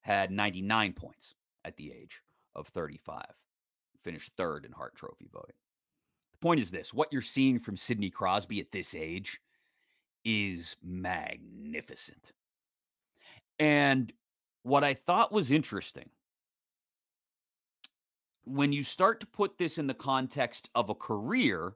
had 0.00 0.30
99 0.30 0.92
points 0.92 1.34
at 1.64 1.76
the 1.76 1.92
age 1.92 2.20
of 2.54 2.66
35 2.68 3.24
finished 4.06 4.30
third 4.36 4.64
in 4.64 4.70
Hart 4.70 4.94
Trophy 4.94 5.28
voting. 5.32 5.56
The 6.36 6.44
point 6.46 6.60
is 6.60 6.70
this 6.70 6.92
what 6.92 7.10
you're 7.12 7.22
seeing 7.22 7.58
from 7.58 7.78
Sidney 7.78 8.10
Crosby 8.10 8.60
at 8.60 8.70
this 8.70 8.94
age 8.94 9.40
is 10.24 10.76
magnificent. 10.82 12.32
And 13.58 14.12
what 14.62 14.84
I 14.84 14.92
thought 14.92 15.32
was 15.32 15.50
interesting 15.50 16.10
when 18.44 18.70
you 18.72 18.84
start 18.84 19.20
to 19.20 19.26
put 19.26 19.56
this 19.56 19.78
in 19.78 19.86
the 19.86 19.94
context 19.94 20.68
of 20.74 20.90
a 20.90 20.94
career 20.94 21.74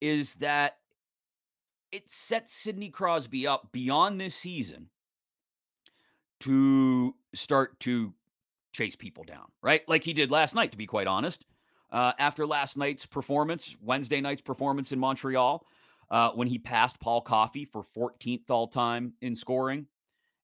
is 0.00 0.34
that 0.36 0.76
it 1.90 2.10
sets 2.10 2.52
Sidney 2.52 2.90
Crosby 2.90 3.46
up 3.46 3.72
beyond 3.72 4.20
this 4.20 4.34
season 4.34 4.90
to 6.40 7.14
start 7.34 7.80
to 7.80 8.12
chase 8.72 8.94
people 8.94 9.24
down, 9.24 9.46
right? 9.62 9.88
Like 9.88 10.04
he 10.04 10.12
did 10.12 10.30
last 10.30 10.54
night, 10.54 10.70
to 10.72 10.76
be 10.76 10.86
quite 10.86 11.06
honest 11.06 11.46
uh, 11.90 12.12
after 12.18 12.46
last 12.46 12.76
night's 12.76 13.06
performance, 13.06 13.76
Wednesday 13.80 14.20
night's 14.20 14.42
performance 14.42 14.92
in 14.92 14.98
Montreal, 14.98 15.64
uh, 16.10 16.30
when 16.30 16.48
he 16.48 16.58
passed 16.58 17.00
Paul 17.00 17.20
Coffey 17.20 17.64
for 17.64 17.84
14th 17.96 18.50
all 18.50 18.68
time 18.68 19.14
in 19.20 19.34
scoring 19.34 19.86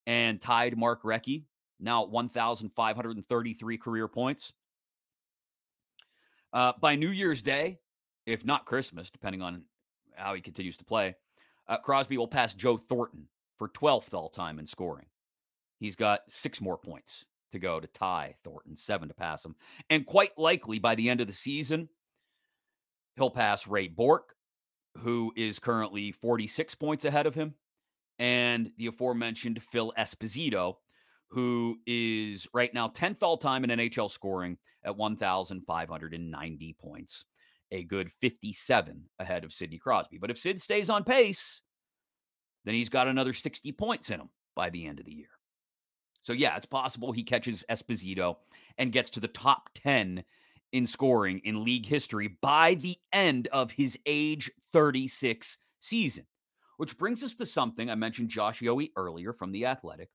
and 0.07 0.41
tied 0.41 0.77
Mark 0.77 1.03
Recchi, 1.03 1.45
now 1.79 2.05
at 2.05 2.11
1,533 2.11 3.79
career 3.79 4.09
points. 4.09 4.53
Uh, 6.53 6.73
by 6.81 6.97
New 6.97 7.11
Year's 7.11 7.43
Day, 7.43 7.79
if 8.27 8.45
not 8.45 8.67
Christmas, 8.67 9.11
depending 9.11 9.43
on 9.43 9.65
how 10.15 10.35
he 10.35 10.41
continues 10.41 10.77
to 10.77 10.85
play, 10.85 11.15
uh, 11.69 11.79
Crosby 11.79 12.19
will 12.19 12.29
pass 12.29 12.55
Joe 12.55 12.77
Thornton 12.77 13.29
for 13.59 13.69
12th 13.69 14.13
all 14.13 14.29
time 14.29 14.59
in 14.59 14.67
scoring. 14.67 15.07
He's 15.79 15.97
got 15.97 16.21
six 16.29 16.61
more 16.61 16.77
points 16.77 17.25
to 17.53 17.59
go 17.59 17.81
to 17.81 17.87
tie 17.87 18.35
Thornton, 18.45 18.77
seven 18.77 19.09
to 19.09 19.15
pass 19.15 19.45
him. 19.45 19.55
And 19.91 20.05
quite 20.05 20.37
likely 20.37 20.79
by 20.79 20.95
the 20.95 21.09
end 21.09 21.21
of 21.21 21.27
the 21.27 21.33
season, 21.33 21.89
he'll 23.17 23.31
pass 23.31 23.67
Ray 23.67 23.89
Bourque, 23.89 24.35
who 24.99 25.33
is 25.37 25.59
currently 25.59 26.13
46 26.13 26.75
points 26.75 27.05
ahead 27.05 27.27
of 27.27 27.35
him, 27.35 27.55
and 28.19 28.71
the 28.77 28.87
aforementioned 28.87 29.63
Phil 29.63 29.93
Esposito, 29.99 30.77
who 31.29 31.79
is 31.87 32.47
right 32.53 32.73
now 32.75 32.89
10th 32.89 33.23
all 33.23 33.39
time 33.39 33.65
in 33.65 33.71
NHL 33.71 34.11
scoring 34.11 34.59
at 34.85 34.97
1,590 34.97 36.77
points, 36.81 37.25
a 37.71 37.85
good 37.85 38.13
57 38.13 39.05
ahead 39.19 39.45
of 39.45 39.53
Sidney 39.53 39.79
Crosby. 39.79 40.19
But 40.19 40.31
if 40.31 40.39
Sid 40.39 40.61
stays 40.61 40.91
on 40.91 41.05
pace, 41.05 41.63
then 42.65 42.75
he's 42.75 42.91
got 42.91 43.09
another 43.09 43.33
60 43.33 43.73
points 43.73 44.11
in 44.11 44.21
him 44.21 44.29
by 44.55 44.71
the 44.71 44.87
end 44.87 44.99
of 45.01 45.07
the 45.07 45.15
year. 45.15 45.29
So, 46.23 46.33
yeah, 46.33 46.57
it's 46.57 46.67
possible 46.67 47.13
he 47.13 47.25
catches 47.25 47.65
Esposito 47.69 48.37
and 48.79 48.93
gets 48.93 49.11
to 49.11 49.21
the 49.21 49.29
top 49.29 49.71
10 49.75 50.23
in 50.73 50.87
scoring 50.87 51.41
in 51.45 51.65
league 51.65 51.87
history 51.87 52.39
by 52.41 52.75
the 52.75 52.97
end 53.13 53.49
of 53.49 53.71
his 53.71 53.99
age 54.07 54.51
36 54.73 55.59
season. 55.81 56.27
Which 56.79 56.99
brings 56.99 57.23
us 57.23 57.35
to 57.37 57.47
something 57.47 57.91
I 57.91 57.95
mentioned 57.95 58.31
Josh 58.31 58.61
Yohe 58.61 58.91
earlier 58.97 59.33
from 59.33 59.53
The 59.53 59.67
Athletic. 59.67 60.09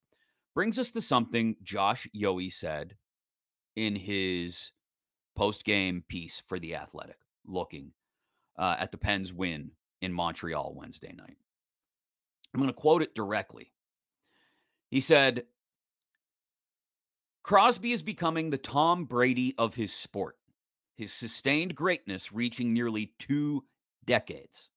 Brings 0.56 0.80
us 0.80 0.92
to 0.92 1.02
something 1.02 1.56
Josh 1.62 2.08
Yohe 2.16 2.52
said 2.52 2.96
in 3.76 3.96
his 3.96 4.72
post 5.36 5.64
game 5.64 6.04
piece 6.10 6.42
for 6.46 6.58
The 6.58 6.76
Athletic, 6.76 7.18
looking 7.46 7.92
uh, 8.58 8.76
at 8.80 8.92
the 8.92 8.98
Pens 8.98 9.32
win 9.32 9.72
in 10.02 10.12
Montreal 10.12 10.74
Wednesday 10.76 11.14
night. 11.16 11.38
I'm 12.54 12.60
going 12.60 12.74
to 12.74 12.74
quote 12.74 13.04
it 13.04 13.14
directly. 13.14 13.72
He 14.90 15.00
said, 15.00 15.44
Crosby 17.48 17.94
is 17.94 18.02
becoming 18.04 18.50
the 18.50 18.58
Tom 18.58 19.06
Brady 19.06 19.56
of 19.58 19.74
his 19.74 19.94
sport, 19.94 20.36
his 20.98 21.14
sustained 21.14 21.76
greatness 21.76 22.34
reaching 22.34 22.74
nearly 22.74 23.14
two 23.20 23.64
decades. 24.04 24.68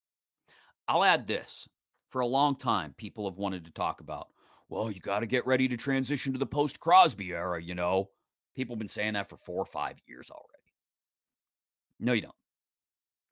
I'll 0.86 1.02
add 1.02 1.26
this 1.26 1.68
for 2.10 2.20
a 2.20 2.26
long 2.28 2.54
time, 2.54 2.94
people 2.96 3.28
have 3.28 3.38
wanted 3.38 3.64
to 3.64 3.72
talk 3.72 4.00
about, 4.00 4.28
well, 4.68 4.88
you 4.88 5.00
got 5.00 5.18
to 5.18 5.26
get 5.26 5.48
ready 5.48 5.66
to 5.66 5.76
transition 5.76 6.32
to 6.32 6.38
the 6.38 6.46
post 6.46 6.78
Crosby 6.78 7.30
era, 7.30 7.60
you 7.60 7.74
know. 7.74 8.10
People 8.54 8.76
have 8.76 8.78
been 8.78 8.86
saying 8.86 9.14
that 9.14 9.28
for 9.28 9.36
four 9.36 9.58
or 9.58 9.66
five 9.66 9.96
years 10.06 10.30
already. 10.30 10.72
No, 11.98 12.12
you 12.12 12.22
don't. 12.22 12.34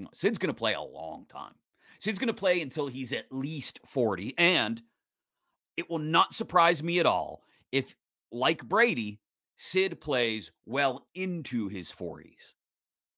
No, 0.00 0.08
Sid's 0.14 0.38
going 0.38 0.52
to 0.52 0.58
play 0.58 0.74
a 0.74 0.82
long 0.82 1.26
time. 1.28 1.54
Sid's 2.00 2.18
going 2.18 2.26
to 2.26 2.34
play 2.34 2.60
until 2.60 2.88
he's 2.88 3.12
at 3.12 3.26
least 3.30 3.78
40. 3.86 4.34
And 4.36 4.82
it 5.76 5.88
will 5.88 6.00
not 6.00 6.34
surprise 6.34 6.82
me 6.82 6.98
at 6.98 7.06
all 7.06 7.44
if, 7.70 7.94
like 8.32 8.64
Brady, 8.64 9.20
Sid 9.60 10.00
plays 10.00 10.52
well 10.66 11.08
into 11.16 11.66
his 11.66 11.90
40s, 11.90 12.54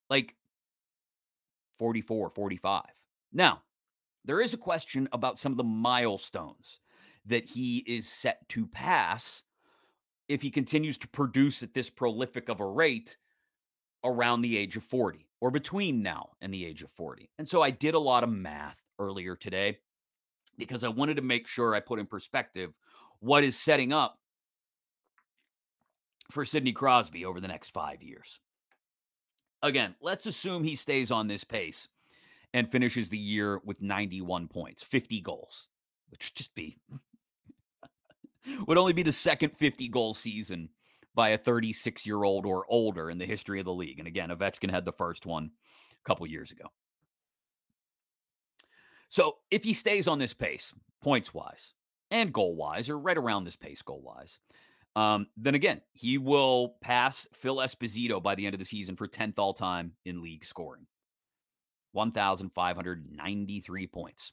like 0.08 0.34
44, 1.78 2.30
45. 2.30 2.82
Now, 3.30 3.60
there 4.24 4.40
is 4.40 4.54
a 4.54 4.58
question 4.58 5.06
about 5.12 5.38
some 5.38 5.52
of 5.52 5.58
the 5.58 5.64
milestones 5.64 6.80
that 7.26 7.44
he 7.44 7.84
is 7.86 8.08
set 8.08 8.48
to 8.48 8.66
pass 8.66 9.42
if 10.28 10.40
he 10.40 10.50
continues 10.50 10.96
to 10.98 11.08
produce 11.08 11.62
at 11.62 11.74
this 11.74 11.90
prolific 11.90 12.48
of 12.48 12.60
a 12.60 12.66
rate 12.66 13.18
around 14.02 14.40
the 14.40 14.56
age 14.56 14.76
of 14.76 14.82
40 14.82 15.28
or 15.42 15.50
between 15.50 16.02
now 16.02 16.30
and 16.40 16.54
the 16.54 16.64
age 16.64 16.82
of 16.82 16.90
40. 16.90 17.28
And 17.38 17.46
so 17.46 17.60
I 17.60 17.70
did 17.70 17.94
a 17.94 17.98
lot 17.98 18.24
of 18.24 18.30
math 18.30 18.80
earlier 18.98 19.36
today 19.36 19.76
because 20.56 20.84
I 20.84 20.88
wanted 20.88 21.16
to 21.16 21.22
make 21.22 21.46
sure 21.46 21.74
I 21.74 21.80
put 21.80 21.98
in 21.98 22.06
perspective 22.06 22.72
what 23.18 23.44
is 23.44 23.58
setting 23.58 23.92
up 23.92 24.19
for 26.30 26.44
Sidney 26.44 26.72
Crosby 26.72 27.24
over 27.24 27.40
the 27.40 27.48
next 27.48 27.70
five 27.70 28.02
years. 28.02 28.40
Again, 29.62 29.94
let's 30.00 30.26
assume 30.26 30.64
he 30.64 30.76
stays 30.76 31.10
on 31.10 31.28
this 31.28 31.44
pace 31.44 31.88
and 32.54 32.70
finishes 32.70 33.08
the 33.08 33.18
year 33.18 33.60
with 33.64 33.82
91 33.82 34.48
points, 34.48 34.82
50 34.82 35.20
goals, 35.20 35.68
which 36.08 36.30
would 36.30 36.36
just 36.36 36.54
be 36.54 36.78
would 38.66 38.78
only 38.78 38.92
be 38.92 39.02
the 39.02 39.12
second 39.12 39.56
50 39.56 39.88
goal 39.88 40.14
season 40.14 40.70
by 41.14 41.30
a 41.30 41.38
36 41.38 42.06
year 42.06 42.22
old 42.24 42.46
or 42.46 42.64
older 42.68 43.10
in 43.10 43.18
the 43.18 43.26
history 43.26 43.58
of 43.58 43.66
the 43.66 43.72
league. 43.72 43.98
And 43.98 44.08
again, 44.08 44.30
Ovechkin 44.30 44.70
had 44.70 44.84
the 44.84 44.92
first 44.92 45.26
one 45.26 45.50
a 45.92 46.08
couple 46.08 46.26
years 46.26 46.52
ago. 46.52 46.66
So 49.08 49.36
if 49.50 49.64
he 49.64 49.74
stays 49.74 50.06
on 50.06 50.18
this 50.18 50.32
pace, 50.32 50.72
points 51.02 51.34
wise 51.34 51.74
and 52.10 52.32
goal 52.32 52.54
wise, 52.54 52.88
or 52.88 52.98
right 52.98 53.16
around 53.16 53.44
this 53.44 53.56
pace 53.56 53.82
goal 53.82 54.00
wise, 54.02 54.38
um, 54.96 55.28
then 55.36 55.54
again, 55.54 55.80
he 55.92 56.18
will 56.18 56.76
pass 56.80 57.28
Phil 57.32 57.56
Esposito 57.56 58.22
by 58.22 58.34
the 58.34 58.46
end 58.46 58.54
of 58.54 58.58
the 58.58 58.64
season 58.64 58.96
for 58.96 59.06
10th 59.06 59.38
all 59.38 59.54
time 59.54 59.92
in 60.04 60.22
league 60.22 60.44
scoring 60.44 60.86
1,593 61.92 63.86
points. 63.86 64.32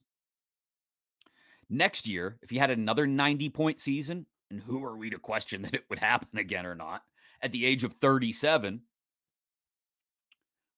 Next 1.70 2.08
year, 2.08 2.38
if 2.42 2.50
he 2.50 2.58
had 2.58 2.72
another 2.72 3.06
90 3.06 3.50
point 3.50 3.80
season, 3.80 4.26
and 4.50 4.62
who 4.62 4.84
are 4.84 4.96
we 4.96 5.10
to 5.10 5.20
question 5.20 5.62
that 5.64 5.74
it 5.74 5.86
would 5.90 6.00
happen 6.00 6.40
again 6.40 6.66
or 6.66 6.76
not, 6.76 7.04
at 7.42 7.52
the 7.52 7.66
age 7.66 7.84
of 7.84 7.94
37, 7.94 8.82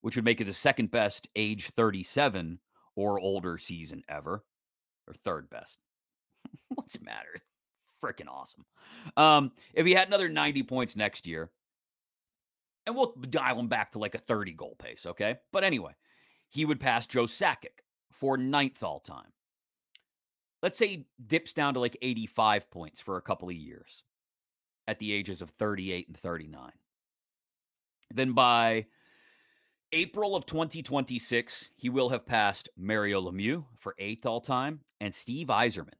which 0.01 0.15
would 0.15 0.25
make 0.25 0.41
it 0.41 0.45
the 0.45 0.53
second 0.53 0.91
best 0.91 1.27
age 1.35 1.69
37 1.69 2.59
or 2.95 3.19
older 3.19 3.57
season 3.57 4.03
ever, 4.09 4.43
or 5.07 5.13
third 5.13 5.49
best. 5.49 5.77
What's 6.69 6.95
it 6.95 7.03
matter? 7.03 7.35
Freaking 8.03 8.29
awesome. 8.29 8.65
Um, 9.17 9.51
if 9.73 9.85
he 9.85 9.93
had 9.93 10.07
another 10.07 10.29
90 10.29 10.63
points 10.63 10.95
next 10.95 11.25
year, 11.25 11.49
and 12.85 12.95
we'll 12.95 13.13
dial 13.29 13.59
him 13.59 13.67
back 13.67 13.91
to 13.91 13.99
like 13.99 14.15
a 14.15 14.19
30 14.19 14.53
goal 14.53 14.75
pace, 14.79 15.05
okay? 15.05 15.37
But 15.51 15.63
anyway, 15.63 15.91
he 16.47 16.65
would 16.65 16.79
pass 16.79 17.05
Joe 17.05 17.25
Sakic 17.25 17.83
for 18.11 18.37
ninth 18.37 18.81
all 18.83 18.99
time 18.99 19.31
let's 20.61 20.77
say 20.77 20.87
he 20.87 21.05
dips 21.25 21.53
down 21.53 21.73
to 21.73 21.79
like 21.79 21.97
85 22.01 22.69
points 22.69 22.99
for 22.99 23.17
a 23.17 23.21
couple 23.21 23.49
of 23.49 23.55
years 23.55 24.03
at 24.87 24.99
the 24.99 25.13
ages 25.13 25.41
of 25.41 25.49
38 25.51 26.07
and 26.07 26.17
39. 26.17 26.71
Then 28.13 28.33
by 28.33 28.87
April 29.91 30.35
of 30.35 30.45
2026, 30.45 31.69
he 31.75 31.89
will 31.89 32.09
have 32.09 32.25
passed 32.25 32.69
Mario 32.77 33.21
Lemieux 33.21 33.65
for 33.77 33.95
eighth 33.99 34.25
all 34.25 34.41
time 34.41 34.81
and 34.99 35.13
Steve 35.13 35.47
Yzerman 35.47 35.93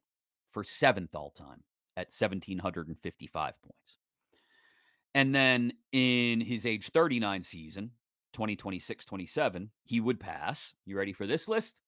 for 0.52 0.64
seventh 0.64 1.16
all 1.16 1.32
time 1.32 1.64
at 2.00 2.12
1,755 2.12 3.54
points. 3.62 3.98
And 5.16 5.34
then 5.34 5.74
in 5.92 6.42
his 6.42 6.66
age 6.66 6.90
39 6.90 7.44
season, 7.44 7.92
2026 8.34 9.06
27, 9.06 9.70
he 9.84 10.00
would 10.00 10.20
pass. 10.20 10.74
You 10.86 10.98
ready 10.98 11.14
for 11.14 11.28
this 11.28 11.48
list? 11.48 11.82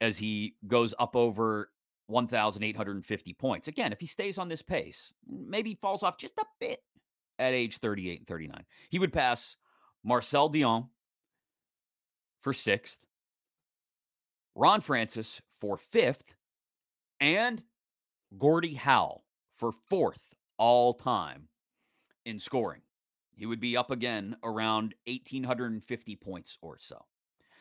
as 0.00 0.18
he 0.18 0.54
goes 0.66 0.94
up 0.98 1.16
over 1.16 1.70
1,850 2.08 3.32
points. 3.34 3.68
Again, 3.68 3.92
if 3.92 4.00
he 4.00 4.06
stays 4.06 4.38
on 4.38 4.48
this 4.48 4.62
pace, 4.62 5.12
maybe 5.28 5.74
falls 5.74 6.02
off 6.02 6.18
just 6.18 6.38
a 6.38 6.44
bit 6.60 6.80
at 7.38 7.52
age 7.52 7.78
38 7.78 8.20
and 8.20 8.28
39. 8.28 8.64
He 8.90 8.98
would 8.98 9.12
pass 9.12 9.56
Marcel 10.04 10.50
Dionne 10.50 10.88
for 12.42 12.52
sixth, 12.52 12.98
Ron 14.54 14.80
Francis 14.80 15.40
for 15.60 15.76
fifth, 15.76 16.24
and 17.20 17.62
Gordie 18.38 18.74
Howe 18.74 19.22
for 19.56 19.72
fourth 19.72 20.34
all 20.58 20.94
time 20.94 21.48
in 22.24 22.38
scoring. 22.38 22.82
He 23.34 23.46
would 23.46 23.60
be 23.60 23.76
up 23.76 23.90
again 23.90 24.36
around 24.42 24.94
1,850 25.06 26.16
points 26.16 26.58
or 26.62 26.78
so. 26.78 27.04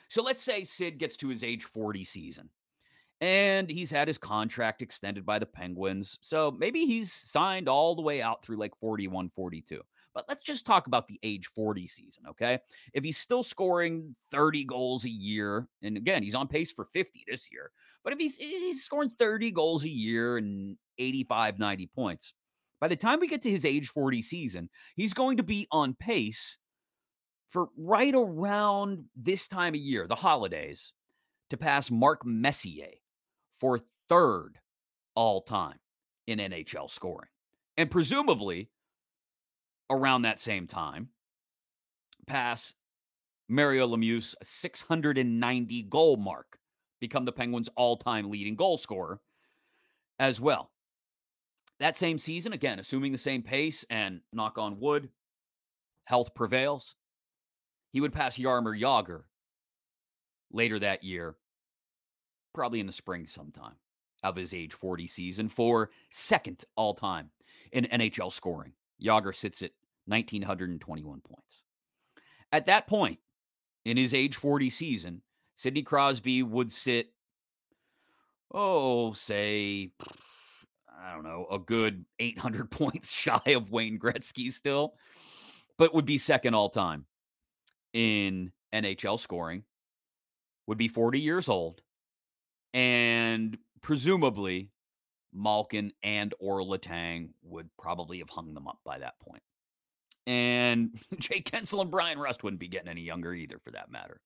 So 0.10 0.22
let's 0.22 0.42
say 0.42 0.64
Sid 0.64 0.98
gets 0.98 1.18
to 1.18 1.28
his 1.28 1.44
age 1.44 1.66
40 1.66 2.04
season 2.04 2.50
and 3.22 3.70
he's 3.70 3.92
had 3.92 4.08
his 4.08 4.18
contract 4.18 4.82
extended 4.82 5.26
by 5.26 5.40
the 5.40 5.46
Penguins. 5.46 6.18
So 6.22 6.52
maybe 6.52 6.86
he's 6.86 7.12
signed 7.12 7.68
all 7.68 7.96
the 7.96 8.02
way 8.02 8.22
out 8.22 8.44
through 8.44 8.58
like 8.58 8.76
41, 8.80 9.30
42. 9.36 9.82
But 10.16 10.26
let's 10.30 10.44
just 10.44 10.66
talk 10.66 10.88
about 10.88 11.08
the 11.08 11.20
age 11.24 11.48
40 11.48 11.86
season, 11.88 12.24
okay? 12.30 12.60
If 12.94 13.04
he's 13.04 13.18
still 13.18 13.44
scoring 13.44 14.16
30 14.32 14.64
goals 14.64 15.04
a 15.04 15.10
year, 15.10 15.68
and 15.84 15.98
again, 15.98 16.24
he's 16.24 16.34
on 16.34 16.48
pace 16.48 16.72
for 16.72 16.86
50 16.86 17.26
this 17.28 17.50
year, 17.52 17.70
but 18.04 18.14
if 18.14 18.20
he's, 18.20 18.38
he's 18.38 18.84
scoring 18.84 19.10
30 19.10 19.52
goals 19.52 19.84
a 19.84 19.90
year 19.90 20.38
and 20.38 20.78
85, 20.98 21.60
90 21.60 21.90
points, 21.94 22.34
by 22.80 22.88
the 22.88 22.96
time 22.96 23.20
we 23.20 23.28
get 23.28 23.42
to 23.42 23.52
his 23.52 23.66
age 23.66 23.90
40 23.90 24.22
season, 24.22 24.70
he's 24.96 25.14
going 25.14 25.38
to 25.38 25.44
be 25.44 25.68
on 25.70 25.94
pace 26.00 26.58
for 27.50 27.68
right 27.78 28.14
around 28.16 29.06
this 29.16 29.48
time 29.48 29.74
of 29.74 29.80
year, 29.80 30.08
the 30.08 30.16
holidays, 30.16 30.94
to 31.50 31.58
pass 31.58 31.92
Mark 31.92 32.26
Messier 32.26 32.92
for 33.60 33.80
third 34.08 34.60
all 35.16 35.42
time 35.42 35.80
in 36.28 36.40
NHL 36.40 36.90
scoring. 36.90 37.30
And 37.78 37.92
presumably 37.92 38.70
around 39.90 40.24
that 40.24 40.40
same 40.40 40.68
time, 40.68 41.10
pass 42.28 42.74
Mario 43.48 43.88
Lemieux's 43.88 44.36
690 44.42 45.84
goal 45.84 46.18
mark, 46.18 46.58
become 47.00 47.26
the 47.26 47.32
Penguins' 47.32 47.70
all 47.76 47.98
time 47.98 48.30
leading 48.30 48.56
goal 48.56 48.78
scorer 48.78 49.20
as 50.20 50.40
well. 50.40 50.72
That 51.80 51.98
same 51.98 52.18
season, 52.18 52.54
again, 52.54 52.80
assuming 52.80 53.12
the 53.12 53.18
same 53.18 53.42
pace 53.42 53.86
and 53.90 54.22
knock 54.32 54.58
on 54.58 54.80
wood, 54.80 55.10
health 56.06 56.34
prevails, 56.34 56.96
he 57.92 58.02
would 58.02 58.14
pass 58.14 58.38
Jaromir 58.38 58.80
Jagr 58.80 59.24
later 60.52 60.80
that 60.80 61.04
year, 61.04 61.36
probably 62.54 62.80
in 62.80 62.88
the 62.88 62.94
spring 62.94 63.28
sometime 63.28 63.76
of 64.24 64.36
his 64.36 64.54
age 64.54 64.74
40 64.74 65.06
season 65.06 65.50
for 65.50 65.92
second 66.10 66.64
all 66.76 66.94
time 66.94 67.30
in 67.72 67.86
NHL 67.86 68.32
scoring. 68.32 68.74
Jagr 69.02 69.36
sits 69.36 69.62
at 69.62 69.72
1,921 70.08 71.22
points. 71.22 71.64
At 72.52 72.68
that 72.68 72.88
point 72.88 73.20
in 73.86 73.98
his 73.98 74.14
age 74.14 74.36
40 74.36 74.70
season, 74.70 75.22
Sidney 75.56 75.84
Crosby 75.84 76.44
would 76.44 76.72
sit, 76.72 77.12
oh, 78.54 79.14
say, 79.14 79.92
I 81.02 81.14
don't 81.14 81.24
know, 81.24 81.48
a 81.52 81.60
good 81.60 82.06
800 82.20 82.70
points 82.72 83.12
shy 83.12 83.42
of 83.48 83.72
Wayne 83.72 84.00
Gretzky 84.00 84.52
still, 84.52 84.96
but 85.78 85.94
would 85.94 86.06
be 86.06 86.18
second 86.18 86.54
all 86.54 86.70
time 86.70 87.06
in 87.94 88.52
NHL 88.74 89.20
scoring, 89.20 89.64
would 90.68 90.78
be 90.78 90.88
40 90.88 91.20
years 91.20 91.50
old, 91.50 91.82
and 92.74 93.58
presumably 93.82 94.70
Malkin 95.36 95.92
and 96.04 96.34
or 96.40 96.62
Letang 96.62 97.30
would 97.44 97.70
probably 97.78 98.20
have 98.20 98.30
hung 98.30 98.54
them 98.54 98.68
up 98.68 98.80
by 98.86 99.00
that 99.00 99.20
point. 99.20 99.44
And 100.26 101.00
Jake 101.20 101.52
Guentzel 101.52 101.82
and 101.82 101.92
Bryan 101.92 102.20
Rust 102.20 102.44
wouldn't 102.44 102.60
be 102.60 102.68
getting 102.68 102.90
any 102.90 103.02
younger 103.02 103.34
either, 103.34 103.60
for 103.60 103.72
that 103.72 103.92
matter. 103.92 104.22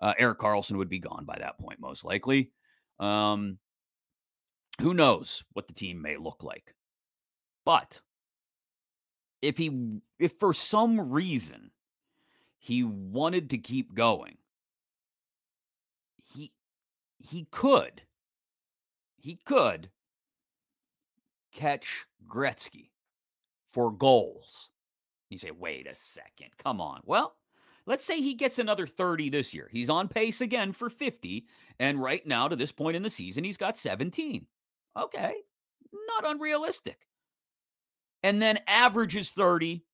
Uh, 0.00 0.14
Erik 0.18 0.38
Karlsson 0.38 0.76
would 0.76 0.88
be 0.88 0.98
gone 0.98 1.24
by 1.24 1.36
that 1.38 1.58
point, 1.58 1.80
most 1.80 2.04
likely. 2.04 2.50
Um, 3.00 3.58
who 4.80 4.94
knows 4.94 5.42
what 5.54 5.68
the 5.68 5.74
team 5.74 6.00
may 6.00 6.16
look 6.16 6.42
like? 6.42 6.74
But 7.64 8.00
if 9.42 9.56
he, 9.56 10.00
if 10.18 10.34
for 10.38 10.52
some 10.54 11.12
reason 11.12 11.70
he 12.66 12.82
wanted 12.82 13.50
to 13.50 13.58
keep 13.58 13.94
going. 13.94 14.38
He 16.34 16.50
he 17.18 17.46
could. 17.52 18.02
He 19.18 19.38
could 19.44 19.88
catch 21.56 22.04
Gretzky 22.28 22.90
for 23.70 23.90
goals. 23.90 24.70
You 25.30 25.38
say, 25.38 25.50
wait 25.50 25.86
a 25.86 25.94
second, 25.94 26.50
come 26.62 26.80
on. 26.80 27.00
Well, 27.04 27.34
let's 27.86 28.04
say 28.04 28.20
he 28.20 28.34
gets 28.34 28.58
another 28.58 28.86
30 28.86 29.30
this 29.30 29.52
year. 29.54 29.68
He's 29.72 29.90
on 29.90 30.08
pace 30.08 30.40
again 30.40 30.72
for 30.72 30.88
50. 30.88 31.46
And 31.80 32.00
right 32.00 32.24
now, 32.26 32.46
to 32.46 32.56
this 32.56 32.72
point 32.72 32.96
in 32.96 33.02
the 33.02 33.10
season, 33.10 33.42
he's 33.42 33.56
got 33.56 33.78
17. 33.78 34.46
Okay, 34.96 35.34
not 35.92 36.30
unrealistic. 36.30 36.98
And 38.22 38.40
then 38.40 38.58
averages 38.66 39.30
30 39.30 39.84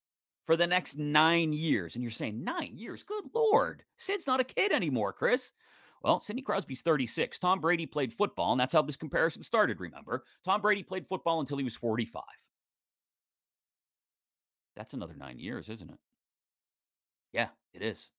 for 0.44 0.56
the 0.56 0.66
next 0.66 0.98
nine 0.98 1.52
years. 1.52 1.94
And 1.94 2.02
you're 2.02 2.10
saying, 2.10 2.42
nine 2.42 2.72
years? 2.76 3.02
Good 3.02 3.24
Lord. 3.34 3.84
Sid's 3.96 4.26
not 4.26 4.40
a 4.40 4.44
kid 4.44 4.72
anymore, 4.72 5.12
Chris. 5.12 5.52
Well, 6.02 6.20
Sidney 6.20 6.42
Crosby's 6.42 6.82
36. 6.82 7.38
Tom 7.38 7.60
Brady 7.60 7.86
played 7.86 8.12
football, 8.12 8.52
and 8.52 8.60
that's 8.60 8.72
how 8.72 8.82
this 8.82 8.96
comparison 8.96 9.42
started, 9.42 9.80
remember? 9.80 10.24
Tom 10.44 10.60
Brady 10.60 10.82
played 10.82 11.06
football 11.06 11.40
until 11.40 11.58
he 11.58 11.64
was 11.64 11.76
45. 11.76 12.22
That's 14.74 14.94
another 14.94 15.14
nine 15.16 15.38
years, 15.38 15.68
isn't 15.68 15.90
it? 15.90 15.98
Yeah, 17.32 17.48
it 17.72 17.82
is. 17.82 18.10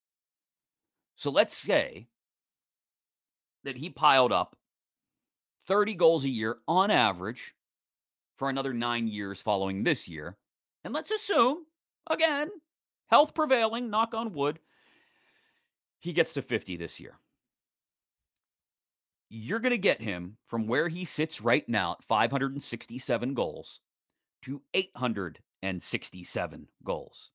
So 1.16 1.30
let's 1.30 1.56
say 1.56 2.08
that 3.64 3.78
he 3.78 3.90
piled 3.90 4.32
up 4.32 4.56
30 5.68 5.96
goals 5.96 6.24
a 6.24 6.30
year 6.30 6.58
on 6.68 6.92
average 6.92 7.54
for 8.38 8.50
another 8.50 8.74
nine 8.74 9.08
years 9.08 9.42
following 9.42 9.84
this 9.84 10.08
year 10.08 10.38
and 10.84 10.94
let's 10.94 11.12
assume, 11.12 11.66
again, 12.10 12.50
health 13.08 13.34
prevailing, 13.34 13.90
knock 13.90 14.14
on 14.14 14.34
wood, 14.34 14.60
he 16.00 16.12
gets 16.14 16.34
to 16.34 16.42
50 16.42 16.76
this 16.78 17.00
year. 17.00 17.18
You're 19.30 19.60
going 19.60 19.72
to 19.72 19.78
get 19.78 20.02
him 20.02 20.38
from 20.48 20.68
where 20.68 20.88
he 20.88 21.06
sits 21.06 21.42
right 21.42 21.68
now 21.68 21.94
at 21.94 22.04
567 22.04 23.34
goals 23.34 23.80
to 24.44 24.62
867 24.74 26.68
goals. 26.84 27.32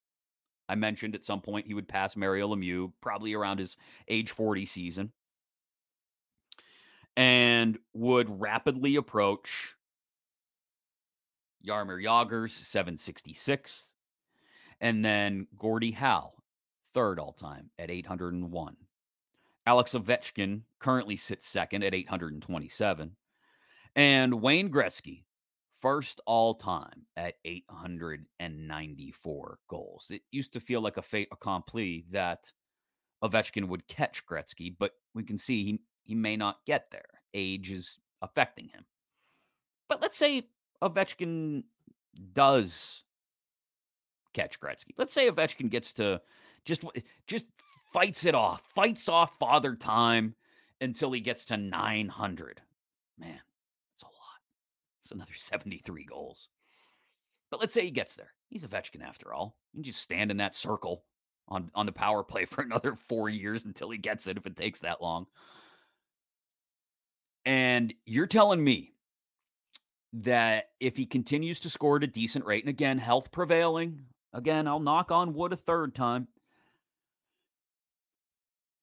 I 0.68 0.74
mentioned 0.74 1.14
at 1.14 1.24
some 1.24 1.40
point 1.40 1.66
he 1.66 1.74
would 1.74 1.88
pass 1.88 2.14
Mario 2.14 2.54
Lemieux, 2.54 2.92
probably 3.00 3.34
around 3.34 3.58
his 3.58 3.76
age 4.06 4.30
40 4.30 4.66
season, 4.66 5.12
and 7.16 7.78
would 7.94 8.40
rapidly 8.40 8.96
approach 8.96 9.74
Jaromir 11.66 12.02
Jagr's 12.02 12.52
766, 12.54 13.92
and 14.80 15.04
then 15.04 15.46
Gordie 15.56 15.90
Howe, 15.90 16.34
third 16.94 17.18
all 17.18 17.32
time 17.32 17.70
at 17.78 17.90
801. 17.90 18.76
Alex 19.68 19.92
Ovechkin 19.92 20.62
currently 20.78 21.14
sits 21.14 21.46
second 21.46 21.84
at 21.84 21.94
827. 21.94 23.14
And 23.94 24.40
Wayne 24.40 24.70
Gretzky, 24.70 25.24
first 25.78 26.22
all 26.24 26.54
time 26.54 27.04
at 27.18 27.34
894 27.44 29.58
goals. 29.68 30.06
It 30.08 30.22
used 30.30 30.54
to 30.54 30.60
feel 30.60 30.80
like 30.80 30.96
a 30.96 31.02
fait 31.02 31.28
accompli 31.30 32.06
that 32.12 32.50
Ovechkin 33.22 33.68
would 33.68 33.86
catch 33.88 34.24
Gretzky, 34.24 34.74
but 34.78 34.92
we 35.14 35.22
can 35.22 35.36
see 35.36 35.62
he, 35.62 35.80
he 36.02 36.14
may 36.14 36.38
not 36.38 36.64
get 36.64 36.90
there. 36.90 37.20
Age 37.34 37.70
is 37.70 37.98
affecting 38.22 38.68
him. 38.68 38.86
But 39.86 40.00
let's 40.00 40.16
say 40.16 40.48
Ovechkin 40.82 41.64
does 42.32 43.02
catch 44.32 44.58
Gretzky. 44.60 44.94
Let's 44.96 45.12
say 45.12 45.30
Ovechkin 45.30 45.68
gets 45.68 45.92
to 45.94 46.22
just 46.64 46.84
just 47.26 47.46
fights 47.92 48.24
it 48.24 48.34
off, 48.34 48.62
fights 48.74 49.08
off 49.08 49.38
father 49.38 49.74
time 49.74 50.34
until 50.80 51.12
he 51.12 51.20
gets 51.20 51.44
to 51.46 51.56
900. 51.56 52.60
Man, 53.18 53.40
that's 53.92 54.02
a 54.02 54.06
lot. 54.06 54.40
It's 55.02 55.12
another 55.12 55.32
73 55.36 56.04
goals. 56.04 56.48
But 57.50 57.60
let's 57.60 57.74
say 57.74 57.84
he 57.84 57.90
gets 57.90 58.16
there. 58.16 58.32
He's 58.48 58.64
Ovechkin 58.64 59.02
after 59.02 59.32
all. 59.32 59.56
You 59.72 59.82
just 59.82 60.02
stand 60.02 60.30
in 60.30 60.36
that 60.38 60.54
circle 60.54 61.04
on, 61.48 61.70
on 61.74 61.86
the 61.86 61.92
power 61.92 62.22
play 62.22 62.44
for 62.46 62.62
another 62.62 62.94
four 62.94 63.28
years 63.28 63.64
until 63.64 63.90
he 63.90 63.98
gets 63.98 64.26
it 64.26 64.36
if 64.36 64.46
it 64.46 64.56
takes 64.56 64.80
that 64.80 65.02
long. 65.02 65.26
And 67.44 67.94
you're 68.04 68.26
telling 68.26 68.62
me 68.62 68.92
that 70.12 70.70
if 70.80 70.96
he 70.96 71.06
continues 71.06 71.60
to 71.60 71.70
score 71.70 71.96
at 71.96 72.04
a 72.04 72.06
decent 72.06 72.44
rate, 72.44 72.62
and 72.62 72.68
again, 72.68 72.98
health 72.98 73.30
prevailing, 73.32 74.00
again, 74.32 74.66
I'll 74.66 74.80
knock 74.80 75.10
on 75.10 75.34
wood 75.34 75.52
a 75.52 75.56
third 75.56 75.94
time. 75.94 76.28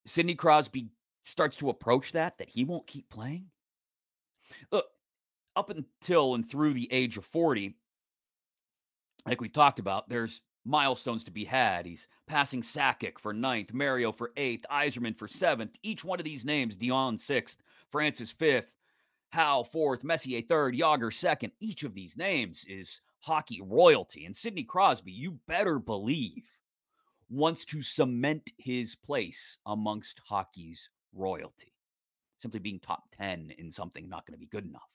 Sidney 0.06 0.36
Crosby 0.36 0.90
starts 1.24 1.58
to 1.58 1.70
approach 1.70 2.12
that, 2.12 2.38
that 2.38 2.50
he 2.50 2.64
won't 2.64 2.88
keep 2.88 3.10
playing. 3.10 3.48
Look, 4.72 4.86
up 5.56 5.70
until 5.70 6.36
and 6.36 6.48
through 6.48 6.74
the 6.74 6.92
age 6.92 7.18
of 7.18 7.26
40, 7.26 7.76
like 9.26 9.42
we've 9.42 9.52
talked 9.52 9.80
about, 9.80 10.08
there's 10.08 10.42
milestones 10.66 11.24
to 11.24 11.32
be 11.32 11.46
had. 11.46 11.86
He's 11.86 12.08
passing 12.28 12.62
Sakic 12.62 13.20
for 13.20 13.34
ninth, 13.34 13.74
Mario 13.74 14.12
for 14.12 14.32
eighth, 14.38 14.66
Yzerman 14.72 15.18
for 15.18 15.28
seventh. 15.28 15.76
Each 15.84 16.04
one 16.04 16.20
of 16.20 16.26
these 16.26 16.46
names, 16.46 16.78
Dionne 16.78 17.20
sixth, 17.20 17.62
Francis 17.92 18.32
fifth, 18.32 18.76
Howe 19.30 19.64
fourth, 19.64 20.04
Messier 20.04 20.42
third, 20.42 20.76
Jagr 20.76 21.14
second. 21.14 21.52
Each 21.60 21.84
of 21.84 21.94
these 21.94 22.18
names 22.18 22.66
is 22.68 23.02
hockey 23.22 23.62
royalty. 23.62 24.26
And 24.26 24.36
Sidney 24.36 24.64
Crosby, 24.64 25.12
you 25.12 25.40
better 25.48 25.80
believe, 25.80 26.48
wants 27.30 27.66
to 27.66 27.82
cement 27.82 28.52
his 28.58 28.96
place 28.96 29.58
amongst 29.66 30.22
hockey's 30.28 30.90
royalty. 31.14 31.74
Simply 32.38 32.60
being 32.60 32.80
top 32.80 33.04
10 33.18 33.54
in 33.58 33.72
something 33.72 34.08
not 34.08 34.26
going 34.26 34.34
to 34.34 34.40
be 34.40 34.46
good 34.46 34.66
enough. 34.66 34.90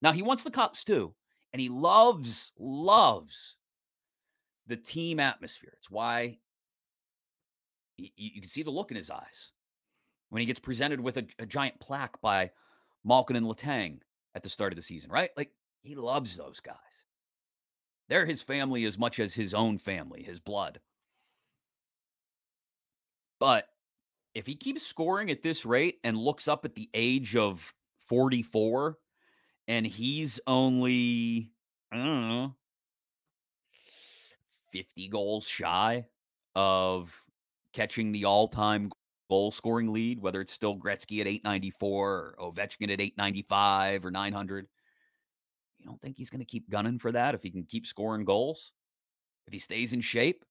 Now, 0.00 0.12
he 0.12 0.22
wants 0.22 0.44
the 0.44 0.50
cups 0.50 0.84
too, 0.84 1.14
and 1.52 1.60
he 1.60 1.68
loves, 1.68 2.52
loves 2.58 3.56
the 4.66 4.76
team 4.76 5.20
atmosphere. 5.20 5.74
It's 5.76 5.90
why 5.90 6.38
you 7.96 8.40
can 8.40 8.50
see 8.50 8.62
the 8.62 8.70
look 8.70 8.90
in 8.90 8.96
his 8.96 9.10
eyes 9.10 9.52
when 10.30 10.40
he 10.40 10.46
gets 10.46 10.60
presented 10.60 11.00
with 11.00 11.18
a, 11.18 11.26
a 11.38 11.46
giant 11.46 11.78
plaque 11.78 12.20
by 12.20 12.50
Malkin 13.04 13.36
and 13.36 13.46
Letang 13.46 14.00
at 14.34 14.42
the 14.42 14.48
start 14.48 14.72
of 14.72 14.76
the 14.76 14.82
season, 14.82 15.10
right? 15.10 15.30
Like 15.36 15.50
he 15.82 15.94
loves 15.94 16.36
those 16.36 16.60
guys. 16.60 16.76
They're 18.08 18.26
his 18.26 18.42
family 18.42 18.84
as 18.84 18.98
much 18.98 19.20
as 19.20 19.34
his 19.34 19.54
own 19.54 19.78
family, 19.78 20.22
his 20.22 20.40
blood. 20.40 20.80
But 23.42 23.66
if 24.36 24.46
he 24.46 24.54
keeps 24.54 24.86
scoring 24.86 25.28
at 25.32 25.42
this 25.42 25.66
rate 25.66 25.98
and 26.04 26.16
looks 26.16 26.46
up 26.46 26.64
at 26.64 26.76
the 26.76 26.88
age 26.94 27.34
of 27.34 27.74
44 28.06 28.96
and 29.66 29.84
he's 29.84 30.38
only, 30.46 31.50
I 31.90 31.96
don't 31.96 32.28
know, 32.28 32.54
50 34.70 35.08
goals 35.08 35.44
shy 35.44 36.06
of 36.54 37.20
catching 37.72 38.12
the 38.12 38.26
all 38.26 38.46
time 38.46 38.92
goal 39.28 39.50
scoring 39.50 39.92
lead, 39.92 40.20
whether 40.20 40.40
it's 40.40 40.52
still 40.52 40.76
Gretzky 40.76 41.20
at 41.20 41.26
894 41.26 42.36
or 42.38 42.52
Ovechkin 42.52 42.92
at 42.92 43.00
895 43.00 44.04
or 44.04 44.12
900. 44.12 44.68
You 45.80 45.86
don't 45.86 46.00
think 46.00 46.16
he's 46.16 46.30
going 46.30 46.38
to 46.38 46.44
keep 46.44 46.70
gunning 46.70 47.00
for 47.00 47.10
that 47.10 47.34
if 47.34 47.42
he 47.42 47.50
can 47.50 47.64
keep 47.64 47.86
scoring 47.86 48.24
goals? 48.24 48.70
If 49.48 49.52
he 49.52 49.58
stays 49.58 49.92
in 49.94 50.00
shape? 50.00 50.44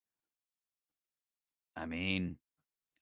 I 1.77 1.85
mean, 1.85 2.35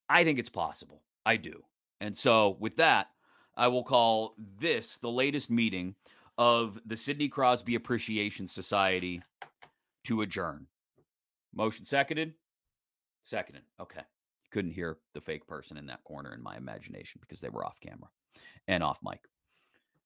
I 0.10 0.24
think 0.24 0.40
it's 0.40 0.50
possible. 0.50 1.04
I 1.26 1.38
do. 1.38 1.64
And 2.02 2.16
so, 2.16 2.58
with 2.60 2.78
that, 2.78 3.08
I 3.56 3.68
will 3.68 3.84
call 3.84 4.36
this 4.60 4.98
the 4.98 5.12
latest 5.12 5.50
meeting 5.50 5.96
of 6.38 6.80
the 6.86 6.98
Sidney 6.98 7.28
Crosby 7.28 7.76
Appreciation 7.76 8.48
Society 8.48 9.22
to 10.06 10.22
adjourn. 10.22 10.68
Motion 11.54 11.86
seconded? 11.86 12.34
Seconded. 13.24 13.64
Okay 13.80 14.02
couldn't 14.52 14.72
hear 14.72 14.98
the 15.14 15.22
fake 15.22 15.48
person 15.48 15.78
in 15.78 15.86
that 15.88 16.04
corner 16.04 16.34
in 16.34 16.44
my 16.44 16.58
imagination 16.58 17.20
because 17.22 17.42
they 17.42 17.50
were 17.50 17.66
off 17.66 17.80
camera 17.80 18.10
and 18.68 18.84
off 18.84 19.00
mic. 19.04 19.22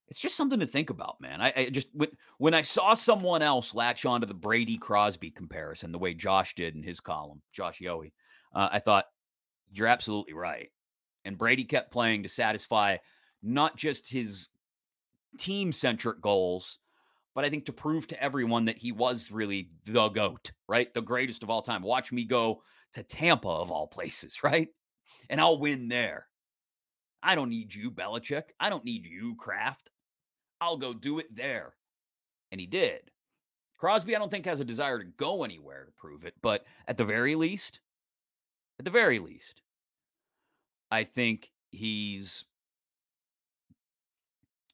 It's 0.09 0.19
just 0.19 0.35
something 0.35 0.59
to 0.59 0.67
think 0.67 0.89
about, 0.89 1.19
man. 1.21 1.41
I, 1.41 1.53
I 1.55 1.69
just 1.69 1.87
when, 1.93 2.09
when 2.37 2.53
I 2.53 2.61
saw 2.61 2.93
someone 2.93 3.41
else 3.41 3.73
latch 3.73 4.05
onto 4.05 4.27
the 4.27 4.33
Brady 4.33 4.77
Crosby 4.77 5.31
comparison 5.31 5.91
the 5.91 5.97
way 5.97 6.13
Josh 6.13 6.55
did 6.55 6.75
in 6.75 6.83
his 6.83 6.99
column, 6.99 7.41
Josh 7.51 7.79
Yohe, 7.79 8.11
uh, 8.53 8.69
I 8.71 8.79
thought 8.79 9.05
you're 9.73 9.87
absolutely 9.87 10.33
right. 10.33 10.69
And 11.25 11.37
Brady 11.37 11.63
kept 11.63 11.91
playing 11.91 12.23
to 12.23 12.29
satisfy 12.29 12.97
not 13.41 13.75
just 13.77 14.09
his 14.09 14.49
team 15.37 15.71
centric 15.71 16.21
goals, 16.21 16.79
but 17.35 17.43
I 17.43 17.49
think 17.49 17.65
to 17.65 17.73
prove 17.73 18.07
to 18.07 18.23
everyone 18.23 18.65
that 18.65 18.77
he 18.77 18.91
was 18.91 19.31
really 19.31 19.69
the 19.85 20.09
GOAT, 20.09 20.51
right? 20.67 20.93
The 20.93 21.01
greatest 21.01 21.43
of 21.43 21.49
all 21.49 21.61
time. 21.61 21.81
Watch 21.81 22.11
me 22.11 22.25
go 22.25 22.61
to 22.93 23.03
Tampa 23.03 23.49
of 23.49 23.71
all 23.71 23.87
places, 23.87 24.37
right? 24.43 24.69
And 25.29 25.41
I'll 25.41 25.59
win 25.59 25.87
there. 25.87 26.27
I 27.21 27.35
don't 27.35 27.49
need 27.49 27.73
you, 27.73 27.89
Belichick. 27.89 28.43
I 28.59 28.69
don't 28.69 28.85
need 28.85 29.05
you, 29.05 29.35
Kraft. 29.37 29.89
I'll 30.59 30.77
go 30.77 30.93
do 30.93 31.19
it 31.19 31.33
there. 31.33 31.73
And 32.51 32.59
he 32.59 32.67
did. 32.67 33.11
Crosby, 33.77 34.15
I 34.15 34.19
don't 34.19 34.29
think 34.29 34.45
has 34.45 34.61
a 34.61 34.65
desire 34.65 34.99
to 34.99 35.05
go 35.17 35.43
anywhere 35.43 35.85
to 35.85 35.91
prove 35.93 36.25
it, 36.25 36.33
but 36.41 36.65
at 36.87 36.97
the 36.97 37.03
very 37.03 37.35
least, 37.35 37.79
at 38.83 38.85
the 38.85 38.99
very 38.99 39.19
least, 39.19 39.61
I 40.91 41.05
think 41.05 41.51
he's 41.71 42.43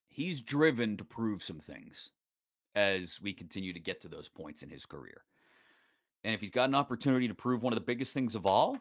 he's 0.08 0.42
driven 0.42 0.98
to 0.98 1.04
prove 1.04 1.44
some 1.44 1.60
things 1.60 2.10
as 2.74 3.20
we 3.22 3.34
continue 3.34 3.72
to 3.72 3.80
get 3.80 4.02
to 4.02 4.08
those 4.08 4.28
points 4.28 4.64
in 4.64 4.70
his 4.70 4.88
career. 4.88 5.22
And 6.24 6.34
if 6.34 6.42
he's 6.42 6.50
got 6.50 6.70
an 6.70 6.76
opportunity 6.76 7.28
to 7.28 7.36
prove 7.36 7.62
one 7.62 7.72
of 7.72 7.78
the 7.78 7.86
biggest 7.86 8.12
things 8.12 8.34
of 8.34 8.48
all, 8.48 8.80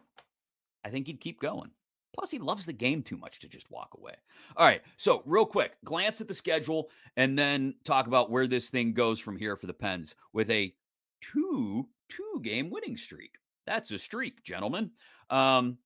I 0.83 0.89
think 0.89 1.05
he'd 1.05 1.21
keep 1.21 1.39
going. 1.39 1.69
Plus, 2.15 2.31
he 2.31 2.39
loves 2.39 2.65
the 2.65 2.73
game 2.73 3.03
too 3.03 3.17
much 3.17 3.37
to 3.39 3.47
just 3.47 3.69
walk 3.69 3.89
away. 3.95 4.15
All 4.57 4.65
right. 4.65 4.81
So, 4.97 5.21
real 5.27 5.45
quick, 5.45 5.73
glance 5.85 6.21
at 6.21 6.27
the 6.27 6.33
schedule 6.33 6.89
and 7.17 7.37
then 7.37 7.75
talk 7.83 8.07
about 8.07 8.31
where 8.31 8.47
this 8.47 8.71
thing 8.71 8.93
goes 8.93 9.19
from 9.19 9.37
here 9.37 9.55
for 9.55 9.67
the 9.67 9.73
Pens 9.73 10.15
with 10.33 10.49
a 10.49 10.73
two 11.21 11.87
two 12.09 12.41
game 12.41 12.71
winning 12.71 12.97
streak. 12.97 13.38
That's 13.69 13.91
a 13.91 13.99
streak, 13.99 14.43
gentlemen. 14.43 14.89
Um, 15.29 15.77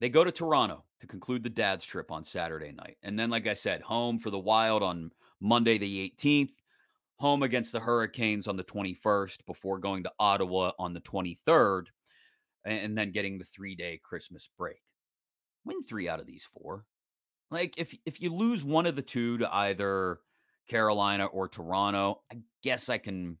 they 0.00 0.08
go 0.08 0.24
to 0.24 0.32
Toronto 0.32 0.82
to 1.00 1.06
conclude 1.06 1.42
the 1.42 1.50
dad's 1.50 1.84
trip 1.84 2.10
on 2.10 2.24
Saturday 2.24 2.72
night. 2.72 2.96
And 3.02 3.18
then, 3.18 3.28
like 3.28 3.46
I 3.46 3.52
said, 3.52 3.82
home 3.82 4.18
for 4.18 4.30
the 4.30 4.38
Wild 4.38 4.82
on 4.82 5.10
Monday, 5.38 5.76
the 5.76 6.10
18th 6.18 6.52
home 7.18 7.42
against 7.42 7.72
the 7.72 7.80
Hurricanes 7.80 8.48
on 8.48 8.56
the 8.56 8.64
21st 8.64 9.44
before 9.46 9.78
going 9.78 10.04
to 10.04 10.12
Ottawa 10.18 10.72
on 10.78 10.94
the 10.94 11.00
23rd 11.02 11.84
and 12.64 12.96
then 12.96 13.12
getting 13.12 13.38
the 13.38 13.44
3-day 13.44 14.00
Christmas 14.02 14.48
break. 14.56 14.80
Win 15.66 15.84
3 15.84 16.08
out 16.08 16.20
of 16.20 16.26
these 16.26 16.48
4. 16.58 16.82
Like 17.50 17.74
if 17.76 17.94
if 18.06 18.22
you 18.22 18.34
lose 18.34 18.64
one 18.64 18.86
of 18.86 18.96
the 18.96 19.02
two 19.02 19.38
to 19.38 19.54
either 19.54 20.18
Carolina 20.68 21.26
or 21.26 21.46
Toronto, 21.46 22.22
I 22.32 22.38
guess 22.62 22.88
I 22.88 22.98
can 22.98 23.38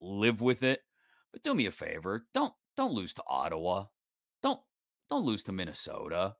live 0.00 0.40
with 0.40 0.62
it. 0.62 0.80
But 1.30 1.42
do 1.42 1.54
me 1.54 1.66
a 1.66 1.70
favor, 1.70 2.24
don't 2.32 2.54
don't 2.76 2.92
lose 2.92 3.14
to 3.14 3.22
Ottawa. 3.26 3.86
Don't 4.42 4.60
don't 5.08 5.24
lose 5.24 5.42
to 5.44 5.52
Minnesota. 5.52 6.36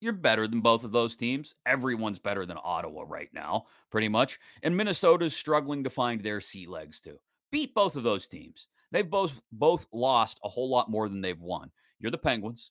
You're 0.00 0.12
better 0.12 0.46
than 0.46 0.60
both 0.60 0.84
of 0.84 0.92
those 0.92 1.16
teams. 1.16 1.54
Everyone's 1.66 2.20
better 2.20 2.46
than 2.46 2.58
Ottawa 2.62 3.04
right 3.06 3.28
now, 3.32 3.64
pretty 3.90 4.08
much. 4.08 4.38
And 4.62 4.76
Minnesota's 4.76 5.36
struggling 5.36 5.82
to 5.84 5.90
find 5.90 6.22
their 6.22 6.40
sea 6.40 6.66
legs 6.66 7.00
too. 7.00 7.18
Beat 7.50 7.74
both 7.74 7.96
of 7.96 8.04
those 8.04 8.28
teams. 8.28 8.68
They've 8.92 9.08
both 9.08 9.40
both 9.50 9.86
lost 9.92 10.38
a 10.44 10.48
whole 10.48 10.70
lot 10.70 10.90
more 10.90 11.08
than 11.08 11.20
they've 11.20 11.40
won. 11.40 11.70
You're 11.98 12.12
the 12.12 12.18
Penguins. 12.18 12.70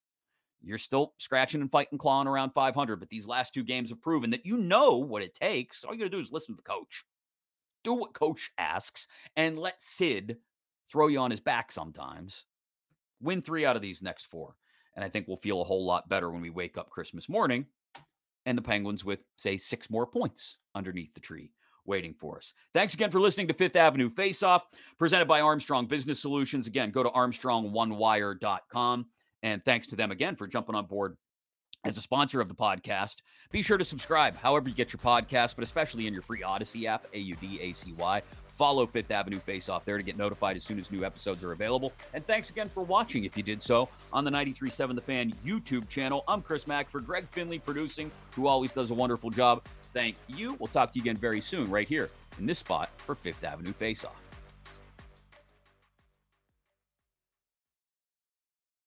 You're 0.61 0.77
still 0.77 1.13
scratching 1.17 1.61
and 1.61 1.69
fighting, 1.69 1.99
clawing 1.99 2.27
around 2.27 2.51
500, 2.51 2.99
but 2.99 3.09
these 3.09 3.27
last 3.27 3.53
two 3.53 3.63
games 3.63 3.89
have 3.89 4.01
proven 4.01 4.31
that 4.31 4.45
you 4.45 4.57
know 4.57 4.97
what 4.97 5.21
it 5.21 5.35
takes. 5.35 5.83
All 5.83 5.93
you 5.93 5.99
got 5.99 6.05
to 6.05 6.09
do 6.09 6.19
is 6.19 6.31
listen 6.31 6.55
to 6.55 6.57
the 6.57 6.63
coach. 6.63 7.05
Do 7.83 7.93
what 7.93 8.13
coach 8.13 8.51
asks 8.57 9.07
and 9.35 9.59
let 9.59 9.81
Sid 9.81 10.37
throw 10.89 11.07
you 11.07 11.19
on 11.19 11.29
his 11.29 11.41
back 11.41 11.71
sometimes. 11.71 12.45
Win 13.21 13.41
three 13.41 13.65
out 13.65 13.75
of 13.75 13.81
these 13.81 14.01
next 14.01 14.25
four. 14.25 14.55
And 14.95 15.03
I 15.03 15.09
think 15.09 15.27
we'll 15.27 15.37
feel 15.37 15.61
a 15.61 15.65
whole 15.65 15.85
lot 15.85 16.07
better 16.07 16.31
when 16.31 16.41
we 16.41 16.49
wake 16.49 16.77
up 16.77 16.89
Christmas 16.89 17.27
morning 17.27 17.65
and 18.45 18.57
the 18.57 18.61
Penguins 18.61 19.03
with, 19.03 19.19
say, 19.37 19.57
six 19.57 19.89
more 19.89 20.05
points 20.05 20.57
underneath 20.73 21.13
the 21.13 21.19
tree 21.19 21.51
waiting 21.85 22.13
for 22.13 22.37
us. 22.37 22.53
Thanks 22.73 22.93
again 22.93 23.11
for 23.11 23.19
listening 23.19 23.47
to 23.47 23.53
Fifth 23.53 23.75
Avenue 23.75 24.09
Face 24.09 24.41
Off, 24.43 24.63
presented 24.97 25.27
by 25.27 25.41
Armstrong 25.41 25.85
Business 25.85 26.19
Solutions. 26.19 26.67
Again, 26.67 26.91
go 26.91 27.03
to 27.03 27.09
armstrongonewire.com. 27.09 29.05
And 29.43 29.63
thanks 29.63 29.87
to 29.89 29.95
them 29.95 30.11
again 30.11 30.35
for 30.35 30.47
jumping 30.47 30.75
on 30.75 30.87
board 30.87 31.17
as 31.83 31.97
a 31.97 32.01
sponsor 32.01 32.41
of 32.41 32.47
the 32.47 32.55
podcast. 32.55 33.17
Be 33.51 33.61
sure 33.61 33.77
to 33.77 33.85
subscribe 33.85 34.35
however 34.35 34.69
you 34.69 34.75
get 34.75 34.91
your 34.91 34.99
podcast, 34.99 35.55
but 35.55 35.63
especially 35.63 36.07
in 36.07 36.13
your 36.13 36.23
free 36.23 36.41
Audacy 36.41 36.85
app, 36.85 37.05
A 37.13 37.19
U 37.19 37.35
D 37.35 37.59
A 37.61 37.73
C 37.73 37.93
Y. 37.93 38.21
Follow 38.55 38.85
Fifth 38.85 39.11
Avenue 39.11 39.39
Face 39.39 39.69
Off 39.69 39.85
there 39.85 39.97
to 39.97 40.03
get 40.03 40.17
notified 40.17 40.55
as 40.55 40.63
soon 40.63 40.79
as 40.79 40.91
new 40.91 41.03
episodes 41.03 41.43
are 41.43 41.51
available. 41.51 41.91
And 42.13 42.25
thanks 42.25 42.49
again 42.49 42.69
for 42.69 42.83
watching 42.83 43.25
if 43.25 43.35
you 43.35 43.43
did 43.43 43.61
so 43.61 43.89
on 44.13 44.23
the 44.23 44.31
93.7 44.31 44.95
The 44.95 45.01
Fan 45.01 45.33
YouTube 45.45 45.89
channel. 45.89 46.23
I'm 46.27 46.41
Chris 46.41 46.65
Mack 46.67 46.89
for 46.89 47.01
Greg 47.01 47.27
Finley 47.31 47.59
producing, 47.59 48.11
who 48.33 48.47
always 48.47 48.71
does 48.71 48.91
a 48.91 48.93
wonderful 48.93 49.29
job. 49.29 49.63
Thank 49.93 50.15
you. 50.27 50.55
We'll 50.59 50.67
talk 50.67 50.91
to 50.93 50.99
you 50.99 51.03
again 51.03 51.17
very 51.17 51.41
soon 51.41 51.69
right 51.69 51.87
here 51.87 52.09
in 52.39 52.45
this 52.45 52.59
spot 52.59 52.89
for 52.97 53.15
Fifth 53.15 53.43
Avenue 53.43 53.73
Face 53.73 54.03
Off. 54.03 54.24